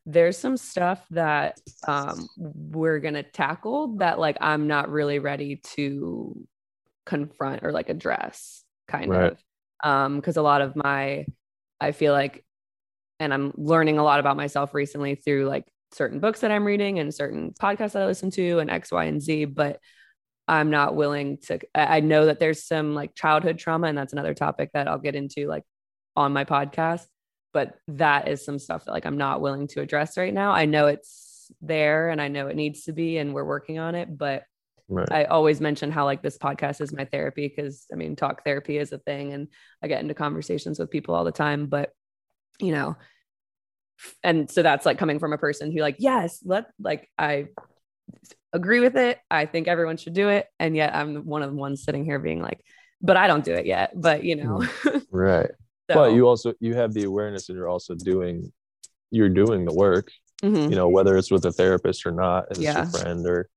there's 0.05 0.37
some 0.37 0.57
stuff 0.57 1.05
that 1.11 1.59
um, 1.87 2.27
we're 2.37 2.99
gonna 2.99 3.23
tackle 3.23 3.97
that 3.97 4.19
like 4.19 4.37
I'm 4.41 4.67
not 4.67 4.89
really 4.89 5.19
ready 5.19 5.57
to 5.75 6.47
confront 7.05 7.63
or 7.63 7.71
like 7.71 7.89
address, 7.89 8.63
kind 8.87 9.11
Right. 9.11 9.31
of. 9.33 9.43
Um, 9.83 10.15
because 10.17 10.37
a 10.37 10.41
lot 10.41 10.61
of 10.61 10.75
my, 10.75 11.25
I 11.79 11.91
feel 11.91 12.13
like, 12.13 12.43
and 13.19 13.33
I'm 13.33 13.53
learning 13.55 13.97
a 13.97 14.03
lot 14.03 14.19
about 14.19 14.37
myself 14.37 14.73
recently 14.73 15.15
through 15.15 15.45
like 15.45 15.65
certain 15.91 16.19
books 16.19 16.41
that 16.41 16.51
I'm 16.51 16.65
reading 16.65 16.99
and 16.99 17.13
certain 17.13 17.53
podcasts 17.59 17.93
that 17.93 18.03
I 18.03 18.05
listen 18.05 18.31
to 18.31 18.59
and 18.59 18.69
X, 18.69 18.91
Y, 18.91 19.05
and 19.05 19.21
Z, 19.21 19.45
but 19.45 19.79
I'm 20.47 20.69
not 20.69 20.95
willing 20.95 21.37
to. 21.47 21.59
I 21.75 21.99
know 21.99 22.25
that 22.25 22.39
there's 22.39 22.65
some 22.65 22.95
like 22.95 23.15
childhood 23.15 23.59
trauma, 23.59 23.87
and 23.87 23.97
that's 23.97 24.13
another 24.13 24.33
topic 24.33 24.71
that 24.73 24.87
I'll 24.87 24.97
get 24.97 25.15
into 25.15 25.47
like 25.47 25.63
on 26.15 26.33
my 26.33 26.45
podcast. 26.45 27.05
But 27.53 27.75
that 27.87 28.27
is 28.27 28.45
some 28.45 28.59
stuff 28.59 28.85
that 28.85 28.91
like 28.91 29.05
I'm 29.05 29.17
not 29.17 29.41
willing 29.41 29.67
to 29.69 29.81
address 29.81 30.17
right 30.17 30.33
now. 30.33 30.51
I 30.51 30.65
know 30.65 30.87
it's 30.87 31.51
there 31.61 32.09
and 32.09 32.21
I 32.21 32.27
know 32.27 32.47
it 32.47 32.55
needs 32.55 32.83
to 32.85 32.93
be, 32.93 33.17
and 33.17 33.33
we're 33.33 33.43
working 33.45 33.79
on 33.79 33.95
it. 33.95 34.17
But 34.17 34.43
Right. 34.89 35.11
I 35.11 35.23
always 35.25 35.61
mention 35.61 35.91
how 35.91 36.05
like 36.05 36.23
this 36.23 36.39
podcast 36.39 36.81
is 36.81 36.91
my 36.91 37.05
therapy 37.05 37.47
because 37.47 37.85
I 37.93 37.95
mean, 37.95 38.15
talk 38.15 38.43
therapy 38.43 38.79
is 38.79 38.91
a 38.91 38.97
thing, 38.97 39.33
and 39.33 39.47
I 39.83 39.87
get 39.87 40.01
into 40.01 40.15
conversations 40.15 40.79
with 40.79 40.89
people 40.89 41.13
all 41.13 41.23
the 41.23 41.31
time. 41.31 41.67
But 41.67 41.91
you 42.59 42.71
know, 42.71 42.97
and 44.23 44.49
so 44.49 44.61
that's 44.63 44.85
like 44.85 44.97
coming 44.97 45.19
from 45.19 45.33
a 45.33 45.37
person 45.37 45.71
who 45.71 45.79
like, 45.81 45.97
yes, 45.99 46.39
let 46.45 46.65
like 46.79 47.09
I 47.17 47.47
agree 48.53 48.79
with 48.79 48.95
it. 48.97 49.19
I 49.29 49.45
think 49.45 49.67
everyone 49.67 49.97
should 49.97 50.13
do 50.13 50.29
it, 50.29 50.47
and 50.59 50.75
yet 50.75 50.95
I'm 50.95 51.25
one 51.25 51.43
of 51.43 51.49
the 51.51 51.55
ones 51.57 51.83
sitting 51.83 52.05
here 52.05 52.19
being 52.19 52.41
like, 52.41 52.59
but 53.01 53.17
I 53.17 53.27
don't 53.27 53.43
do 53.45 53.53
it 53.53 53.65
yet. 53.65 53.91
But 53.95 54.23
you 54.23 54.35
know, 54.35 54.65
right. 55.11 55.49
so, 55.89 55.95
But 55.95 56.13
you 56.13 56.27
also 56.27 56.53
you 56.59 56.75
have 56.75 56.93
the 56.93 57.03
awareness 57.03 57.49
and 57.49 57.57
you're 57.57 57.69
also 57.69 57.95
doing 57.95 58.51
you're 59.11 59.29
doing 59.29 59.65
the 59.65 59.73
work, 59.73 60.11
Mhm. 60.43 60.69
you 60.69 60.75
know, 60.75 60.87
whether 60.87 61.17
it's 61.17 61.31
with 61.31 61.45
a 61.45 61.51
therapist 61.51 62.05
or 62.05 62.11
not, 62.11 62.45
and 62.49 62.57
it's 62.57 62.61
Yeah. 62.61 62.77
your 62.83 62.85
friend 62.87 63.25
or 63.27 63.49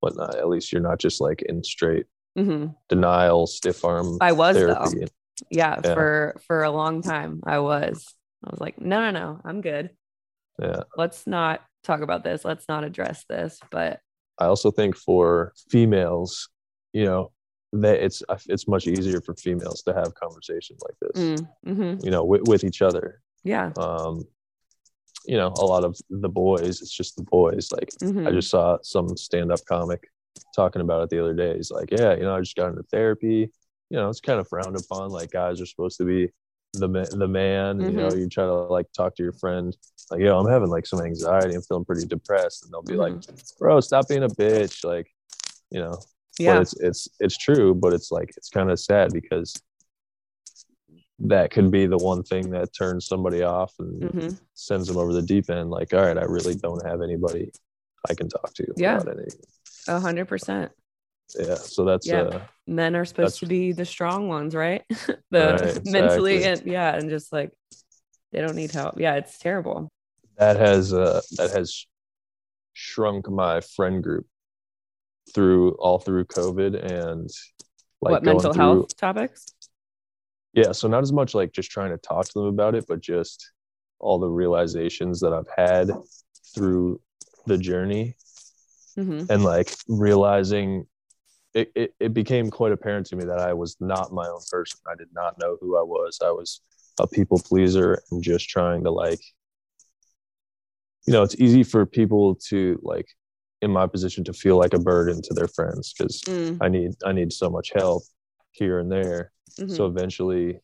whatnot. 0.00 0.36
At 0.36 0.48
least 0.48 0.72
you're 0.72 0.82
not 0.82 0.98
just 0.98 1.20
like 1.20 1.42
in 1.42 1.62
straight 1.62 2.06
Mhm. 2.36 2.74
denial, 2.88 3.46
stiff 3.46 3.84
arm 3.84 4.18
I 4.20 4.32
was 4.32 4.56
though. 4.56 4.90
Yeah, 5.50 5.80
Yeah. 5.84 5.94
for 5.94 6.40
for 6.46 6.62
a 6.64 6.70
long 6.70 7.02
time, 7.02 7.40
I 7.44 7.58
was. 7.58 8.06
I 8.44 8.50
was 8.50 8.60
like, 8.60 8.80
no, 8.80 9.00
no, 9.00 9.10
no, 9.10 9.40
I'm 9.44 9.60
good. 9.60 9.90
Yeah. 10.60 10.80
Let's 10.96 11.26
not 11.26 11.62
talk 11.84 12.00
about 12.00 12.24
this. 12.24 12.44
Let's 12.44 12.68
not 12.68 12.84
address 12.84 13.24
this. 13.28 13.58
But 13.70 14.00
I 14.38 14.46
also 14.46 14.70
think 14.70 14.96
for 14.96 15.52
females, 15.70 16.48
you 16.92 17.04
know, 17.04 17.32
that 17.72 18.02
it's 18.02 18.22
it's 18.48 18.68
much 18.68 18.86
easier 18.86 19.20
for 19.20 19.34
females 19.34 19.82
to 19.82 19.92
have 19.92 20.14
conversations 20.14 20.80
like 20.84 20.94
this, 21.00 21.22
mm, 21.22 21.48
mhm. 21.66 22.04
you 22.04 22.10
know, 22.10 22.24
with, 22.24 22.42
with 22.46 22.64
each 22.64 22.80
other. 22.80 23.20
yeah, 23.44 23.72
Um, 23.76 24.24
you 25.26 25.36
know, 25.36 25.52
a 25.58 25.64
lot 25.64 25.84
of 25.84 25.96
the 26.08 26.28
boys, 26.28 26.80
it's 26.80 26.96
just 26.96 27.16
the 27.16 27.24
boys. 27.24 27.70
Like 27.72 27.90
I 28.02 28.04
mhm. 28.04 28.32
just 28.32 28.50
saw 28.50 28.78
some 28.82 29.16
stand-up 29.16 29.60
comic 29.66 30.08
talking 30.54 30.82
about 30.82 31.02
it 31.02 31.10
the 31.10 31.20
other 31.20 31.34
day. 31.34 31.56
He's 31.56 31.70
like, 31.70 31.90
yeah, 31.90 32.14
you 32.14 32.22
know, 32.22 32.36
I 32.36 32.40
just 32.40 32.56
got 32.56 32.68
into 32.68 32.84
therapy. 32.84 33.50
You 33.90 33.96
know, 33.96 34.08
it's 34.08 34.20
kind 34.20 34.40
of 34.40 34.48
frowned 34.48 34.76
upon. 34.76 35.10
Like 35.10 35.30
guys 35.30 35.60
are 35.60 35.66
supposed 35.66 35.98
to 35.98 36.04
be 36.04 36.30
the 36.78 36.88
the 37.16 37.28
man. 37.28 37.80
You 37.80 37.90
know, 37.90 38.12
you 38.12 38.28
try 38.28 38.44
to 38.44 38.52
like 38.52 38.86
talk 38.92 39.16
to 39.16 39.22
your 39.22 39.32
friend, 39.32 39.76
like, 40.10 40.20
yo, 40.20 40.38
I'm 40.38 40.50
having 40.50 40.68
like 40.68 40.86
some 40.86 41.00
anxiety. 41.00 41.54
I'm 41.54 41.62
feeling 41.62 41.84
pretty 41.84 42.06
depressed, 42.06 42.64
and 42.64 42.72
they'll 42.72 42.82
be 42.82 42.94
like, 42.94 43.14
bro, 43.58 43.80
stop 43.80 44.08
being 44.08 44.24
a 44.24 44.28
bitch. 44.28 44.84
Like, 44.84 45.08
you 45.70 45.80
know, 45.80 45.98
but 46.38 46.44
yeah, 46.44 46.60
it's 46.60 46.78
it's 46.80 47.08
it's 47.20 47.36
true. 47.36 47.74
But 47.74 47.92
it's 47.92 48.10
like 48.10 48.32
it's 48.36 48.50
kind 48.50 48.70
of 48.70 48.78
sad 48.78 49.12
because 49.12 49.60
that 51.18 51.50
could 51.50 51.70
be 51.70 51.86
the 51.86 51.96
one 51.96 52.22
thing 52.22 52.50
that 52.50 52.74
turns 52.74 53.06
somebody 53.06 53.42
off 53.42 53.72
and 53.78 54.02
mhm. 54.02 54.40
sends 54.54 54.86
them 54.86 54.98
over 54.98 55.12
the 55.12 55.22
deep 55.22 55.48
end. 55.48 55.70
Like, 55.70 55.94
all 55.94 56.02
right, 56.02 56.18
I 56.18 56.24
really 56.24 56.54
don't 56.54 56.84
have 56.86 57.00
anybody 57.00 57.50
I 58.08 58.14
can 58.14 58.28
talk 58.28 58.52
to 58.54 58.66
Yeah. 58.76 59.02
a 59.88 60.00
hundred 60.00 60.28
percent. 60.28 60.72
Yeah. 61.34 61.56
So 61.56 61.84
that's 61.84 62.06
Yeah. 62.06 62.22
uh 62.22 62.40
Men 62.66 62.96
are 62.96 63.04
supposed 63.04 63.40
to 63.40 63.46
be 63.46 63.72
the 63.72 63.84
strong 63.84 64.28
ones, 64.28 64.54
right? 64.54 64.82
the 65.30 65.74
Right, 65.76 65.84
mentally 65.92 66.44
and 66.44 66.62
yeah, 66.66 66.94
and 66.94 67.08
just 67.10 67.32
like 67.32 67.52
they 68.32 68.40
don't 68.40 68.56
need 68.56 68.72
help. 68.72 68.98
Yeah, 68.98 69.14
it's 69.14 69.38
terrible. 69.38 69.88
that 70.38 70.56
has 70.56 70.92
uh 70.92 71.20
that 71.36 71.50
has 71.50 71.86
shrunk 72.72 73.28
my 73.30 73.60
friend 73.60 74.02
group 74.02 74.26
through 75.34 75.72
all 75.72 75.98
through 75.98 76.24
COVID 76.24 76.74
and 76.84 77.30
like 78.02 78.12
what 78.12 78.22
mental 78.24 78.52
through, 78.52 78.62
health 78.62 78.96
topics? 78.96 79.46
Yeah. 80.52 80.72
So 80.72 80.88
not 80.88 81.02
as 81.02 81.12
much 81.12 81.34
like 81.34 81.52
just 81.52 81.70
trying 81.70 81.90
to 81.90 81.98
talk 81.98 82.26
to 82.26 82.32
them 82.40 82.46
about 82.46 82.74
it, 82.74 82.86
but 82.88 83.00
just 83.00 83.50
all 83.98 84.18
the 84.18 84.28
realizations 84.28 85.20
that 85.20 85.32
I've 85.32 85.48
had 85.56 85.90
through 86.54 87.00
the 87.46 87.58
journey 87.58 88.16
hmm 88.96 89.24
and 89.28 89.44
like 89.44 89.72
realizing 89.88 90.86
it, 91.56 91.72
it, 91.74 91.94
it 91.98 92.14
became 92.14 92.50
quite 92.50 92.72
apparent 92.72 93.06
to 93.06 93.16
me 93.16 93.24
that 93.24 93.38
I 93.38 93.54
was 93.54 93.76
not 93.80 94.12
my 94.12 94.28
own 94.28 94.40
person. 94.50 94.78
I 94.90 94.94
did 94.94 95.08
not 95.14 95.38
know 95.40 95.56
who 95.60 95.76
I 95.78 95.82
was. 95.82 96.18
I 96.22 96.30
was 96.30 96.60
a 97.00 97.06
people 97.06 97.38
pleaser 97.40 98.02
and 98.10 98.22
just 98.22 98.48
trying 98.48 98.84
to 98.84 98.90
like, 98.90 99.20
you 101.06 101.12
know, 101.12 101.22
it's 101.22 101.36
easy 101.36 101.62
for 101.62 101.86
people 101.86 102.34
to 102.48 102.78
like 102.82 103.06
in 103.62 103.70
my 103.70 103.86
position 103.86 104.22
to 104.24 104.32
feel 104.34 104.58
like 104.58 104.74
a 104.74 104.78
burden 104.78 105.22
to 105.22 105.34
their 105.34 105.48
friends 105.48 105.94
because 105.96 106.22
Mm, 106.26 106.58
I 106.60 106.68
need 106.68 106.92
I 107.04 107.12
need 107.12 107.32
so 107.32 107.48
much 107.48 107.72
help 107.74 108.02
here 108.52 108.78
and 108.78 108.92
there. 108.92 109.32
mhm. 109.58 109.70
So 109.70 109.86
eventually 109.86 110.60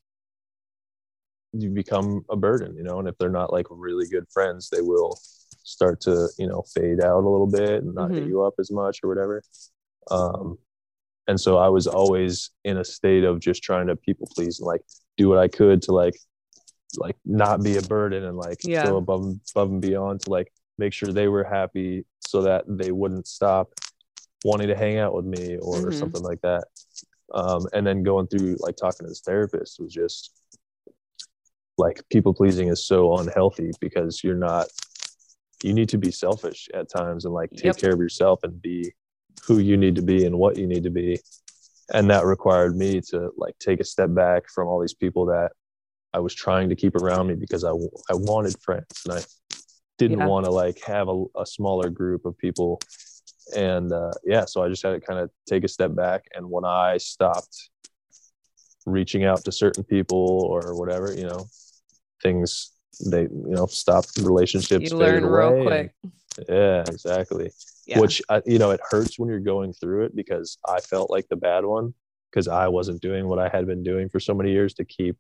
you 1.55 1.71
become 1.71 2.25
a 2.31 2.37
burden, 2.37 2.77
you 2.77 2.83
know, 2.83 2.99
and 2.99 3.09
if 3.09 3.17
they're 3.19 3.29
not 3.31 3.53
like 3.53 3.67
really 3.71 4.07
good 4.09 4.27
friends, 4.33 4.69
they 4.71 4.81
will 4.81 5.19
start 5.65 6.01
to, 6.03 6.29
you 6.39 6.47
know, 6.47 6.63
fade 6.75 7.01
out 7.01 7.25
a 7.25 7.29
little 7.29 7.47
bit 7.47 7.83
and 7.83 7.95
not 7.95 8.11
hit 8.15 8.25
Mhm. 8.25 8.29
you 8.29 8.43
up 8.43 8.55
as 8.59 8.71
much 8.71 9.01
or 9.03 9.09
whatever. 9.09 9.43
Um, 10.11 10.59
and 11.29 11.41
so 11.41 11.57
I 11.59 11.69
was 11.69 11.87
always 11.87 12.51
in 12.65 12.79
a 12.79 12.85
state 12.85 13.25
of 13.25 13.41
just 13.41 13.63
trying 13.63 13.87
to 13.87 13.97
people 13.97 14.29
please 14.35 14.59
and 14.61 14.67
like 14.67 14.83
do 15.17 15.29
what 15.29 15.39
I 15.39 15.49
could 15.49 15.83
to 15.83 15.93
like 15.93 16.15
like 16.99 17.17
not 17.25 17.63
be 17.63 17.77
a 17.79 17.83
burden 17.83 18.25
and 18.25 18.37
like 18.37 18.59
Yeah. 18.65 18.85
go 18.85 18.97
above 18.97 19.23
and- 19.23 19.41
above 19.55 19.71
and 19.71 19.81
beyond 19.81 20.21
to 20.23 20.31
like 20.31 20.53
make 20.79 20.93
sure 20.93 21.11
they 21.13 21.29
were 21.29 21.45
happy 21.45 22.05
so 22.21 22.43
that 22.43 22.65
they 22.69 22.93
wouldn't 22.93 23.27
stop 23.27 23.73
wanting 24.45 24.69
to 24.69 24.77
hang 24.77 24.99
out 24.99 25.15
with 25.15 25.25
me 25.25 25.57
or 25.59 25.77
Mhm. 25.77 25.95
something 25.95 26.23
like 26.23 26.41
that. 26.43 26.65
Um, 27.33 27.67
and 27.73 27.87
then 27.87 28.03
going 28.03 28.27
through 28.27 28.57
like 28.61 28.77
talking 28.77 29.07
to 29.07 29.09
this 29.09 29.21
therapist 29.23 29.81
was 29.81 29.93
just 29.93 30.33
like 31.79 32.03
people 32.11 32.35
pleasing 32.35 32.69
is 32.69 32.85
so 32.85 33.17
unhealthy 33.17 33.71
because 33.81 34.23
you're 34.23 34.35
not 34.37 34.67
you 35.63 35.73
need 35.73 35.89
to 35.89 35.97
be 35.99 36.11
selfish 36.11 36.69
at 36.75 36.91
times 36.91 37.25
and 37.25 37.33
like 37.33 37.49
take 37.53 37.65
Yep. 37.67 37.77
care 37.79 37.93
of 37.95 38.01
yourself 38.01 38.41
and 38.43 38.61
be 38.61 38.93
who 39.47 39.59
you 39.59 39.77
need 39.77 39.97
to 39.97 40.03
be 40.03 40.25
and 40.27 40.39
what 40.39 40.57
you 40.57 40.67
need 40.67 40.85
to 40.85 40.91
be. 40.91 41.19
And 41.93 42.11
that 42.11 42.25
required 42.25 42.77
me 42.77 43.01
to 43.11 43.31
like 43.37 43.59
take 43.59 43.81
a 43.81 43.85
step 43.85 44.15
back 44.15 44.49
from 44.49 44.69
all 44.69 44.81
these 44.81 44.95
people 44.95 45.27
that 45.27 45.53
I 46.15 46.21
was 46.21 46.35
trying 46.35 46.69
to 46.69 46.77
keep 46.77 46.95
around 46.97 47.27
me 47.29 47.35
because 47.35 47.65
I 47.65 47.71
I 48.11 48.15
wanted 48.15 48.55
friends 48.63 48.87
and 49.05 49.15
I 49.19 49.23
didn't 49.99 50.21
Yeah. 50.21 50.27
want 50.27 50.45
to 50.47 50.51
like 50.51 50.81
have 50.85 51.09
a, 51.09 51.25
a 51.37 51.47
smaller 51.47 51.91
group 51.91 52.25
of 52.25 52.37
people. 52.39 52.81
And 53.57 53.93
uh, 53.93 54.13
yeah 54.25 54.45
so 54.47 54.63
I 54.63 54.69
just 54.69 54.83
had 54.83 54.93
to 54.93 55.01
kind 55.01 55.19
of 55.21 55.31
take 55.47 55.65
a 55.65 55.69
step 55.69 55.95
back. 55.95 56.27
And 56.35 56.51
when 56.51 56.65
I 56.65 56.99
stopped 56.99 57.71
reaching 58.87 59.25
out 59.25 59.45
to 59.45 59.53
certain 59.53 59.85
people 59.85 60.19
or 60.51 60.75
whatever 60.75 61.15
you 61.15 61.23
know 61.25 61.47
things 62.23 62.73
they 63.07 63.23
you 63.23 63.31
know 63.57 63.67
stopped 63.67 64.11
relationships 64.19 64.91
you 64.91 64.97
learn 64.97 65.25
real 65.25 65.63
quick. 65.63 65.93
and- 66.03 66.49
yeah 66.49 66.83
exactly 66.89 67.51
Yeah. 67.87 67.99
which 67.99 68.23
I, 68.29 68.43
you 68.47 68.59
know 68.59 68.71
it 68.71 68.81
hurts 68.89 69.19
when 69.19 69.29
you're 69.29 69.41
going 69.41 69.73
through 69.73 70.05
it 70.05 70.15
because 70.15 70.59
i 70.67 70.79
felt 70.81 71.11
like 71.11 71.27
the 71.29 71.37
bad 71.37 71.65
one 71.65 71.95
because 72.31 72.47
i 72.49 72.69
wasn't 72.69 73.03
doing 73.03 73.27
what 73.29 73.39
i 73.41 73.49
had 73.49 73.67
been 73.67 73.83
doing 73.83 74.09
for 74.09 74.21
so 74.21 74.35
many 74.35 74.53
years 74.53 74.73
to 74.75 74.85
keep 74.85 75.17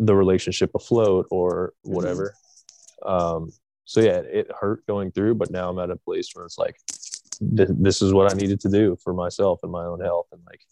the 0.00 0.14
relationship 0.14 0.70
afloat 0.74 1.26
or 1.30 1.72
Mm-hmm. 1.84 1.94
whatever 1.94 2.34
um 3.04 3.52
so 3.84 4.00
yeah 4.00 4.18
it 4.40 4.50
hurt 4.60 4.84
going 4.86 5.12
through 5.12 5.34
but 5.36 5.50
now 5.50 5.68
i'm 5.70 5.78
at 5.78 5.90
a 5.90 5.96
place 5.96 6.28
where 6.34 6.44
it's 6.44 6.58
like 6.58 6.76
th- 7.56 7.68
this 7.86 8.02
is 8.02 8.12
what 8.12 8.30
i 8.32 8.34
needed 8.34 8.58
to 8.60 8.68
do 8.68 8.96
for 9.04 9.12
myself 9.14 9.60
and 9.62 9.70
my 9.70 9.84
own 9.84 10.00
health 10.00 10.26
and 10.32 10.40
like 10.46 10.62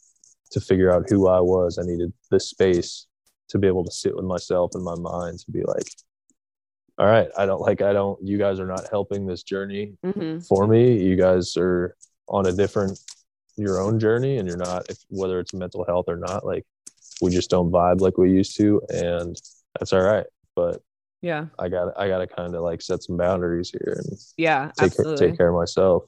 to 0.51 0.61
figure 0.61 0.91
out 0.93 1.09
who 1.09 1.29
i 1.29 1.39
was 1.39 1.79
i 1.79 1.83
needed 1.83 2.13
this 2.33 2.49
space 2.51 3.07
to 3.49 3.59
be 3.59 3.69
able 3.69 3.85
to 3.85 3.91
sit 3.93 4.17
with 4.17 4.25
myself 4.25 4.71
and 4.75 4.83
my 4.83 4.97
mind 4.97 5.39
to 5.39 5.51
be 5.53 5.63
like 5.65 5.87
all 6.99 7.07
right 7.07 7.29
i 7.37 7.45
don't 7.47 7.61
like 7.61 7.83
i 7.83 7.93
don't 7.93 8.19
you 8.23 8.39
guys 8.39 8.61
are 8.61 8.67
not 8.67 8.85
helping 8.91 9.27
this 9.27 9.43
journey 9.43 9.95
hmm 10.05 10.39
for 10.49 10.67
me. 10.67 11.03
You 11.03 11.17
guys 11.17 11.57
are 11.57 11.97
on 12.29 12.47
a 12.47 12.53
different 12.53 12.99
your 13.57 13.81
own 13.81 13.99
journey 13.99 14.37
and 14.39 14.47
you're 14.47 14.57
not 14.59 14.91
if 14.91 14.99
whether 15.09 15.41
it's 15.41 15.55
mental 15.55 15.85
health 15.85 16.05
or 16.09 16.17
not 16.17 16.45
like 16.45 16.65
we 17.23 17.31
just 17.31 17.49
don't 17.51 17.71
vibe 17.71 18.01
like 18.01 18.19
we 18.19 18.31
used 18.31 18.57
to 18.59 18.83
and 18.91 19.41
that's 19.79 19.93
all 19.93 20.03
right. 20.03 20.27
But 20.55 20.83
Yeah. 21.23 21.47
i 21.59 21.69
got 21.69 21.99
i 21.99 22.09
got 22.09 22.19
to 22.19 22.27
kind 22.27 22.55
of 22.55 22.63
like 22.63 22.83
set 22.83 23.03
some 23.03 23.17
boundaries 23.17 23.71
here 23.71 24.03
and 24.05 24.19
Yeah. 24.37 24.67
take 24.77 24.77
care, 24.77 24.85
absolutely. 24.87 25.29
take 25.29 25.37
care 25.39 25.49
of 25.49 25.55
myself. 25.55 26.05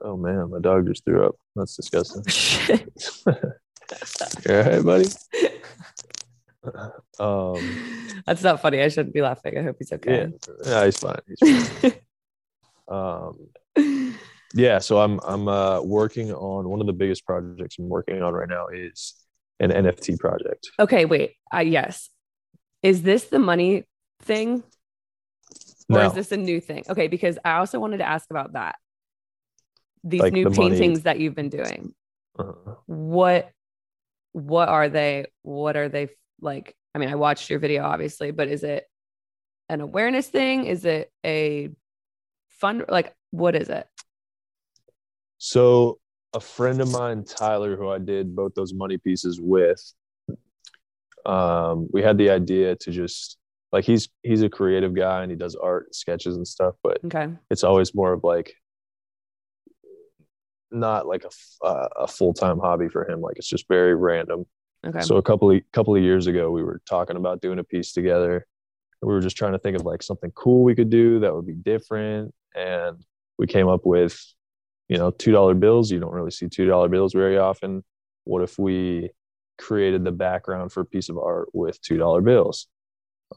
Oh 0.00 0.16
man 0.16 0.50
my 0.50 0.60
dog 0.60 0.86
just 0.86 1.04
threw 1.04 1.26
up. 1.26 1.34
That's 1.56 1.76
disgusting. 1.76 2.22
You 3.26 4.54
all 4.54 4.62
right 4.62 4.84
buddy 4.84 5.08
Um, 7.18 8.22
That's 8.26 8.42
not 8.42 8.60
funny. 8.62 8.80
I 8.82 8.88
shouldn't 8.88 9.14
be 9.14 9.22
laughing. 9.22 9.58
I 9.58 9.62
hope 9.62 9.76
he's 9.78 9.92
okay. 9.92 10.28
yeah, 10.64 10.84
he's 10.84 10.96
fine. 10.98 11.18
He's 11.40 11.68
fine. 11.68 11.92
um, 12.88 14.14
yeah, 14.54 14.78
so 14.78 15.00
I'm 15.00 15.18
I'm 15.26 15.48
uh, 15.48 15.80
working 15.82 16.32
on 16.32 16.68
one 16.68 16.80
of 16.80 16.86
the 16.86 16.92
biggest 16.92 17.26
projects 17.26 17.76
I'm 17.78 17.88
working 17.88 18.22
on 18.22 18.32
right 18.34 18.48
now 18.48 18.68
is 18.68 19.14
an 19.60 19.70
NFT 19.70 20.18
project. 20.18 20.68
okay, 20.78 21.04
wait. 21.04 21.34
Uh, 21.54 21.58
yes. 21.60 22.10
Is 22.82 23.02
this 23.02 23.24
the 23.24 23.38
money 23.38 23.84
thing? 24.22 24.62
Or 25.88 25.98
No, 25.98 26.06
is 26.06 26.14
this 26.14 26.32
a 26.32 26.36
new 26.36 26.60
thing? 26.60 26.84
Okay, 26.88 27.06
because 27.08 27.38
I 27.44 27.52
also 27.58 27.78
wanted 27.78 27.98
to 27.98 28.08
ask 28.08 28.26
about 28.30 28.52
that. 28.54 28.76
These 30.04 30.20
Like 30.20 30.32
new 30.32 30.44
the 30.44 30.50
money- 30.50 30.70
paintings 30.70 31.02
that 31.02 31.18
you've 31.20 31.34
been 31.34 31.48
doing. 31.48 31.94
uh, 32.38 32.44
What 32.86 33.50
what 34.32 34.68
are 34.68 34.88
they? 34.88 35.26
What 35.42 35.76
are 35.76 35.88
they 35.88 36.08
like? 36.42 36.74
I 36.94 36.98
mean, 36.98 37.08
I 37.08 37.14
watched 37.14 37.48
your 37.48 37.58
video 37.58 37.84
obviously, 37.84 38.30
but 38.32 38.48
is 38.48 38.64
it 38.64 38.86
an 39.68 39.80
awareness 39.80 40.28
thing? 40.28 40.66
Is 40.66 40.84
it 40.84 41.10
a 41.24 41.70
fun 42.50 42.84
like 42.88 43.14
what 43.30 43.56
is 43.56 43.70
it? 43.70 43.86
So 45.38 45.98
a 46.34 46.40
friend 46.40 46.80
of 46.80 46.90
mine, 46.90 47.24
Tyler, 47.24 47.76
who 47.76 47.88
I 47.88 47.98
did 47.98 48.36
both 48.36 48.54
those 48.54 48.72
money 48.72 48.98
pieces 48.98 49.40
with, 49.40 49.82
um, 51.26 51.88
we 51.92 52.02
had 52.02 52.18
the 52.18 52.30
idea 52.30 52.76
to 52.76 52.90
just 52.90 53.38
like 53.72 53.84
he's 53.84 54.08
he's 54.22 54.42
a 54.42 54.48
creative 54.50 54.94
guy 54.94 55.22
and 55.22 55.30
he 55.30 55.36
does 55.36 55.56
art 55.56 55.94
sketches 55.94 56.36
and 56.36 56.46
stuff, 56.46 56.74
but 56.82 56.98
Okay. 57.04 57.28
it's 57.50 57.64
always 57.64 57.94
more 57.94 58.12
of 58.12 58.22
like 58.22 58.54
not 60.70 61.06
like 61.06 61.24
a 61.24 61.64
uh, 61.66 61.88
a 62.00 62.06
full 62.06 62.34
time 62.34 62.58
hobby 62.58 62.88
for 62.88 63.08
him. 63.08 63.20
Like 63.20 63.36
it's 63.36 63.48
just 63.48 63.68
very 63.68 63.94
random. 63.94 64.46
Okay. 64.84 65.00
So 65.02 65.16
a 65.16 65.22
couple 65.22 65.50
of 65.50 65.60
couple 65.72 65.94
of 65.94 66.02
years 66.02 66.26
ago, 66.26 66.50
we 66.50 66.62
were 66.62 66.80
talking 66.88 67.16
about 67.16 67.40
doing 67.40 67.58
a 67.58 67.64
piece 67.64 67.92
together. 67.92 68.46
We 69.00 69.08
were 69.12 69.20
just 69.20 69.36
trying 69.36 69.52
to 69.52 69.58
think 69.58 69.76
of 69.76 69.84
like 69.84 70.02
something 70.02 70.30
cool 70.32 70.62
we 70.64 70.74
could 70.74 70.90
do 70.90 71.20
that 71.20 71.34
would 71.34 71.46
be 71.46 71.54
different, 71.54 72.32
and 72.54 73.04
we 73.38 73.46
came 73.46 73.68
up 73.68 73.84
with, 73.84 74.20
you 74.88 74.96
know, 74.98 75.10
two 75.10 75.32
dollar 75.32 75.54
bills. 75.54 75.90
You 75.90 75.98
don't 76.00 76.12
really 76.12 76.30
see 76.30 76.48
two 76.48 76.66
dollar 76.66 76.88
bills 76.88 77.12
very 77.12 77.38
often. 77.38 77.84
What 78.24 78.42
if 78.42 78.58
we 78.58 79.10
created 79.58 80.04
the 80.04 80.12
background 80.12 80.72
for 80.72 80.80
a 80.80 80.84
piece 80.84 81.08
of 81.08 81.18
art 81.18 81.48
with 81.52 81.80
two 81.80 81.96
dollar 81.96 82.20
bills? 82.20 82.66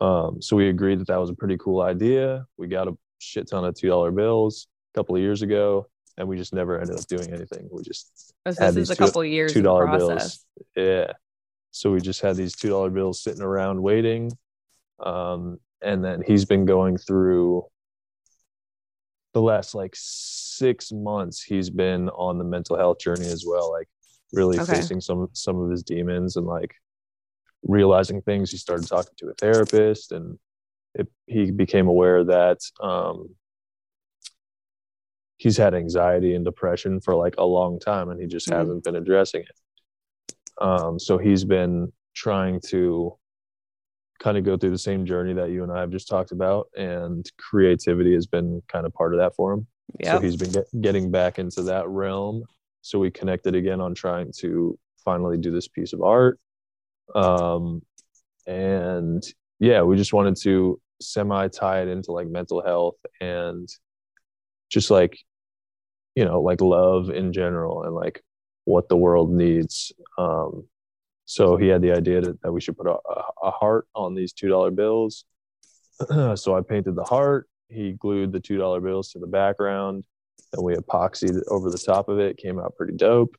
Um, 0.02 0.42
so 0.42 0.56
we 0.56 0.68
agreed 0.70 1.00
that 1.00 1.08
that 1.08 1.20
was 1.20 1.30
a 1.30 1.34
pretty 1.36 1.58
cool 1.58 1.82
idea. 1.82 2.46
We 2.58 2.68
got 2.68 2.88
a 2.88 2.98
shit 3.20 3.48
ton 3.50 3.66
of 3.66 3.76
two 3.76 3.88
dollar 3.88 4.12
bills 4.12 4.68
a 4.94 5.00
couple 5.00 5.16
of 5.16 5.22
years 5.22 5.42
ago, 5.42 5.88
and 6.18 6.28
we 6.28 6.38
just 6.38 6.54
never 6.54 6.80
ended 6.80 6.98
up 7.00 7.06
doing 7.08 7.32
anything. 7.32 7.70
We 7.72 7.82
just 7.84 8.34
Oh, 8.48 8.52
so 8.52 8.64
had 8.66 8.74
this 8.76 8.84
is 8.84 8.92
a 8.92 8.96
two- 8.96 9.06
couple 9.06 9.24
years 9.26 9.54
two 9.54 9.62
dollar 9.62 9.86
process. 9.86 10.46
bills. 10.76 10.88
Yeah. 10.88 11.14
So 11.76 11.92
we 11.92 12.00
just 12.00 12.22
had 12.22 12.38
these 12.38 12.56
two 12.56 12.70
dollar 12.70 12.90
bills 12.90 13.22
sitting 13.22 13.42
around 13.42 13.84
waiting. 13.84 14.32
Um, 15.02 15.60
and 15.82 16.02
then 16.02 16.24
he's 16.26 16.46
been 16.46 16.64
going 16.66 16.96
through 16.98 17.66
the 19.34 19.42
last 19.42 19.76
like 19.76 19.92
six 19.94 20.94
months, 20.94 21.44
he's 21.44 21.70
been 21.70 22.08
on 22.12 22.38
the 22.38 22.46
mental 22.46 22.78
health 22.78 23.00
journey 23.00 23.28
as 23.28 23.44
well, 23.46 23.70
like 23.74 23.90
really 24.32 24.58
Okay. 24.58 24.78
facing 24.78 25.02
some 25.02 25.28
some 25.34 25.60
of 25.60 25.70
his 25.70 25.84
demons 25.84 26.38
and 26.38 26.48
like 26.48 26.74
realizing 27.64 28.22
things. 28.22 28.52
He 28.52 28.58
started 28.58 28.88
talking 28.88 29.14
to 29.18 29.28
a 29.28 29.34
therapist 29.34 30.14
and 30.14 30.40
it, 30.94 31.10
he 31.28 31.52
became 31.52 31.90
aware 31.90 32.24
that 32.24 32.60
um 32.80 33.36
he's 35.36 35.58
had 35.58 35.74
anxiety 35.76 36.36
and 36.36 36.46
depression 36.46 37.02
for 37.02 37.16
like 37.16 37.36
a 37.38 37.44
long 37.44 37.82
time 37.82 38.10
and 38.10 38.22
he 38.22 38.28
just 38.28 38.48
Mhm. 38.48 38.54
hasn't 38.60 38.84
been 38.86 38.96
addressing 38.96 39.42
it 39.42 39.60
um 40.62 41.00
so 41.00 41.18
he's 41.18 41.44
been 41.44 41.92
trying 42.16 42.60
to 42.60 43.18
kind 44.20 44.38
of 44.38 44.46
go 44.46 44.58
through 44.58 44.72
the 44.72 44.78
same 44.78 45.06
journey 45.06 45.34
that 45.34 45.52
you 45.52 45.64
and 45.64 45.72
I 45.72 45.82
have 45.82 45.92
just 45.92 46.08
talked 46.08 46.32
about 46.32 46.68
and 46.78 47.30
creativity 47.38 48.14
has 48.14 48.26
been 48.26 48.62
kind 48.68 48.86
of 48.86 48.94
part 48.94 49.14
of 49.14 49.20
that 49.20 49.36
for 49.36 49.54
him. 49.54 49.68
So 50.16 50.20
he's 50.20 50.38
been 50.38 50.52
get, 50.52 50.66
getting 50.82 51.12
back 51.12 51.38
into 51.38 51.64
that 51.64 51.88
realm. 51.90 52.44
So 52.82 52.98
we 52.98 53.12
connected 53.12 53.56
again 53.56 53.82
on 53.82 53.94
trying 53.94 54.32
to 54.38 54.80
finally 55.04 55.38
do 55.38 55.52
this 55.52 55.68
piece 55.68 55.92
of 55.92 56.02
art. 56.02 56.40
Um 57.14 57.82
and 58.48 59.24
yeah 59.60 59.82
we 59.82 59.98
just 59.98 60.14
wanted 60.14 60.38
to 60.38 60.80
semi 61.02 61.48
tie 61.50 61.82
it 61.82 61.88
into 61.88 62.12
like 62.12 62.28
mental 62.28 62.64
health 62.64 62.96
and 63.20 63.68
just 64.70 64.90
like 64.90 65.18
you 66.16 66.26
know 66.26 66.42
like 66.42 66.62
love 66.62 67.10
in 67.10 67.34
general 67.34 67.84
and 67.84 67.94
like 67.94 68.24
what 68.66 68.90
the 68.90 68.98
world 68.98 69.32
needs. 69.32 69.92
Um 70.18 70.68
so 71.28 71.58
he 71.58 71.68
had 71.70 71.82
the 71.82 71.92
idea 71.92 72.22
that, 72.22 72.40
that 72.44 72.52
we 72.52 72.62
should 72.62 72.78
put 72.78 72.86
a, 72.86 72.98
a 73.44 73.50
heart 73.52 73.88
on 73.96 74.14
these 74.14 74.32
two 74.34 74.50
dollar 74.50 74.72
bills. 74.72 75.26
So 76.36 76.56
i 76.56 76.62
painted 76.62 76.96
the 76.96 77.04
heart. 77.04 77.48
He 77.70 77.94
glued 77.94 78.32
the 78.32 78.40
two 78.40 78.58
dollar 78.58 78.80
bills 78.82 79.12
to 79.14 79.20
the 79.20 79.28
background 79.28 80.04
and 80.54 80.64
we 80.64 80.76
epoxied 80.76 81.42
over 81.48 81.72
the 81.72 81.78
top 81.78 82.10
of 82.10 82.20
it 82.20 82.38
came 82.38 82.60
out 82.60 82.76
pretty 82.76 82.94
dope. 82.96 83.36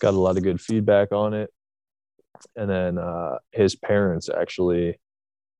Got 0.00 0.14
a 0.14 0.18
lot 0.18 0.36
of 0.36 0.42
good 0.42 0.60
feedback 0.60 1.12
on 1.12 1.32
it. 1.34 1.50
And 2.56 2.68
then 2.68 2.98
uh 2.98 3.38
his 3.52 3.74
parents 3.76 4.28
actually 4.28 4.98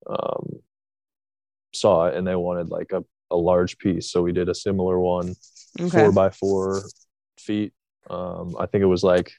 um 0.07 0.59
saw 1.73 2.07
it 2.07 2.15
and 2.15 2.25
they 2.27 2.35
wanted 2.35 2.69
like 2.69 2.91
a, 2.91 3.03
a 3.31 3.35
large 3.35 3.77
piece. 3.77 4.11
So 4.11 4.21
we 4.21 4.31
did 4.33 4.49
a 4.49 4.55
similar 4.55 4.99
one 4.99 5.35
Okay. 5.79 5.89
four 5.89 6.11
by 6.11 6.29
four 6.29 6.83
feet 7.39 7.73
um 8.09 8.55
i 8.59 8.65
think 8.65 8.81
it 8.81 8.87
was 8.87 9.03
like 9.03 9.31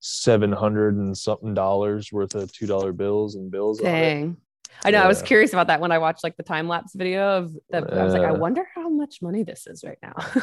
700 0.00 0.96
and 0.96 1.16
something 1.16 1.54
dollars 1.54 2.12
worth 2.12 2.34
of 2.34 2.52
two 2.52 2.66
dollar 2.66 2.92
bills 2.92 3.34
and 3.34 3.50
bills 3.50 3.80
Dang. 3.80 4.36
I 4.84 4.90
know. 4.90 5.00
I 5.00 5.08
was 5.08 5.22
curious 5.22 5.54
about 5.54 5.68
that 5.68 5.80
when 5.80 5.90
I 5.90 5.96
watched 5.96 6.22
like 6.22 6.36
the 6.36 6.42
time 6.42 6.68
lapse 6.68 6.92
video 6.94 7.38
of 7.38 7.56
that. 7.70 7.90
I 7.90 8.04
was 8.04 8.12
like, 8.12 8.24
I 8.24 8.32
wonder 8.32 8.68
how 8.74 8.90
much 8.90 9.22
money 9.22 9.42
this 9.42 9.66
is 9.66 9.82
right 9.82 9.96
now. 10.02 10.12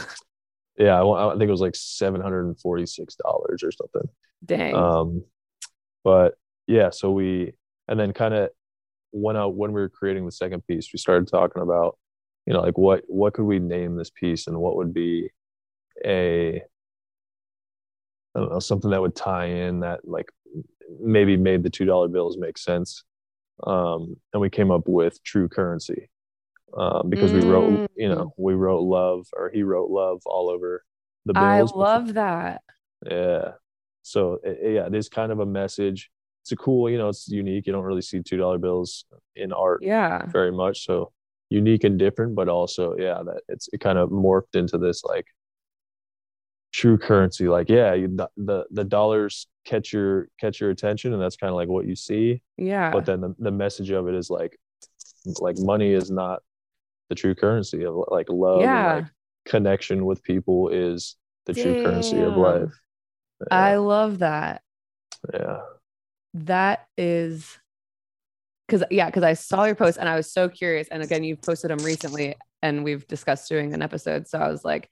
yeah 0.77 1.01
I, 1.01 1.29
I 1.29 1.31
think 1.33 1.47
it 1.47 1.51
was 1.51 1.61
like 1.61 1.75
746 1.75 3.15
dollars 3.15 3.63
or 3.63 3.71
something 3.71 4.09
Dang. 4.45 4.75
um 4.75 5.23
but 6.03 6.35
yeah 6.67 6.89
so 6.89 7.11
we 7.11 7.53
and 7.87 7.99
then 7.99 8.13
kind 8.13 8.33
of 8.33 8.49
went 9.11 9.37
out 9.37 9.55
when 9.55 9.71
we 9.71 9.81
were 9.81 9.89
creating 9.89 10.25
the 10.25 10.31
second 10.31 10.65
piece 10.67 10.91
we 10.91 10.97
started 10.99 11.27
talking 11.27 11.61
about 11.61 11.97
you 12.45 12.53
know 12.53 12.61
like 12.61 12.77
what 12.77 13.03
what 13.07 13.33
could 13.33 13.45
we 13.45 13.59
name 13.59 13.95
this 13.95 14.09
piece 14.09 14.47
and 14.47 14.57
what 14.57 14.75
would 14.75 14.93
be 14.93 15.29
a 16.05 16.61
I 18.35 18.39
don't 18.39 18.51
know 18.51 18.59
something 18.59 18.91
that 18.91 19.01
would 19.01 19.15
tie 19.15 19.45
in 19.45 19.81
that 19.81 20.07
like 20.07 20.31
maybe 20.99 21.37
made 21.37 21.63
the 21.63 21.69
two 21.69 21.85
dollar 21.85 22.07
bills 22.07 22.37
make 22.37 22.57
sense 22.57 23.03
um 23.65 24.15
and 24.33 24.41
we 24.41 24.49
came 24.49 24.71
up 24.71 24.87
with 24.87 25.21
true 25.23 25.47
currency 25.47 26.09
um 26.77 27.09
because 27.09 27.31
we 27.31 27.41
wrote 27.41 27.87
you 27.95 28.09
know 28.09 28.33
we 28.37 28.53
wrote 28.53 28.81
love 28.81 29.27
or 29.33 29.49
he 29.51 29.61
wrote 29.63 29.89
love 29.91 30.21
all 30.25 30.49
over 30.49 30.83
the 31.25 31.33
bills 31.33 31.45
I 31.45 31.61
before- 31.61 31.81
love 31.83 32.13
that. 32.15 32.61
yeah. 33.09 33.51
So 34.01 34.39
it, 34.43 34.57
it- 34.61 34.73
yeah, 34.73 34.85
it 34.87 34.95
is 34.95 35.07
kind 35.07 35.31
of 35.31 35.39
a 35.39 35.45
message. 35.45 36.09
It's 36.41 36.51
a 36.51 36.57
cool, 36.57 36.89
you 36.89 36.97
know, 36.97 37.07
it's 37.07 37.29
unique. 37.29 37.65
You 37.65 37.71
don't 37.71 37.85
really 37.85 38.01
see 38.01 38.21
two 38.21 38.35
dollar 38.35 38.57
bills 38.57 39.05
in 39.37 39.53
art 39.53 39.79
Yeah. 39.81 40.25
very 40.25 40.51
much. 40.51 40.83
So 40.85 41.13
unique 41.49 41.85
and 41.85 41.97
different, 41.97 42.35
but 42.35 42.49
also 42.49 42.97
yeah, 42.97 43.21
that 43.23 43.43
it's 43.47 43.69
it 43.71 43.79
kind 43.79 43.97
of 43.97 44.09
morphed 44.09 44.55
into 44.55 44.77
this 44.77 45.05
like 45.05 45.27
true 46.73 46.97
currency. 46.97 47.47
Like 47.47 47.69
yeah, 47.69 47.93
you, 47.93 48.07
the 48.35 48.65
the 48.71 48.83
dollars 48.83 49.47
catch 49.65 49.93
your 49.93 50.27
catch 50.39 50.59
your 50.59 50.71
attention, 50.71 51.13
and 51.13 51.21
that's 51.21 51.37
kind 51.37 51.49
of 51.49 51.55
like 51.55 51.69
what 51.69 51.87
you 51.87 51.95
see. 51.95 52.41
Yeah. 52.57 52.91
But 52.91 53.05
then 53.05 53.21
the, 53.21 53.35
the 53.39 53.51
message 53.51 53.91
of 53.91 54.07
it 54.07 54.15
is 54.15 54.29
like 54.29 54.57
like 55.39 55.55
money 55.57 55.93
is 55.93 56.11
not 56.11 56.41
the 57.09 57.15
true 57.15 57.35
currency 57.35 57.85
of 57.85 57.95
like 58.09 58.27
love 58.29 58.61
Yeah. 58.61 58.93
like 58.95 59.05
connection 59.45 60.05
with 60.05 60.23
people 60.23 60.69
is 60.69 61.15
the 61.45 61.53
true 61.53 61.83
currency 61.83 62.19
of 62.21 62.33
Damn. 62.33 62.39
life. 62.41 62.73
I 63.51 63.75
love 63.75 64.19
that. 64.19 64.61
yeah. 65.33 65.59
That 66.35 66.87
is 66.97 67.57
because 68.67 68.83
yeah, 68.89 69.05
because 69.07 69.23
I 69.23 69.33
saw 69.33 69.65
your 69.65 69.75
post 69.75 69.97
and 69.97 70.09
I 70.09 70.15
was 70.15 70.31
so 70.31 70.49
curious. 70.49 70.87
And 70.87 71.03
again, 71.03 71.23
you've 71.23 71.41
posted 71.41 71.69
them 71.69 71.79
recently, 71.79 72.35
and 72.61 72.83
we've 72.83 73.05
discussed 73.07 73.47
doing 73.49 73.73
an 73.73 73.81
episode. 73.81 74.27
So 74.27 74.39
I 74.39 74.49
was 74.49 74.65
like, 74.65 74.89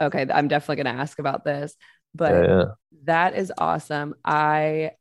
okay, 0.00 0.26
I'm 0.32 0.48
definitely 0.48 0.82
going 0.82 0.94
to 0.94 1.00
ask 1.00 1.18
about 1.18 1.44
this. 1.44 1.76
But 2.14 2.32
yeah, 2.32 2.48
yeah. 2.48 2.64
That 3.04 3.36
is 3.36 3.52
awesome. 3.56 4.14
I 4.24 4.92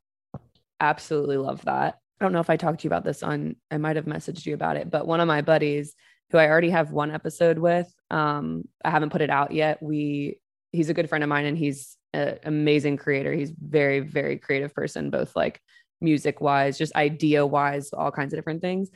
absolutely 0.80 1.38
love 1.38 1.66
that. 1.66 2.00
I 2.20 2.26
don't 2.26 2.34
know 2.34 2.40
if 2.40 2.50
I 2.50 2.58
talked 2.58 2.82
to 2.82 2.84
you 2.84 2.90
about 2.90 3.04
this 3.04 3.24
on, 3.24 3.56
I 3.72 3.78
might 3.78 3.96
have 3.96 4.06
messaged 4.06 4.46
you 4.46 4.54
about 4.54 4.78
it, 4.78 4.90
but 4.90 5.08
one 5.08 5.20
of 5.20 5.28
my 5.28 5.42
buddies 5.42 5.96
who 6.32 6.38
I 6.38 6.48
already 6.48 6.70
have 6.70 6.92
one 6.92 7.12
episode 7.12 7.58
with, 7.58 7.92
um, 8.12 8.68
I 8.84 8.90
haven't 8.90 9.12
put 9.12 9.22
it 9.22 9.30
out 9.30 9.52
yet. 9.52 9.82
We, 9.82 10.40
he's 10.72 10.90
a 10.90 10.94
good 10.94 11.10
friend 11.10 11.24
of 11.24 11.30
mine 11.30 11.46
and 11.46 11.58
he's 11.58 11.98
an 12.14 12.40
amazing 12.44 12.98
creator. 12.98 13.34
He's 13.34 13.52
very, 13.52 14.02
very 14.02 14.38
creative 14.38 14.74
person, 14.74 15.10
both 15.10 15.36
like 15.36 15.60
music 16.02 16.42
wise, 16.42 16.78
just 16.78 16.96
idea 16.96 17.46
wise, 17.46 17.92
all 17.92 18.12
kinds 18.12 18.34
of 18.34 18.38
different 18.38 18.62
things. 18.62 18.90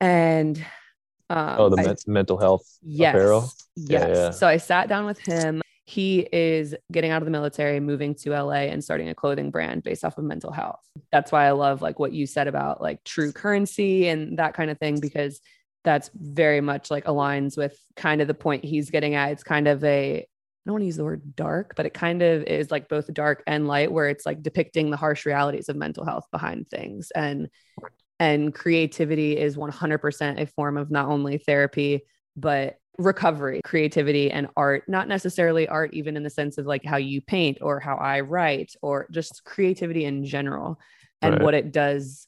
And, 0.00 0.62
um, 1.30 1.56
oh, 1.58 1.68
the 1.68 1.80
I- 1.80 1.86
men- 1.86 1.96
mental 2.06 2.38
health. 2.38 2.64
Yes. 2.82 3.14
apparel? 3.14 3.50
Yes. 3.76 4.08
Yeah, 4.08 4.14
yeah. 4.14 4.30
So 4.30 4.46
I 4.46 4.56
sat 4.56 4.88
down 4.88 5.06
with 5.06 5.18
him 5.18 5.62
he 5.88 6.26
is 6.32 6.74
getting 6.90 7.12
out 7.12 7.22
of 7.22 7.26
the 7.26 7.30
military, 7.30 7.78
moving 7.78 8.12
to 8.16 8.30
LA 8.30 8.66
and 8.66 8.82
starting 8.82 9.08
a 9.08 9.14
clothing 9.14 9.52
brand 9.52 9.84
based 9.84 10.04
off 10.04 10.18
of 10.18 10.24
mental 10.24 10.50
health. 10.50 10.80
That's 11.12 11.30
why 11.30 11.46
I 11.46 11.52
love 11.52 11.80
like 11.80 12.00
what 12.00 12.12
you 12.12 12.26
said 12.26 12.48
about 12.48 12.82
like 12.82 13.04
true 13.04 13.32
currency 13.32 14.08
and 14.08 14.36
that 14.40 14.54
kind 14.54 14.68
of 14.68 14.78
thing, 14.78 14.98
because 14.98 15.40
that's 15.84 16.10
very 16.12 16.60
much 16.60 16.90
like 16.90 17.04
aligns 17.04 17.56
with 17.56 17.78
kind 17.94 18.20
of 18.20 18.26
the 18.26 18.34
point 18.34 18.64
he's 18.64 18.90
getting 18.90 19.14
at. 19.14 19.30
It's 19.30 19.44
kind 19.44 19.68
of 19.68 19.84
a, 19.84 20.18
I 20.18 20.26
don't 20.66 20.72
want 20.72 20.82
to 20.82 20.86
use 20.86 20.96
the 20.96 21.04
word 21.04 21.36
dark, 21.36 21.74
but 21.76 21.86
it 21.86 21.94
kind 21.94 22.20
of 22.20 22.42
is 22.42 22.72
like 22.72 22.88
both 22.88 23.12
dark 23.14 23.44
and 23.46 23.68
light, 23.68 23.92
where 23.92 24.08
it's 24.08 24.26
like 24.26 24.42
depicting 24.42 24.90
the 24.90 24.96
harsh 24.96 25.24
realities 25.24 25.68
of 25.68 25.76
mental 25.76 26.04
health 26.04 26.26
behind 26.32 26.66
things. 26.66 27.12
And 27.14 27.48
and 28.18 28.54
creativity 28.54 29.36
is 29.36 29.56
100% 29.56 30.40
a 30.40 30.46
form 30.46 30.76
of 30.76 30.90
not 30.90 31.08
only 31.08 31.38
therapy, 31.38 32.02
but 32.36 32.78
recovery, 32.98 33.60
creativity, 33.64 34.30
and 34.30 34.48
art. 34.56 34.84
Not 34.88 35.08
necessarily 35.08 35.68
art, 35.68 35.92
even 35.92 36.16
in 36.16 36.22
the 36.22 36.30
sense 36.30 36.56
of 36.58 36.66
like 36.66 36.84
how 36.84 36.96
you 36.96 37.20
paint 37.20 37.58
or 37.60 37.78
how 37.78 37.96
I 37.96 38.20
write, 38.20 38.72
or 38.82 39.06
just 39.10 39.44
creativity 39.44 40.04
in 40.04 40.24
general 40.24 40.78
and 41.22 41.34
Right. 41.34 41.42
what 41.42 41.54
it 41.54 41.72
does 41.72 42.26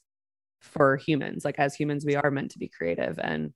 for 0.61 0.97
humans. 0.97 1.45
Like, 1.45 1.59
as 1.59 1.75
humans, 1.75 2.05
we 2.05 2.17
are 2.17 2.31
meant 2.31 2.51
to 2.53 2.59
be 2.59 2.69
creative. 2.69 3.19
And, 3.19 3.53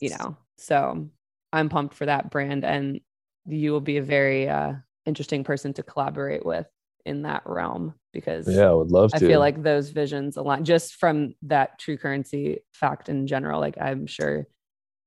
you 0.00 0.10
know, 0.10 0.36
so 0.56 1.08
I'm 1.52 1.68
pumped 1.68 1.94
for 1.94 2.06
that 2.06 2.30
brand. 2.30 2.64
And 2.64 3.00
you 3.46 3.72
will 3.72 3.80
be 3.80 3.96
a 3.98 4.02
very 4.02 4.48
uh, 4.48 4.74
interesting 5.06 5.44
person 5.44 5.72
to 5.74 5.82
collaborate 5.82 6.44
with 6.44 6.66
in 7.04 7.22
that 7.22 7.42
realm 7.46 7.94
because 8.12 8.46
Yeah, 8.48 8.70
I 8.70 8.72
would 8.74 8.90
love 8.90 9.10
to. 9.10 9.16
I 9.16 9.18
feel 9.20 9.40
like 9.40 9.62
those 9.62 9.90
visions 9.90 10.36
align 10.36 10.64
just 10.64 10.94
from 10.96 11.34
that 11.42 11.78
true 11.78 11.96
currency 11.96 12.60
fact 12.72 13.08
in 13.08 13.26
general. 13.26 13.60
Like 13.60 13.76
I'm 13.80 14.06
sure, 14.06 14.46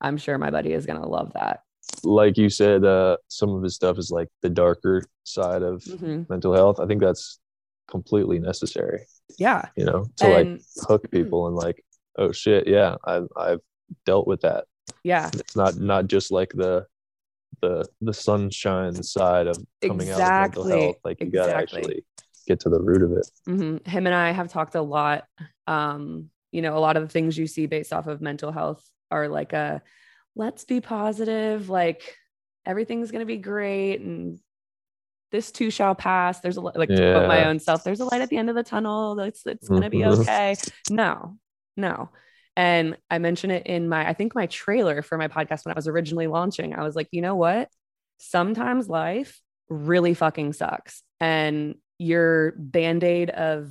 I'm 0.01 0.17
sure 0.17 0.37
my 0.37 0.49
buddy 0.51 0.73
is 0.73 0.85
gonna 0.85 1.07
love 1.07 1.31
that. 1.33 1.61
like 2.05 2.37
you 2.37 2.49
said, 2.49 2.85
uh, 2.85 3.17
some 3.27 3.49
of 3.49 3.61
his 3.61 3.75
stuff 3.75 3.97
is 3.97 4.09
like 4.09 4.29
the 4.41 4.49
darker 4.49 5.03
side 5.25 5.61
of 5.61 5.83
Mhm. 5.83 6.29
mental 6.29 6.53
health. 6.53 6.79
I 6.79 6.85
think 6.87 7.01
that's 7.01 7.39
completely 7.89 8.39
necessary, 8.39 9.05
Yeah. 9.37 9.67
you 9.75 9.83
know, 9.85 10.05
to 10.17 10.27
like 10.29 10.61
hook 10.87 11.11
people 11.11 11.47
and 11.47 11.55
like, 11.57 11.83
oh 12.17 12.31
shit, 12.31 12.67
yeah, 12.67 12.95
I've 13.05 13.27
I've 13.35 13.59
dealt 14.05 14.27
with 14.27 14.41
that. 14.41 14.65
yeah, 15.03 15.29
It's 15.33 15.55
not 15.57 15.75
not 15.77 16.07
just 16.07 16.31
like 16.31 16.51
the 16.53 16.87
the 17.63 17.87
the 18.01 18.13
sunshine 18.13 19.01
side 19.01 19.47
of 19.47 19.57
coming 19.81 20.09
out 20.09 20.19
of 20.21 20.41
mental 20.41 20.63
health. 20.83 20.95
Like 21.05 21.19
you 21.21 21.27
gotta 21.31 21.55
actually 21.55 22.05
get 22.45 22.59
to 22.61 22.69
the 22.69 22.79
root 22.81 23.01
of 23.01 23.11
it. 23.13 23.29
mhm. 23.47 23.87
him 23.87 24.05
and 24.05 24.13
I 24.15 24.31
have 24.31 24.49
talked 24.51 24.75
a 24.75 24.81
lot. 24.81 25.25
Um, 25.65 26.29
you 26.51 26.61
know, 26.61 26.77
a 26.77 26.79
lot 26.79 26.97
of 26.97 27.03
the 27.03 27.09
things 27.09 27.37
you 27.37 27.47
see 27.47 27.65
based 27.67 27.93
off 27.93 28.07
of 28.07 28.21
mental 28.21 28.51
health 28.51 28.83
are 29.09 29.27
like 29.29 29.53
a 29.53 29.81
let's 30.35 30.65
be 30.65 30.81
positive, 30.81 31.69
like 31.69 32.17
everything's 32.65 33.11
gonna 33.11 33.25
be 33.25 33.37
great 33.37 34.01
and 34.01 34.39
this 35.31 35.51
too 35.51 35.71
shall 35.71 35.95
pass. 35.95 36.41
There's 36.41 36.57
a 36.57 36.61
li- 36.61 36.73
like 36.75 36.89
to 36.89 36.95
quote 37.13 37.27
my 37.27 37.45
own 37.47 37.59
self. 37.59 37.83
There's 37.83 38.01
a 38.01 38.05
light 38.05 38.21
at 38.21 38.29
the 38.29 38.37
end 38.37 38.49
of 38.49 38.55
the 38.55 38.63
tunnel. 38.63 39.19
It's 39.21 39.45
it's 39.47 39.67
gonna 39.69 39.89
be 39.89 39.99
Mhm. 39.99 40.19
okay. 40.21 40.55
No, 40.91 41.37
no. 41.77 42.09
And 42.55 42.97
I 43.09 43.17
mentioned 43.17 43.53
it 43.53 43.65
in 43.65 43.89
my 43.89 44.07
I 44.07 44.13
think 44.13 44.35
my 44.35 44.45
trailer 44.47 45.01
for 45.01 45.17
my 45.17 45.27
podcast 45.27 45.65
when 45.65 45.73
I 45.73 45.77
was 45.77 45.87
originally 45.87 46.27
launching. 46.27 46.73
I 46.73 46.83
was 46.83 46.95
like, 46.95 47.07
you 47.11 47.21
know 47.21 47.35
what? 47.35 47.69
Sometimes 48.17 48.87
life 48.87 49.41
really 49.69 50.13
fucking 50.13 50.53
sucks, 50.53 51.03
and 51.19 51.75
your 51.97 52.53
band 52.57 53.03
aid 53.03 53.29
of 53.29 53.69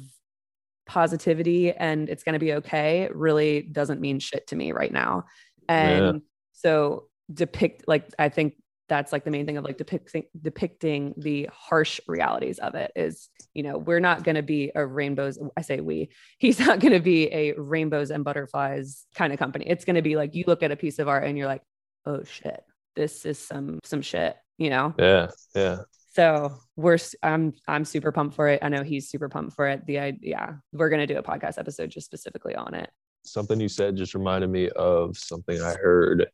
positivity 0.87 1.73
and 1.73 2.09
it's 2.09 2.25
going 2.25 2.33
to 2.33 2.39
be 2.39 2.55
okay 2.55 3.09
really 3.15 3.63
doesn't 3.63 4.01
mean 4.01 4.19
shit 4.19 4.47
to 4.49 4.57
me 4.57 4.73
right 4.73 4.93
now. 4.93 5.25
And 5.69 6.23
so 6.53 7.09
depict 7.33 7.85
like 7.87 8.09
I 8.19 8.29
think 8.29 8.55
that's 8.89 9.13
like 9.13 9.25
the 9.25 9.31
main 9.31 9.47
thing 9.47 9.57
of 9.57 9.65
like 9.65 9.79
depicting 9.79 10.25
depicting 10.41 11.15
the 11.17 11.49
harsh 11.53 12.01
realities 12.07 12.59
of 12.59 12.75
it 12.75 12.91
is 12.97 13.29
you 13.55 13.63
know 13.63 13.79
we're 13.79 14.01
not 14.01 14.25
going 14.25 14.35
to 14.35 14.43
be 14.43 14.71
a 14.75 14.85
rainbows 14.85 15.39
i 15.57 15.63
say 15.63 15.81
we 15.81 16.09
he's 16.39 16.59
not 16.59 16.81
going 16.81 16.93
to 16.93 17.01
be 17.01 17.33
a 17.33 17.53
rainbows 17.53 18.11
and 18.11 18.25
butterflies 18.25 19.07
kind 19.15 19.33
of 19.33 19.39
company. 19.39 19.65
It's 19.67 19.85
going 19.85 19.97
to 19.97 20.03
be 20.03 20.17
like 20.17 20.35
you 20.35 20.45
look 20.47 20.63
at 20.63 20.73
a 20.73 20.77
piece 20.77 20.99
of 20.99 21.09
art 21.09 21.25
and 21.25 21.37
you're 21.37 21.47
like 21.47 21.63
oh 22.07 22.25
shit. 22.25 22.63
This 22.95 23.25
is 23.25 23.39
some 23.39 23.79
some 23.85 24.03
shit 24.03 24.37
you 24.59 24.71
know? 24.71 24.95
Yeah, 24.99 25.29
yeah. 25.55 25.79
so 26.15 26.55
we're 26.77 26.99
i'm 27.23 27.53
i'm 27.67 27.85
super 27.85 28.13
pumped 28.13 28.37
for 28.37 28.49
it. 28.49 28.61
I 28.63 28.69
know 28.69 28.83
he's 28.83 29.09
super 29.09 29.29
pumped 29.29 29.55
for 29.55 29.67
it. 29.69 29.85
The 29.87 29.99
idea 29.99 30.31
yeah 30.31 30.53
we're 30.73 30.89
going 30.89 31.07
to 31.07 31.13
do 31.13 31.19
a 31.19 31.23
podcast 31.23 31.59
episode 31.59 31.91
just 31.91 32.07
specifically 32.07 32.55
on 32.55 32.75
it. 32.75 32.91
Something 33.25 33.61
you 33.61 33.69
said 33.69 33.97
just 33.97 34.15
reminded 34.15 34.51
me 34.51 34.69
of 34.71 35.17
something 35.17 35.61
I 35.61 35.75
heard. 35.75 36.27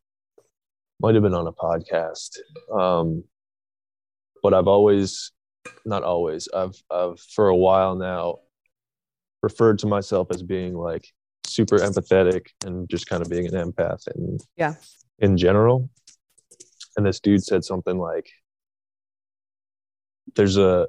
Might 1.01 1.15
have 1.15 1.23
been 1.23 1.35
on 1.35 1.47
a 1.47 1.53
podcast. 1.53 2.39
Um, 2.77 3.23
but 4.43 4.53
I've 4.55 4.67
always 4.67 5.33
not 5.85 6.03
always, 6.03 6.49
I've 6.55 6.75
I've 6.91 7.21
for 7.21 7.49
a 7.49 7.57
while 7.57 7.95
now 7.95 8.39
referred 9.43 9.79
to 9.81 9.87
myself 9.87 10.29
as 10.31 10.43
being 10.43 10.75
like 10.75 11.07
super 11.47 11.79
empathetic 11.79 12.47
and 12.65 12.89
just 12.89 13.07
kind 13.07 13.23
of 13.23 13.31
being 13.31 13.47
an 13.47 13.53
empath 13.53 14.07
and 14.15 14.41
Yeah. 14.57 14.75
in 15.21 15.37
general. 15.37 15.89
And 16.97 17.07
this 17.07 17.21
dude 17.21 17.45
said 17.45 17.65
something 17.65 17.99
like 17.99 18.29
there's 20.35 20.57
a 20.57 20.89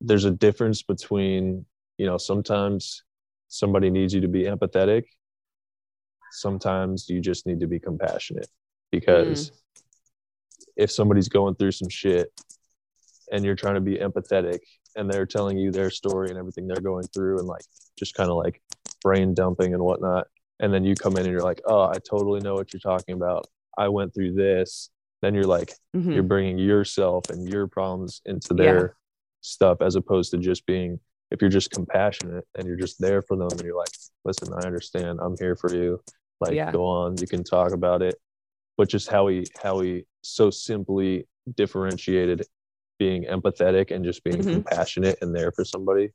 there's 0.00 0.24
a 0.24 0.30
difference 0.32 0.82
between, 0.82 1.64
you 1.96 2.06
know, 2.06 2.18
sometimes 2.18 3.02
somebody 3.48 3.88
needs 3.90 4.12
you 4.14 4.20
to 4.20 4.28
be 4.28 4.42
empathetic. 4.44 5.04
Sometimes 6.32 7.08
you 7.08 7.20
just 7.20 7.46
need 7.46 7.60
to 7.60 7.66
be 7.68 7.78
compassionate 7.78 8.48
because 8.90 9.52
if 10.76 10.90
somebody's 10.90 11.28
going 11.28 11.54
through 11.56 11.72
some 11.72 11.88
shit 11.88 12.32
and 13.32 13.44
you're 13.44 13.54
trying 13.56 13.74
to 13.74 13.80
be 13.80 13.96
empathetic 13.96 14.60
and 14.96 15.10
they're 15.10 15.26
telling 15.26 15.58
you 15.58 15.70
their 15.70 15.90
story 15.90 16.30
and 16.30 16.38
everything 16.38 16.66
they're 16.66 16.80
going 16.80 17.06
through 17.08 17.38
and 17.38 17.48
like 17.48 17.62
just 17.98 18.14
kind 18.14 18.30
of 18.30 18.36
like 18.36 18.62
brain 19.02 19.34
dumping 19.34 19.74
and 19.74 19.82
whatnot 19.82 20.26
and 20.60 20.72
then 20.72 20.84
you 20.84 20.96
come 20.96 21.16
in 21.16 21.24
and 21.24 21.32
you're 21.32 21.42
like 21.42 21.60
oh 21.66 21.82
i 21.82 21.98
totally 22.08 22.40
know 22.40 22.54
what 22.54 22.72
you're 22.72 22.80
talking 22.80 23.14
about. 23.14 23.46
I 23.76 23.88
went 23.88 24.12
through 24.12 24.32
this. 24.34 24.90
Then 25.22 25.34
you're 25.34 25.44
like 25.46 25.72
Mhm. 25.94 26.14
you're 26.14 26.22
bringing 26.24 26.58
yourself 26.58 27.30
and 27.30 27.46
your 27.48 27.68
problems 27.68 28.20
into 28.26 28.48
Yeah. 28.54 28.64
their 28.64 28.96
stuff 29.40 29.80
as 29.82 29.94
opposed 29.94 30.32
to 30.32 30.38
just 30.38 30.66
being 30.66 30.98
if 31.30 31.40
you're 31.40 31.50
just 31.50 31.70
compassionate 31.70 32.44
and 32.56 32.66
you're 32.66 32.76
just 32.76 33.00
there 33.00 33.22
for 33.22 33.36
them 33.36 33.50
and 33.52 33.62
you're 33.62 33.76
like 33.76 33.92
listen 34.24 34.52
i 34.54 34.64
understand. 34.66 35.20
I'm 35.22 35.36
here 35.38 35.54
for 35.54 35.72
you. 35.72 36.00
Like 36.40 36.54
Yeah. 36.54 36.72
go 36.72 36.84
on. 36.86 37.20
You 37.20 37.26
can 37.28 37.44
talk 37.44 37.72
about 37.72 38.02
it 38.02 38.16
but 38.78 38.88
just 38.88 39.10
how 39.10 39.26
he 39.26 39.46
how 39.62 39.80
he 39.80 40.04
so 40.22 40.48
simply 40.50 41.26
differentiated 41.56 42.46
being 42.98 43.24
empathetic 43.24 43.90
and 43.94 44.04
just 44.04 44.24
being 44.24 44.38
Mhm. 44.42 44.52
compassionate 44.54 45.18
and 45.20 45.34
there 45.34 45.52
for 45.52 45.64
somebody 45.64 46.10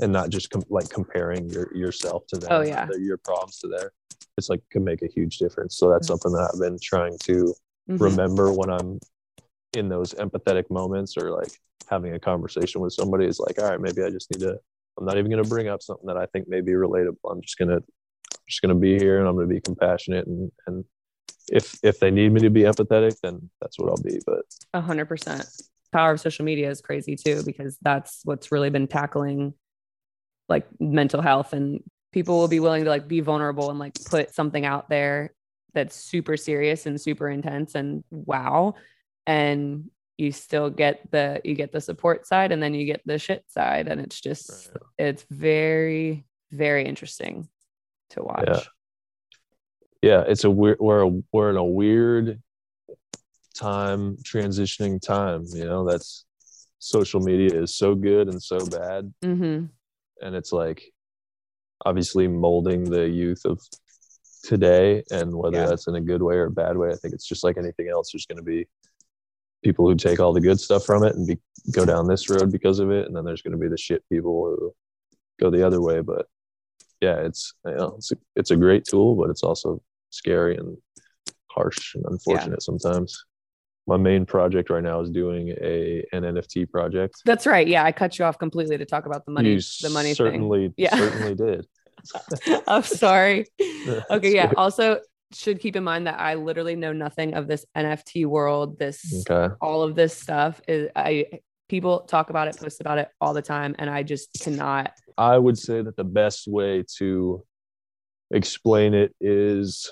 and 0.00 0.12
not 0.12 0.30
just 0.30 0.50
com- 0.50 0.64
like 0.70 0.88
comparing 0.88 1.48
your 1.50 1.74
yourself 1.76 2.26
to 2.28 2.36
them 2.38 2.48
Oh, 2.52 2.60
yeah. 2.62 2.86
their- 2.86 2.98
your 3.00 3.18
problems 3.18 3.58
to 3.58 3.68
their 3.68 3.92
it's 4.38 4.48
like 4.48 4.62
can 4.70 4.84
make 4.84 5.02
a 5.02 5.08
huge 5.08 5.38
difference 5.38 5.76
so 5.76 5.90
that's 5.90 6.06
something 6.06 6.32
that 6.32 6.50
i've 6.52 6.60
been 6.60 6.78
trying 6.82 7.18
to 7.24 7.54
Mhm. 7.90 8.00
remember 8.00 8.52
when 8.52 8.70
I'm 8.70 9.00
in 9.74 9.88
those 9.88 10.12
empathetic 10.14 10.70
moments 10.70 11.16
or 11.16 11.30
like 11.30 11.50
having 11.88 12.14
a 12.14 12.20
conversation 12.20 12.80
with 12.82 12.92
somebody 12.92 13.24
is 13.26 13.38
like, 13.40 13.58
all 13.58 13.64
right, 13.66 13.80
maybe 13.80 14.02
I 14.02 14.10
just 14.10 14.30
need 14.30 14.40
to, 14.40 14.58
I'm 14.98 15.04
not 15.06 15.16
even 15.18 15.30
going 15.30 15.42
to 15.42 15.48
bring 15.48 15.68
up 15.68 15.82
something 15.82 16.06
that 16.06 16.16
I 16.18 16.26
think 16.26 16.48
may 16.48 16.60
be 16.60 16.72
relatable. 16.72 17.30
I'm 17.30 17.40
just 17.42 17.56
going 17.58 17.68
to, 17.70 17.82
just 18.48 18.60
going 18.62 18.74
to 18.74 18.80
be 18.80 18.98
here 18.98 19.18
and 19.20 19.26
I'm 19.28 19.34
going 19.36 19.48
to 19.48 19.54
be 19.54 19.60
compassionate. 19.60 20.26
And, 20.26 20.50
and 20.66 20.84
if, 21.50 21.78
if 21.82 22.00
they 22.00 22.10
need 22.10 22.32
me 22.32 22.40
to 22.40 22.50
be 22.50 22.62
empathetic, 22.62 23.16
then 23.22 23.50
that's 23.60 23.78
what 23.78 23.88
I'll 23.90 24.02
be. 24.02 24.20
But 24.26 24.44
A 24.74 24.80
hundred 24.80 25.06
percent. 25.06 25.46
Power 25.92 26.12
of 26.12 26.20
social 26.20 26.44
media 26.44 26.70
is 26.70 26.80
crazy 26.80 27.16
too, 27.16 27.42
because 27.44 27.78
that's 27.82 28.20
what's 28.24 28.52
really 28.52 28.70
been 28.70 28.88
tackling 28.88 29.54
like 30.48 30.66
mental 30.80 31.20
health 31.20 31.52
and 31.52 31.82
people 32.12 32.38
will 32.38 32.48
be 32.48 32.60
willing 32.60 32.84
to 32.84 32.90
like 32.90 33.06
be 33.06 33.20
vulnerable 33.20 33.70
and 33.70 33.78
like 33.78 33.92
put 34.06 34.34
something 34.34 34.64
out 34.64 34.88
there 34.88 35.34
that's 35.74 35.94
super 35.94 36.36
serious 36.36 36.86
and 36.86 37.00
super 37.00 37.28
intense 37.28 37.74
and 37.74 38.02
wow. 38.10 38.74
And 39.26 39.90
you 40.16 40.32
still 40.32 40.70
get 40.70 41.10
the 41.10 41.40
you 41.44 41.54
get 41.54 41.70
the 41.70 41.80
support 41.80 42.26
side 42.26 42.50
and 42.50 42.62
then 42.62 42.74
you 42.74 42.86
get 42.86 43.02
the 43.04 43.18
shit 43.18 43.44
side. 43.48 43.88
And 43.88 44.00
it's 44.00 44.20
just 44.20 44.70
it's 44.98 45.24
very, 45.30 46.24
very 46.50 46.84
interesting 46.84 47.48
to 48.10 48.22
watch. 48.22 48.48
yeah, 48.48 48.60
it's 50.02 50.44
a 50.44 50.50
weird, 50.50 50.78
we're, 50.80 51.02
a, 51.02 51.10
we're 51.32 51.50
in 51.50 51.56
a 51.56 51.64
weird 51.64 52.40
time 53.54 54.16
transitioning 54.18 55.00
time, 55.00 55.44
you 55.52 55.64
know, 55.64 55.84
that's 55.88 56.24
social 56.78 57.20
media 57.20 57.60
is 57.60 57.74
so 57.74 57.94
good 57.94 58.28
and 58.28 58.40
so 58.42 58.64
bad. 58.66 59.12
hmm 59.22 59.64
and 60.20 60.34
it's 60.34 60.52
like 60.52 60.82
obviously 61.86 62.26
molding 62.26 62.82
the 62.84 63.08
youth 63.08 63.42
of 63.44 63.60
today 64.44 65.02
and 65.12 65.32
whether 65.34 65.58
Yeah. 65.58 65.66
that's 65.66 65.86
in 65.86 65.94
a 65.94 66.00
good 66.00 66.22
way 66.22 66.34
or 66.36 66.46
a 66.46 66.50
bad 66.50 66.76
way 66.76 66.88
i 66.90 66.94
think 66.96 67.14
it's 67.14 67.26
just 67.26 67.44
like 67.44 67.56
anything 67.56 67.88
else 67.88 68.10
there's 68.12 68.26
going 68.26 68.38
to 68.38 68.42
be 68.44 68.66
people 69.62 69.88
who 69.88 69.94
take 69.96 70.18
all 70.20 70.32
the 70.32 70.40
good 70.40 70.58
stuff 70.58 70.84
from 70.84 71.04
it 71.04 71.14
and 71.14 71.26
be, 71.26 71.38
go 71.72 71.84
down 71.84 72.06
this 72.08 72.28
road 72.30 72.50
because 72.50 72.78
of 72.80 72.90
it 72.90 73.06
and 73.06 73.14
then 73.16 73.24
there's 73.24 73.42
going 73.42 73.52
to 73.52 73.58
be 73.58 73.68
the 73.68 73.76
shit 73.78 74.02
people 74.08 74.44
who 74.44 74.74
go 75.40 75.50
the 75.50 75.64
other 75.66 75.80
way 75.80 76.00
but 76.00 76.26
yeah 77.00 77.16
it's 77.16 77.54
you 77.64 77.74
know, 77.76 77.94
it's 77.96 78.10
a, 78.12 78.16
it's 78.36 78.50
a 78.52 78.56
great 78.56 78.84
tool 78.84 79.14
but 79.16 79.30
it's 79.30 79.42
also 79.44 79.80
scary 80.10 80.56
and 80.56 80.76
harsh 81.50 81.94
and 81.94 82.04
unfortunate 82.08 82.62
sometimes 82.62 83.24
my 83.86 83.96
main 83.96 84.26
project 84.26 84.68
right 84.68 84.82
now 84.82 85.00
is 85.00 85.08
doing 85.10 85.48
a 85.62 86.04
an 86.12 86.22
NFT 86.22 86.70
project. 86.70 87.14
That's 87.24 87.46
right. 87.46 87.66
Yeah, 87.66 87.84
I 87.84 87.90
cut 87.92 88.18
you 88.18 88.24
off 88.26 88.38
completely 88.38 88.76
to 88.76 88.84
talk 88.84 89.06
about 89.06 89.24
the 89.24 89.32
money. 89.32 89.52
you 89.54 89.60
the 89.80 89.90
money 89.90 90.12
certainly 90.12 90.66
thing. 90.68 90.74
Yeah. 90.76 90.94
certainly 90.96 91.34
did. 91.34 91.66
I'm 92.68 92.82
sorry. 92.82 93.46
Okay. 94.10 94.34
Yeah. 94.34 94.52
Also, 94.56 95.00
should 95.32 95.60
keep 95.60 95.74
in 95.76 95.84
mind 95.84 96.06
that 96.06 96.20
I 96.20 96.34
literally 96.34 96.76
know 96.76 96.92
nothing 96.92 97.34
of 97.34 97.48
this 97.48 97.64
NFT 97.76 98.26
world. 98.26 98.78
This 98.78 99.24
Okay. 99.28 99.54
all 99.60 99.82
of 99.82 99.94
this 99.94 100.14
stuff 100.14 100.60
is 100.68 100.90
I 100.94 101.26
people 101.70 102.00
talk 102.00 102.28
about 102.30 102.48
it, 102.48 102.58
post 102.58 102.80
about 102.82 102.98
it 102.98 103.08
all 103.20 103.32
the 103.32 103.42
time, 103.42 103.74
and 103.78 103.88
I 103.88 104.02
just 104.02 104.28
cannot. 104.42 104.92
I 105.16 105.38
would 105.38 105.56
say 105.58 105.80
that 105.82 105.96
the 105.96 106.04
best 106.04 106.46
way 106.46 106.84
to 106.98 107.42
explain 108.30 108.94
it 108.94 109.14
is 109.20 109.90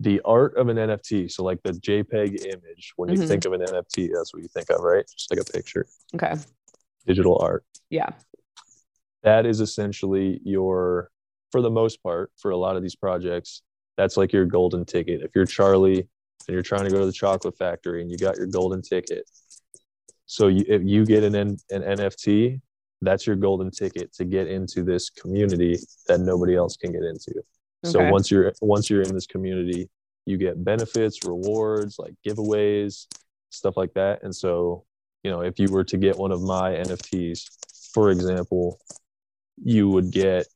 the 0.00 0.20
art 0.24 0.56
of 0.56 0.68
an 0.68 0.76
NFT. 0.78 1.30
So, 1.30 1.44
like 1.44 1.62
the 1.62 1.72
JPEG 1.72 2.46
image, 2.46 2.92
when 2.96 3.10
you 3.10 3.18
Mhm. 3.18 3.28
think 3.28 3.44
of 3.44 3.52
an 3.52 3.60
NFT, 3.60 4.08
that's 4.14 4.32
what 4.32 4.42
you 4.42 4.48
think 4.48 4.70
of, 4.70 4.80
right? 4.80 5.04
Just 5.06 5.30
like 5.30 5.40
a 5.40 5.44
picture, 5.52 5.86
Okay. 6.14 6.34
digital 7.06 7.38
art. 7.40 7.64
Yeah. 7.90 8.08
That 9.22 9.44
is 9.44 9.60
essentially 9.60 10.40
your, 10.44 11.10
for 11.52 11.60
the 11.60 11.70
most 11.70 12.02
part, 12.02 12.32
for 12.38 12.50
a 12.50 12.56
lot 12.56 12.76
of 12.76 12.82
these 12.82 12.96
projects, 12.96 13.60
that's 13.98 14.16
like 14.16 14.32
your 14.32 14.46
golden 14.46 14.86
ticket. 14.86 15.20
If 15.20 15.32
you're 15.34 15.44
Charlie 15.44 15.98
and 15.98 16.54
you're 16.54 16.62
trying 16.62 16.84
to 16.84 16.90
go 16.90 17.00
to 17.00 17.06
the 17.06 17.12
chocolate 17.12 17.58
factory 17.58 18.00
and 18.00 18.10
you 18.10 18.16
got 18.16 18.36
your 18.38 18.46
golden 18.46 18.80
ticket, 18.80 19.28
so 20.24 20.46
you, 20.46 20.64
if 20.66 20.80
you 20.82 21.04
get 21.04 21.24
an, 21.24 21.34
an 21.34 21.58
NFT, 21.70 22.62
that's 23.02 23.26
your 23.26 23.36
golden 23.36 23.70
ticket 23.70 24.12
to 24.14 24.24
get 24.24 24.46
into 24.46 24.82
this 24.82 25.10
community 25.10 25.78
that 26.06 26.20
nobody 26.20 26.54
else 26.56 26.76
can 26.76 26.92
get 26.92 27.02
into. 27.02 27.32
So 27.84 28.10
once 28.10 28.30
you're 28.30 28.52
once 28.60 28.90
you're 28.90 29.02
in 29.02 29.14
this 29.14 29.26
community, 29.26 29.88
you 30.26 30.36
get 30.36 30.62
benefits, 30.62 31.24
rewards, 31.24 31.98
like 31.98 32.14
giveaways, 32.26 33.06
stuff 33.48 33.76
like 33.76 33.94
that. 33.94 34.22
And 34.22 34.34
so, 34.34 34.84
you 35.22 35.30
know, 35.30 35.40
if 35.40 35.58
you 35.58 35.68
were 35.70 35.84
to 35.84 35.96
get 35.96 36.16
one 36.16 36.30
of 36.30 36.42
my 36.42 36.72
NFTs, 36.72 37.44
for 37.94 38.10
example, 38.10 38.78
you 39.62 39.88
would 39.88 40.10
get 40.10 40.46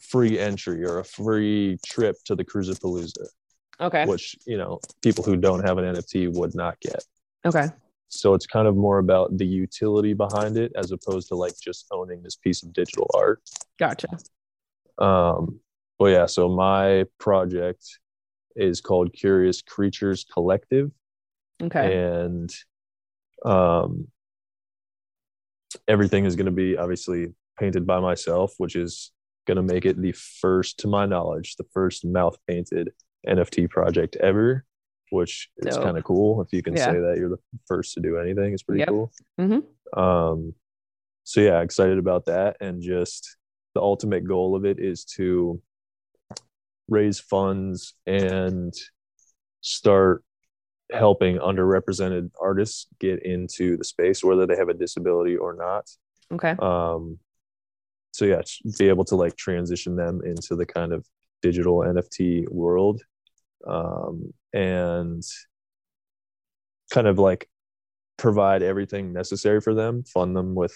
free 0.00 0.38
entry 0.38 0.84
or 0.84 0.98
a 0.98 1.04
free 1.04 1.78
trip 1.86 2.16
to 2.26 2.34
the 2.34 2.44
Cruzapalooza, 2.44 3.26
Okay. 3.80 4.04
which, 4.04 4.36
you 4.46 4.58
know, 4.58 4.80
people 5.02 5.24
who 5.24 5.36
don't 5.36 5.66
have 5.66 5.78
an 5.78 5.94
NFT 5.94 6.36
would 6.36 6.54
not 6.54 6.78
get. 6.80 7.02
Okay. 7.46 7.68
So 8.08 8.34
it's 8.34 8.46
kind 8.46 8.68
of 8.68 8.76
more 8.76 8.98
about 8.98 9.36
the 9.36 9.46
utility 9.46 10.14
behind 10.14 10.56
it 10.56 10.72
as 10.76 10.92
opposed 10.92 11.28
to 11.28 11.34
like 11.34 11.54
just 11.60 11.86
owning 11.90 12.22
this 12.22 12.36
piece 12.36 12.62
of 12.62 12.72
digital 12.72 13.10
art. 13.14 13.42
Gotcha. 13.78 14.08
Um, 14.98 15.60
but 15.98 16.06
yeah, 16.06 16.26
so 16.26 16.48
my 16.48 17.04
project 17.18 17.84
is 18.56 18.80
called 18.80 19.12
Curious 19.12 19.62
Creatures 19.62 20.24
Collective, 20.32 20.90
Okay. 21.62 21.98
and 21.98 22.54
um, 23.44 24.08
everything 25.88 26.24
is 26.24 26.36
going 26.36 26.46
to 26.46 26.52
be 26.52 26.76
obviously 26.76 27.28
painted 27.58 27.86
by 27.86 28.00
myself, 28.00 28.54
which 28.58 28.76
is 28.76 29.12
going 29.46 29.56
to 29.56 29.62
make 29.62 29.84
it 29.86 30.00
the 30.00 30.12
first, 30.12 30.78
to 30.80 30.88
my 30.88 31.06
knowledge, 31.06 31.56
the 31.56 31.66
first 31.72 32.04
mouth 32.04 32.36
painted 32.46 32.90
NFT 33.26 33.68
project 33.68 34.16
ever. 34.16 34.64
Which 35.10 35.50
is 35.58 35.76
Dope. 35.76 35.84
kind 35.84 35.98
of 35.98 36.04
cool. 36.04 36.40
If 36.42 36.52
you 36.52 36.62
can 36.62 36.74
Yeah. 36.74 36.86
say 36.86 36.98
that 37.00 37.16
you're 37.18 37.28
the 37.28 37.38
first 37.66 37.94
to 37.94 38.00
do 38.00 38.16
anything, 38.18 38.52
it's 38.52 38.62
pretty 38.62 38.80
Yep. 38.80 38.88
cool. 38.88 39.12
Mhm. 39.38 39.64
Um, 39.96 40.54
so 41.24 41.40
yeah, 41.40 41.60
excited 41.62 41.98
about 41.98 42.24
that, 42.26 42.56
and 42.60 42.80
just 42.82 43.36
the 43.74 43.80
ultimate 43.82 44.24
goal 44.24 44.54
of 44.56 44.64
it 44.64 44.78
is 44.78 45.04
to 45.16 45.60
raise 46.88 47.18
funds 47.20 47.94
and 48.06 48.72
start 49.60 50.22
helping 50.92 51.38
underrepresented 51.38 52.30
artists 52.40 52.86
get 52.98 53.22
into 53.24 53.76
the 53.76 53.84
space, 53.84 54.22
whether 54.22 54.46
they 54.46 54.56
have 54.56 54.68
a 54.68 54.74
disability 54.74 55.36
or 55.36 55.54
not. 55.54 55.88
Okay. 56.32 56.54
Um, 56.58 57.18
so 58.12 58.26
yeah, 58.26 58.42
be 58.78 58.88
able 58.88 59.04
to 59.06 59.16
like 59.16 59.36
transition 59.36 59.96
them 59.96 60.20
into 60.24 60.54
the 60.56 60.66
kind 60.66 60.92
of 60.92 61.06
digital 61.42 61.78
NFT 61.78 62.46
world, 62.48 63.02
um, 63.66 64.32
and 64.54 65.22
kind 66.90 67.06
of 67.06 67.18
like 67.18 67.48
provide 68.16 68.62
everything 68.62 69.12
necessary 69.12 69.60
for 69.60 69.74
them, 69.74 70.04
fund 70.04 70.36
them 70.36 70.54
with, 70.54 70.74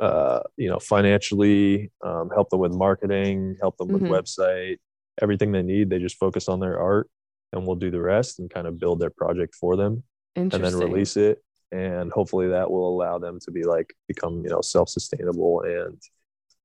uh, 0.00 0.40
you 0.56 0.68
know, 0.68 0.78
financially, 0.78 1.90
um, 2.02 2.30
help 2.34 2.48
them 2.50 2.60
with 2.60 2.72
marketing, 2.72 3.56
help 3.60 3.76
them 3.76 3.88
with 3.88 4.02
Mhm. 4.02 4.08
website, 4.08 4.78
everything 5.20 5.52
they 5.52 5.62
need. 5.62 5.90
They 5.90 5.98
just 5.98 6.16
focus 6.18 6.48
on 6.48 6.60
their 6.60 6.78
art, 6.80 7.08
and 7.52 7.66
we'll 7.66 7.76
do 7.76 7.90
the 7.90 8.00
rest 8.00 8.38
and 8.40 8.50
kind 8.50 8.66
of 8.66 8.78
build 8.80 8.98
their 9.00 9.10
project 9.10 9.54
for 9.54 9.76
them 9.76 10.02
and 10.36 10.64
then 10.64 10.72
release 10.90 11.16
it 11.16 11.42
and 11.72 12.12
hopefully 12.12 12.48
that 12.48 12.70
will 12.70 12.88
allow 12.88 13.18
them 13.18 13.40
to 13.40 13.50
be 13.50 13.64
like 13.64 13.92
become 14.06 14.44
you 14.44 14.50
know 14.50 14.60
self-sustainable 14.60 15.62
and 15.62 16.00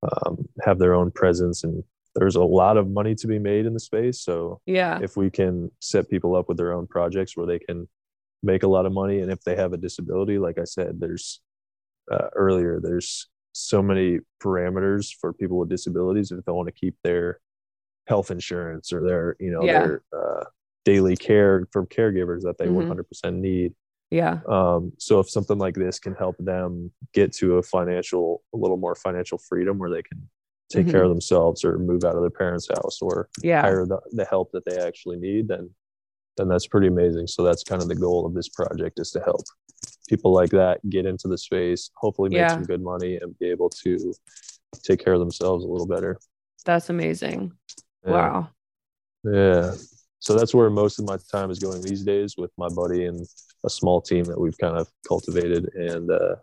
um, 0.04 0.48
have 0.64 0.78
their 0.78 0.94
own 0.94 1.10
presence 1.10 1.64
and 1.64 1.82
there's 2.14 2.36
a 2.36 2.42
lot 2.44 2.76
of 2.76 2.88
money 2.90 3.14
to 3.14 3.26
be 3.26 3.38
made 3.38 3.64
in 3.66 3.72
the 3.74 3.80
space 3.80 4.20
so 4.20 4.60
Yeah. 4.66 4.98
if 5.02 5.16
we 5.16 5.30
can 5.30 5.70
set 5.80 6.08
people 6.10 6.36
up 6.36 6.48
with 6.48 6.56
their 6.58 6.72
own 6.72 6.86
projects 6.86 7.36
where 7.36 7.46
they 7.46 7.58
can 7.58 7.88
make 8.42 8.62
a 8.62 8.68
lot 8.68 8.86
of 8.86 8.92
money 8.92 9.20
and 9.20 9.30
if 9.30 9.42
they 9.42 9.56
have 9.56 9.72
a 9.72 9.76
disability 9.76 10.38
like 10.38 10.58
i 10.58 10.64
said 10.64 10.98
there's 11.00 11.40
uh, 12.10 12.28
earlier 12.34 12.80
there's 12.82 13.28
so 13.52 13.82
many 13.82 14.18
parameters 14.42 15.10
for 15.20 15.32
people 15.32 15.58
with 15.58 15.68
disabilities 15.68 16.30
if 16.32 16.44
they 16.44 16.52
want 16.52 16.66
to 16.66 16.72
keep 16.72 16.96
their 17.04 17.38
health 18.08 18.30
insurance 18.30 18.92
or 18.92 19.00
their 19.06 19.36
you 19.38 19.50
know 19.52 19.64
Yeah. 19.64 19.78
their 19.80 20.02
uh, 20.12 20.44
daily 20.84 21.16
care 21.16 21.66
from 21.70 21.86
caregivers 21.86 22.40
that 22.42 22.58
they 22.58 22.66
Mhm. 22.66 22.88
100% 22.88 23.36
need 23.40 23.74
Yeah. 24.10 24.40
um, 24.48 24.92
so 24.98 25.20
if 25.20 25.30
something 25.30 25.58
like 25.58 25.74
this 25.76 26.00
can 26.00 26.14
help 26.14 26.36
them 26.38 26.90
get 27.14 27.32
to 27.34 27.58
a 27.58 27.62
financial 27.62 28.42
a 28.52 28.56
little 28.56 28.76
more 28.76 28.96
financial 28.96 29.38
freedom 29.38 29.78
where 29.78 29.90
they 29.90 30.02
can 30.02 30.28
take 30.70 30.88
care 30.88 31.02
of 31.02 31.10
themselves 31.10 31.64
or 31.64 31.78
move 31.78 32.04
out 32.04 32.14
of 32.16 32.22
their 32.22 32.30
parents 32.30 32.68
house 32.68 33.00
or 33.02 33.28
Yeah. 33.42 33.60
hire 33.62 33.84
the, 33.86 34.00
the 34.12 34.24
help 34.24 34.52
that 34.52 34.64
they 34.64 34.78
actually 34.78 35.16
need 35.18 35.48
then 35.48 35.70
then 36.38 36.48
that's 36.48 36.66
pretty 36.66 36.86
amazing 36.86 37.26
so 37.26 37.42
that's 37.42 37.62
kind 37.62 37.82
of 37.82 37.88
the 37.88 37.94
goal 37.94 38.24
of 38.24 38.32
this 38.34 38.48
project 38.48 38.98
is 38.98 39.10
to 39.10 39.20
help 39.20 39.42
people 40.08 40.32
like 40.32 40.48
that 40.50 40.80
get 40.88 41.04
into 41.04 41.28
the 41.28 41.36
space 41.36 41.90
hopefully 41.96 42.30
make 42.30 42.38
Yeah. 42.38 42.54
some 42.54 42.64
good 42.64 42.82
money 42.82 43.16
and 43.20 43.38
be 43.38 43.50
able 43.50 43.68
to 43.84 44.14
take 44.82 45.04
care 45.04 45.12
of 45.12 45.20
themselves 45.20 45.64
a 45.64 45.68
little 45.68 45.86
better 45.86 46.18
That's 46.64 46.88
amazing. 46.90 47.52
Yeah. 48.04 48.10
Wow. 48.10 48.48
Yeah. 49.24 49.74
So 50.20 50.34
that's 50.36 50.54
where 50.54 50.70
most 50.70 50.98
of 51.00 51.04
my 51.04 51.16
time 51.30 51.50
is 51.50 51.58
going 51.58 51.82
these 51.82 52.02
days 52.04 52.36
with 52.38 52.50
my 52.56 52.68
buddy 52.68 53.06
and 53.06 53.26
a 53.64 53.70
small 53.70 54.00
team 54.00 54.24
that 54.26 54.40
we've 54.40 54.56
kind 54.58 54.76
of 54.76 54.88
cultivated 55.06 55.68
and 55.74 56.08
uh, 56.10 56.36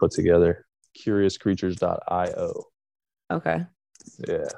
put 0.00 0.10
together. 0.10 0.66
CuriousCreatures.io. 0.98 2.64
Okay. 3.30 3.64
Yeah. 4.26 4.48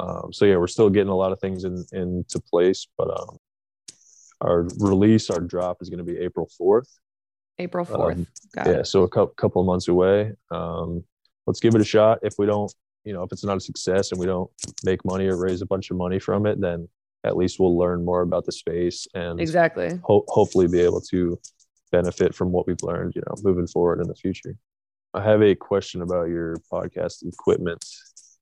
Um, 0.00 0.32
so 0.32 0.44
yeah, 0.44 0.56
we're 0.56 0.66
still 0.66 0.90
getting 0.90 1.10
a 1.12 1.16
lot 1.16 1.32
of 1.32 1.40
things 1.40 1.64
in 1.64 1.84
into 1.92 2.40
place, 2.40 2.86
but 2.96 3.08
um, 3.10 3.38
our 4.40 4.66
release, 4.78 5.30
our 5.30 5.40
drop 5.40 5.78
is 5.80 5.88
going 5.88 6.04
to 6.04 6.04
be 6.04 6.18
April 6.18 6.48
fourth. 6.58 6.88
April 7.58 7.84
4th. 7.84 8.12
Um, 8.12 8.26
yeah, 8.56 8.68
it. 8.80 8.86
so 8.86 9.02
a 9.02 9.08
couple 9.08 9.34
couple 9.34 9.60
of 9.60 9.66
months 9.66 9.88
away. 9.88 10.32
Um, 10.50 11.04
let's 11.46 11.60
give 11.60 11.74
it 11.74 11.80
a 11.80 11.84
shot. 11.84 12.18
If 12.22 12.34
we 12.38 12.46
don't, 12.46 12.72
you 13.04 13.12
know, 13.12 13.22
if 13.22 13.30
it's 13.30 13.44
not 13.44 13.56
a 13.56 13.60
success 13.60 14.10
and 14.10 14.18
we 14.18 14.26
don't 14.26 14.50
make 14.84 15.04
money 15.04 15.26
or 15.26 15.36
raise 15.36 15.60
a 15.62 15.66
bunch 15.66 15.90
of 15.90 15.96
money 15.96 16.18
from 16.18 16.46
it, 16.46 16.60
then 16.60 16.88
at 17.24 17.36
least 17.36 17.60
we'll 17.60 17.76
learn 17.76 18.04
more 18.04 18.22
about 18.22 18.46
the 18.46 18.52
space 18.52 19.06
and 19.14 19.38
Exactly. 19.40 20.00
ho- 20.02 20.24
hopefully 20.28 20.66
be 20.66 20.80
able 20.80 21.00
to 21.00 21.38
benefit 21.92 22.34
from 22.34 22.50
what 22.50 22.66
we've 22.66 22.82
learned, 22.82 23.12
you 23.14 23.22
know, 23.28 23.34
moving 23.42 23.66
forward 23.66 24.00
in 24.00 24.08
the 24.08 24.14
future. 24.14 24.56
I 25.14 25.22
have 25.22 25.42
a 25.42 25.54
question 25.54 26.02
about 26.02 26.28
your 26.28 26.56
podcast 26.72 27.26
equipment. 27.26 27.84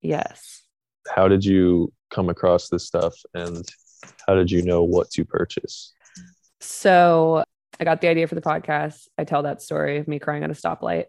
Yes. 0.02 0.62
How 1.08 1.28
did 1.28 1.44
you 1.44 1.92
come 2.12 2.28
across 2.28 2.68
this 2.68 2.86
stuff 2.86 3.14
and 3.34 3.66
how 4.26 4.34
did 4.34 4.50
you 4.50 4.62
know 4.62 4.82
what 4.84 5.10
to 5.10 5.24
purchase? 5.24 5.92
So 6.60 7.44
I 7.78 7.84
got 7.84 8.00
the 8.00 8.08
idea 8.08 8.26
for 8.26 8.34
the 8.34 8.40
podcast. 8.40 9.08
I 9.18 9.24
tell 9.24 9.42
that 9.42 9.62
story 9.62 9.98
of 9.98 10.06
me 10.08 10.18
crying 10.18 10.44
at 10.44 10.50
a 10.50 10.54
stoplight. 10.54 11.06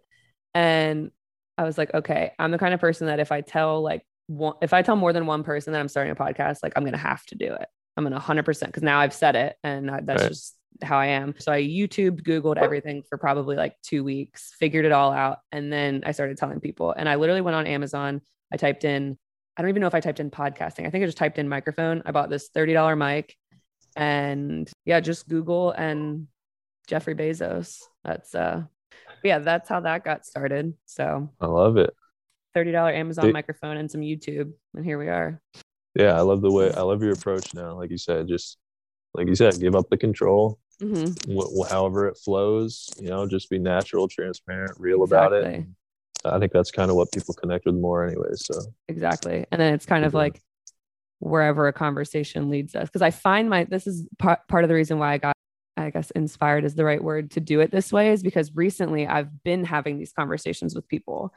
And 0.53 1.11
I 1.57 1.63
was 1.63 1.77
like, 1.77 1.93
okay, 1.93 2.31
I'm 2.39 2.51
the 2.51 2.57
kind 2.57 2.73
of 2.73 2.79
person 2.79 3.07
that 3.07 3.19
if 3.19 3.31
I 3.31 3.41
tell 3.41 3.81
like 3.81 4.03
one, 4.27 4.55
if 4.61 4.73
I 4.73 4.81
tell 4.81 4.95
more 4.95 5.13
than 5.13 5.25
one 5.25 5.43
person 5.43 5.73
that 5.73 5.79
I'm 5.79 5.87
starting 5.89 6.11
a 6.11 6.15
podcast, 6.15 6.59
like 6.63 6.73
I'm 6.75 6.83
going 6.83 6.93
to 6.93 6.97
have 6.99 7.25
to 7.27 7.35
do 7.35 7.45
it. 7.53 7.67
I'm 7.97 8.03
going 8.05 8.13
to 8.13 8.19
100% 8.19 8.65
because 8.65 8.83
now 8.83 8.99
I've 8.99 9.13
said 9.13 9.35
it 9.35 9.57
and 9.63 9.91
I, 9.91 9.99
that's 10.01 10.21
Right. 10.23 10.29
just 10.29 10.55
how 10.81 10.97
I 10.97 11.07
am. 11.07 11.35
So 11.37 11.51
I 11.51 11.61
YouTubed, 11.61 12.21
Googled 12.23 12.57
everything 12.57 13.03
for 13.07 13.17
probably 13.17 13.55
like 13.55 13.75
two 13.83 14.03
weeks, 14.03 14.53
figured 14.57 14.85
it 14.85 14.91
all 14.91 15.11
out. 15.11 15.39
And 15.51 15.71
then 15.71 16.03
I 16.05 16.11
started 16.11 16.37
telling 16.37 16.59
people. 16.59 16.91
And 16.91 17.07
I 17.07 17.15
literally 17.15 17.41
went 17.41 17.55
on 17.55 17.67
Amazon. 17.67 18.21
I 18.51 18.57
typed 18.57 18.83
in, 18.83 19.17
I 19.57 19.61
don't 19.61 19.69
even 19.69 19.81
know 19.81 19.87
if 19.87 19.95
I 19.95 19.99
typed 19.99 20.19
in 20.19 20.31
podcasting. 20.31 20.87
I 20.87 20.89
think 20.89 21.03
I 21.03 21.05
just 21.07 21.17
typed 21.17 21.37
in 21.37 21.47
microphone. 21.49 22.01
I 22.05 22.11
bought 22.11 22.29
this 22.29 22.49
$30 22.55 22.97
mic 22.97 23.35
and 23.95 24.69
yeah, 24.85 24.99
just 24.99 25.27
Google 25.27 25.71
and 25.71 26.27
Jeffrey 26.87 27.15
Bezos. 27.15 27.79
That's 28.03 28.33
uh 28.33 28.63
yeah, 29.23 29.39
that's 29.39 29.69
how 29.69 29.81
that 29.81 30.03
got 30.03 30.25
started. 30.25 30.73
So 30.85 31.29
I 31.39 31.45
love 31.45 31.77
it. 31.77 31.93
$30 32.55 32.93
Amazon 32.93 33.25
Did- 33.25 33.33
microphone 33.33 33.77
and 33.77 33.89
some 33.89 34.01
YouTube. 34.01 34.51
And 34.73 34.85
here 34.85 34.97
we 34.97 35.07
are. 35.09 35.41
Yeah, 35.95 36.17
I 36.17 36.21
love 36.21 36.41
the 36.41 36.51
way 36.51 36.73
I 36.73 36.81
love 36.81 37.03
your 37.03 37.13
approach 37.13 37.53
now. 37.53 37.73
Like 37.77 37.91
you 37.91 37.97
said, 37.97 38.27
just 38.27 38.57
like 39.13 39.27
you 39.27 39.35
said, 39.35 39.59
give 39.59 39.75
up 39.75 39.89
the 39.89 39.97
control, 39.97 40.57
Mhm. 40.81 41.15
wh- 41.29 41.69
however 41.69 42.07
it 42.07 42.17
flows. 42.17 42.89
You 42.99 43.09
know, 43.09 43.27
just 43.27 43.49
be 43.49 43.59
natural, 43.59 44.07
transparent, 44.07 44.71
real 44.79 45.03
about 45.03 45.31
it. 45.33 45.45
Exactly. 45.45 45.73
I 46.25 46.39
think 46.39 46.51
that's 46.51 46.71
kind 46.71 46.89
of 46.91 46.97
what 46.97 47.11
people 47.11 47.33
connect 47.33 47.65
with 47.65 47.75
more, 47.75 48.05
anyway. 48.05 48.29
So 48.35 48.59
exactly 48.87 49.45
and 49.51 49.59
then 49.61 49.73
it's 49.73 49.85
kind 49.85 50.05
of 50.05 50.11
Mhm. 50.11 50.15
like 50.15 50.41
wherever 51.19 51.67
a 51.67 51.73
conversation 51.73 52.49
leads 52.49 52.75
us 52.75 52.87
because 52.89 53.03
i 53.03 53.11
find 53.11 53.47
my 53.49 53.63
this 53.63 53.85
is 53.85 54.07
part, 54.17 54.39
part 54.47 54.63
of 54.63 54.69
the 54.69 54.73
reason 54.75 54.97
why 54.97 55.13
i 55.13 55.17
got 55.19 55.35
i 55.77 55.89
guess 55.91 56.09
inspired 56.11 56.65
is 56.65 56.73
the 56.73 56.83
right 56.83 57.03
word 57.03 57.29
to 57.29 57.39
do 57.39 57.59
it 57.59 57.69
this 57.69 57.93
way 57.93 58.09
is 58.11 58.23
because 58.23 58.51
recently 58.55 59.05
i've 59.07 59.43
been 59.43 59.63
having 59.63 59.99
these 59.99 60.11
conversations 60.11 60.73
with 60.73 60.87
people 60.87 61.31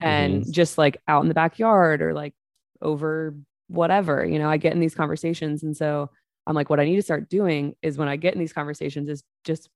and 0.00 0.50
just 0.52 0.78
like 0.78 0.96
out 1.06 1.20
in 1.22 1.28
the 1.28 1.34
backyard 1.34 2.00
or 2.00 2.14
like 2.14 2.32
over 2.80 3.34
whatever 3.68 4.24
you 4.24 4.38
know 4.38 4.48
i 4.48 4.56
get 4.56 4.72
in 4.72 4.80
these 4.80 4.94
conversations 4.94 5.62
and 5.62 5.76
so 5.76 6.10
i'm 6.46 6.54
like 6.54 6.70
what 6.70 6.80
i 6.80 6.84
need 6.84 6.96
to 6.96 7.02
start 7.02 7.28
doing 7.28 7.74
is 7.82 7.98
when 7.98 8.08
i 8.08 8.16
get 8.16 8.34
in 8.34 8.40
these 8.40 8.52
conversations 8.52 9.08
is 9.08 9.22
just 9.44 9.68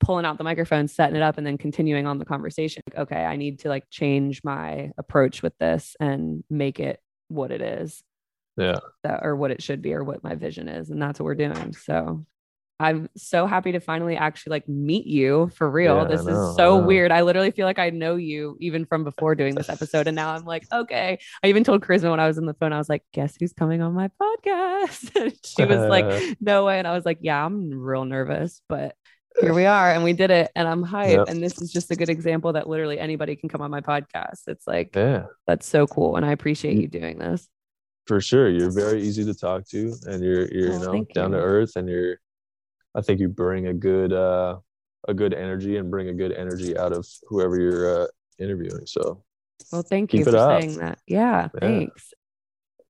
pulling 0.00 0.24
out 0.24 0.38
the 0.38 0.44
microphone 0.44 0.86
setting 0.86 1.16
it 1.16 1.22
up 1.22 1.38
and 1.38 1.46
then 1.46 1.58
continuing 1.58 2.06
on 2.06 2.18
the 2.18 2.24
conversation. 2.24 2.82
Like, 2.90 3.02
okay 3.02 3.24
i 3.24 3.36
need 3.36 3.60
to 3.60 3.68
like 3.68 3.84
change 3.90 4.42
my 4.44 4.92
approach 4.96 5.42
with 5.42 5.56
this 5.58 5.96
and 5.98 6.44
make 6.48 6.78
it 6.80 7.00
what 7.28 7.50
it 7.50 7.60
is. 7.60 8.02
Yeah, 8.56 8.78
that 9.04 9.20
or 9.22 9.36
what 9.36 9.52
it 9.52 9.62
should 9.62 9.82
be 9.82 9.94
or 9.94 10.02
what 10.02 10.24
my 10.24 10.34
vision 10.34 10.68
is 10.68 10.90
and 10.90 11.00
that's 11.00 11.20
what 11.20 11.24
we're 11.26 11.34
doing 11.36 11.72
so 11.74 12.24
i'm 12.80 13.08
so 13.16 13.46
happy 13.46 13.72
to 13.72 13.80
finally 13.80 14.16
actually 14.16 14.50
like 14.50 14.68
meet 14.68 15.06
you 15.06 15.50
for 15.54 15.68
real. 15.70 15.96
Yeah, 15.96 16.04
this 16.04 16.24
know, 16.24 16.50
is 16.50 16.56
so 16.56 16.78
know. 16.78 16.86
weird. 16.86 17.10
I 17.10 17.22
literally 17.22 17.50
feel 17.50 17.66
like 17.66 17.78
i 17.78 17.90
know 17.90 18.16
you 18.16 18.56
even 18.60 18.86
from 18.86 19.04
before 19.04 19.34
doing 19.34 19.54
this 19.54 19.68
episode 19.68 20.06
and 20.06 20.14
now 20.14 20.32
i'm 20.34 20.44
like 20.44 20.66
okay. 20.72 21.18
I 21.42 21.46
even 21.48 21.64
told 21.64 21.82
charisma 21.82 22.10
when 22.10 22.20
i 22.20 22.26
was 22.26 22.38
on 22.38 22.46
the 22.46 22.54
phone 22.54 22.72
i 22.72 22.78
was 22.78 22.88
like 22.88 23.02
guess 23.12 23.34
who's 23.38 23.52
coming 23.52 23.82
on 23.82 23.94
my 23.94 24.10
podcast? 24.20 25.34
She 25.44 25.64
was 25.64 25.88
like 25.88 26.36
no 26.40 26.64
way. 26.64 26.78
And 26.78 26.86
i 26.86 26.92
was 26.92 27.04
like 27.04 27.18
yeah 27.20 27.44
i'm 27.44 27.70
real 27.70 28.04
nervous 28.04 28.62
but 28.68 28.94
here 29.40 29.54
we 29.54 29.66
are. 29.66 29.92
And 29.92 30.02
we 30.02 30.12
did 30.12 30.30
it 30.30 30.50
and 30.56 30.66
i'm 30.66 30.84
hyped. 30.84 31.16
Yep. 31.16 31.28
and 31.28 31.42
this 31.42 31.60
is 31.60 31.72
just 31.72 31.90
a 31.90 31.96
good 31.96 32.08
example 32.08 32.52
that 32.54 32.68
literally 32.68 32.98
anybody 32.98 33.36
can 33.36 33.48
come 33.48 33.60
on 33.60 33.70
my 33.70 33.80
podcast. 33.80 34.42
It's 34.46 34.66
like 34.66 34.94
yeah, 34.94 35.26
that's 35.46 35.66
so 35.66 35.86
cool 35.86 36.16
and 36.16 36.24
i 36.24 36.32
appreciate 36.32 36.76
you 36.76 36.88
doing 36.88 37.18
this. 37.18 37.48
For 38.06 38.22
sure. 38.22 38.48
You're 38.48 38.70
very 38.70 39.02
easy 39.02 39.22
to 39.26 39.34
talk 39.34 39.68
to, 39.68 39.94
and 40.06 40.24
you're 40.24 40.50
you're 40.50 40.70
Oh, 40.70 40.72
you 40.72 40.78
know 40.78 40.92
thank 40.92 41.12
down 41.12 41.32
to 41.32 41.38
earth, 41.38 41.76
and 41.76 41.88
you're. 41.88 42.18
I 42.98 43.00
think 43.00 43.20
you 43.20 43.28
bring 43.28 43.68
a 43.68 43.72
good 43.74 44.12
uh 44.12 44.58
a 45.06 45.14
good 45.14 45.32
energy 45.32 45.76
and 45.76 45.88
bring 45.90 46.08
a 46.08 46.12
good 46.14 46.32
energy 46.32 46.76
out 46.76 46.92
of 46.92 47.06
whoever 47.28 47.58
you're 47.58 48.02
uh, 48.02 48.06
interviewing. 48.40 48.84
So 48.86 49.22
Well, 49.72 49.82
thank 49.82 50.12
you 50.12 50.24
for 50.24 50.36
up. 50.36 50.60
saying 50.60 50.78
that. 50.78 50.98
Yeah, 51.06 51.48
Yeah. 51.54 51.60
thanks. 51.60 52.12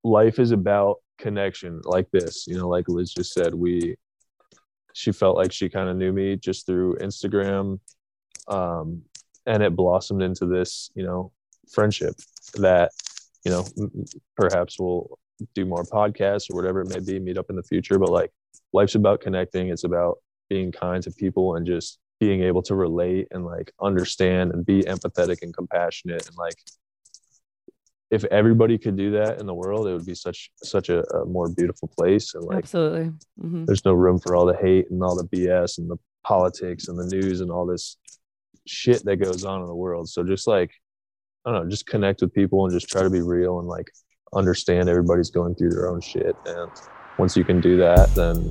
life 0.03 0.39
is 0.39 0.51
about 0.51 0.97
connection 1.19 1.81
like 1.85 2.09
this 2.13 2.47
you 2.47 2.57
know 2.57 2.69
like 2.69 2.89
liz 2.89 3.13
just 3.13 3.33
said 3.33 3.53
we 3.53 3.97
she 4.93 5.11
felt 5.11 5.37
like 5.37 5.51
she 5.53 5.69
kind 5.69 5.89
of 5.89 5.97
knew 5.97 6.13
me 6.13 6.37
just 6.37 6.65
through 6.65 6.95
instagram 6.99 7.81
um 8.47 9.03
and 9.45 9.61
it 9.65 9.75
blossomed 9.75 10.23
into 10.23 10.47
this 10.47 10.93
you 10.95 11.03
know 11.03 11.33
friendship 11.73 12.15
that 12.55 12.93
you 13.45 13.51
know 13.51 13.65
perhaps 14.37 14.79
we'll 14.79 15.19
do 15.57 15.67
more 15.67 15.83
podcasts 15.83 16.49
or 16.49 16.55
whatever 16.55 16.83
it 16.83 16.89
may 16.89 17.01
be 17.01 17.19
meet 17.19 17.37
up 17.37 17.51
in 17.51 17.57
the 17.57 17.65
future 17.65 17.99
but 17.99 18.11
like 18.11 18.31
life's 18.73 18.95
about 18.95 19.21
connecting 19.21 19.69
it's 19.69 19.85
about 19.85 20.19
being 20.49 20.73
kind 20.73 21.03
to 21.03 21.11
people 21.11 21.57
and 21.57 21.67
just 21.67 21.99
being 22.21 22.43
able 22.43 22.63
to 22.63 22.75
relate 22.75 23.29
and 23.31 23.45
like 23.45 23.73
understand 23.81 24.53
and 24.53 24.67
be 24.67 24.83
empathetic 24.83 25.39
and 25.43 25.55
compassionate 25.55 26.27
and 26.27 26.37
like 26.37 26.55
if 28.11 28.25
everybody 28.27 28.79
could 28.79 28.97
do 28.97 29.11
that 29.13 29.39
in 29.39 29.47
the 29.47 29.55
world, 29.55 29.87
it 29.87 29.93
would 29.93 30.07
be 30.07 30.15
such 30.15 30.51
such 30.63 30.89
a, 30.89 31.05
a 31.15 31.27
more 31.27 31.49
beautiful 31.49 31.89
place. 31.89 32.35
And 32.35 32.45
like, 32.45 32.59
Absolutely. 32.59 33.13
Mhm. 33.41 33.67
there's 33.67 33.85
no 33.85 33.93
room 33.93 34.19
for 34.19 34.35
all 34.35 34.47
the 34.47 34.57
hate 34.57 34.91
and 34.91 35.03
all 35.03 35.15
the 35.15 35.29
BS 35.29 35.79
and 35.79 35.91
the 35.91 35.97
politics 36.25 36.89
and 36.89 36.99
the 36.99 37.05
news 37.05 37.41
and 37.41 37.51
all 37.51 37.67
this 37.67 37.97
shit 38.67 39.05
that 39.05 39.17
goes 39.17 39.45
on 39.45 39.61
in 39.61 39.67
the 39.67 39.75
world. 39.75 40.09
So 40.09 40.25
just 40.25 40.47
like, 40.47 40.71
I 41.45 41.53
don't 41.53 41.65
know, 41.65 41.71
just 41.71 41.87
connect 41.87 42.23
with 42.23 42.33
people 42.33 42.65
and 42.65 42.73
just 42.73 42.89
try 42.89 43.03
to 43.03 43.11
be 43.11 43.21
real 43.21 43.59
and 43.59 43.69
like 43.69 43.91
understand 44.33 44.89
everybody's 44.89 45.31
going 45.31 45.55
through 45.55 45.71
their 45.71 45.89
own 45.89 46.01
shit. 46.01 46.35
And 46.47 46.71
once 47.19 47.37
you 47.37 47.45
can 47.45 47.61
do 47.61 47.77
that, 47.77 48.09
then 48.15 48.51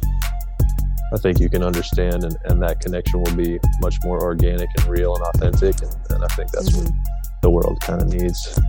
I 1.13 1.17
think 1.17 1.39
you 1.39 1.49
can 1.49 1.63
understand 1.63 2.23
and, 2.25 2.35
and 2.45 2.61
that 2.61 2.79
connection 2.81 3.21
will 3.23 3.35
be 3.35 3.59
much 3.81 3.95
more 4.03 4.21
organic 4.21 4.67
and 4.77 4.87
real 4.87 5.15
and 5.15 5.23
authentic. 5.23 5.81
And, 5.81 5.95
and 6.11 6.23
I 6.23 6.27
think 6.35 6.51
that's 6.51 6.75
what 6.75 6.85
Mhm. 6.85 6.93
the 7.41 7.49
world 7.49 7.79
kind 7.81 8.01
of 8.01 8.09
needs. 8.09 8.59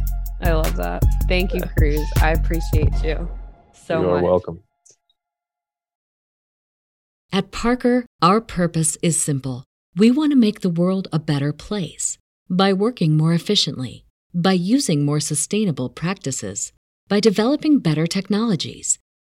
I 0.41 0.53
love 0.53 0.77
that. 0.77 1.03
Thank 1.29 1.53
you, 1.53 1.61
Cruz. 1.77 2.01
I 2.23 2.31
appreciate 2.31 2.93
you 3.03 3.29
so 3.73 3.97
much. 4.01 4.05
you 4.05 4.11
are 4.11 4.23
welcome. 4.23 4.61
At 7.33 7.51
Parker, 7.51 8.07
our 8.23 8.41
purpose 8.41 8.97
is 9.03 9.21
simple. 9.21 9.65
We 9.97 10.11
want 10.13 10.31
to 10.33 10.37
make 10.39 10.61
the 10.61 10.71
world 10.71 11.09
a 11.13 11.19
better 11.19 11.53
place 11.53 12.19
by 12.49 12.73
working 12.73 13.17
more 13.17 13.35
efficiently, 13.35 14.05
by 14.33 14.53
using 14.53 15.05
more 15.05 15.21
sustainable 15.21 15.89
practices, 15.91 16.73
by 17.09 17.19
developing 17.21 17.81
better 17.81 18.07
technologies. 18.07 18.99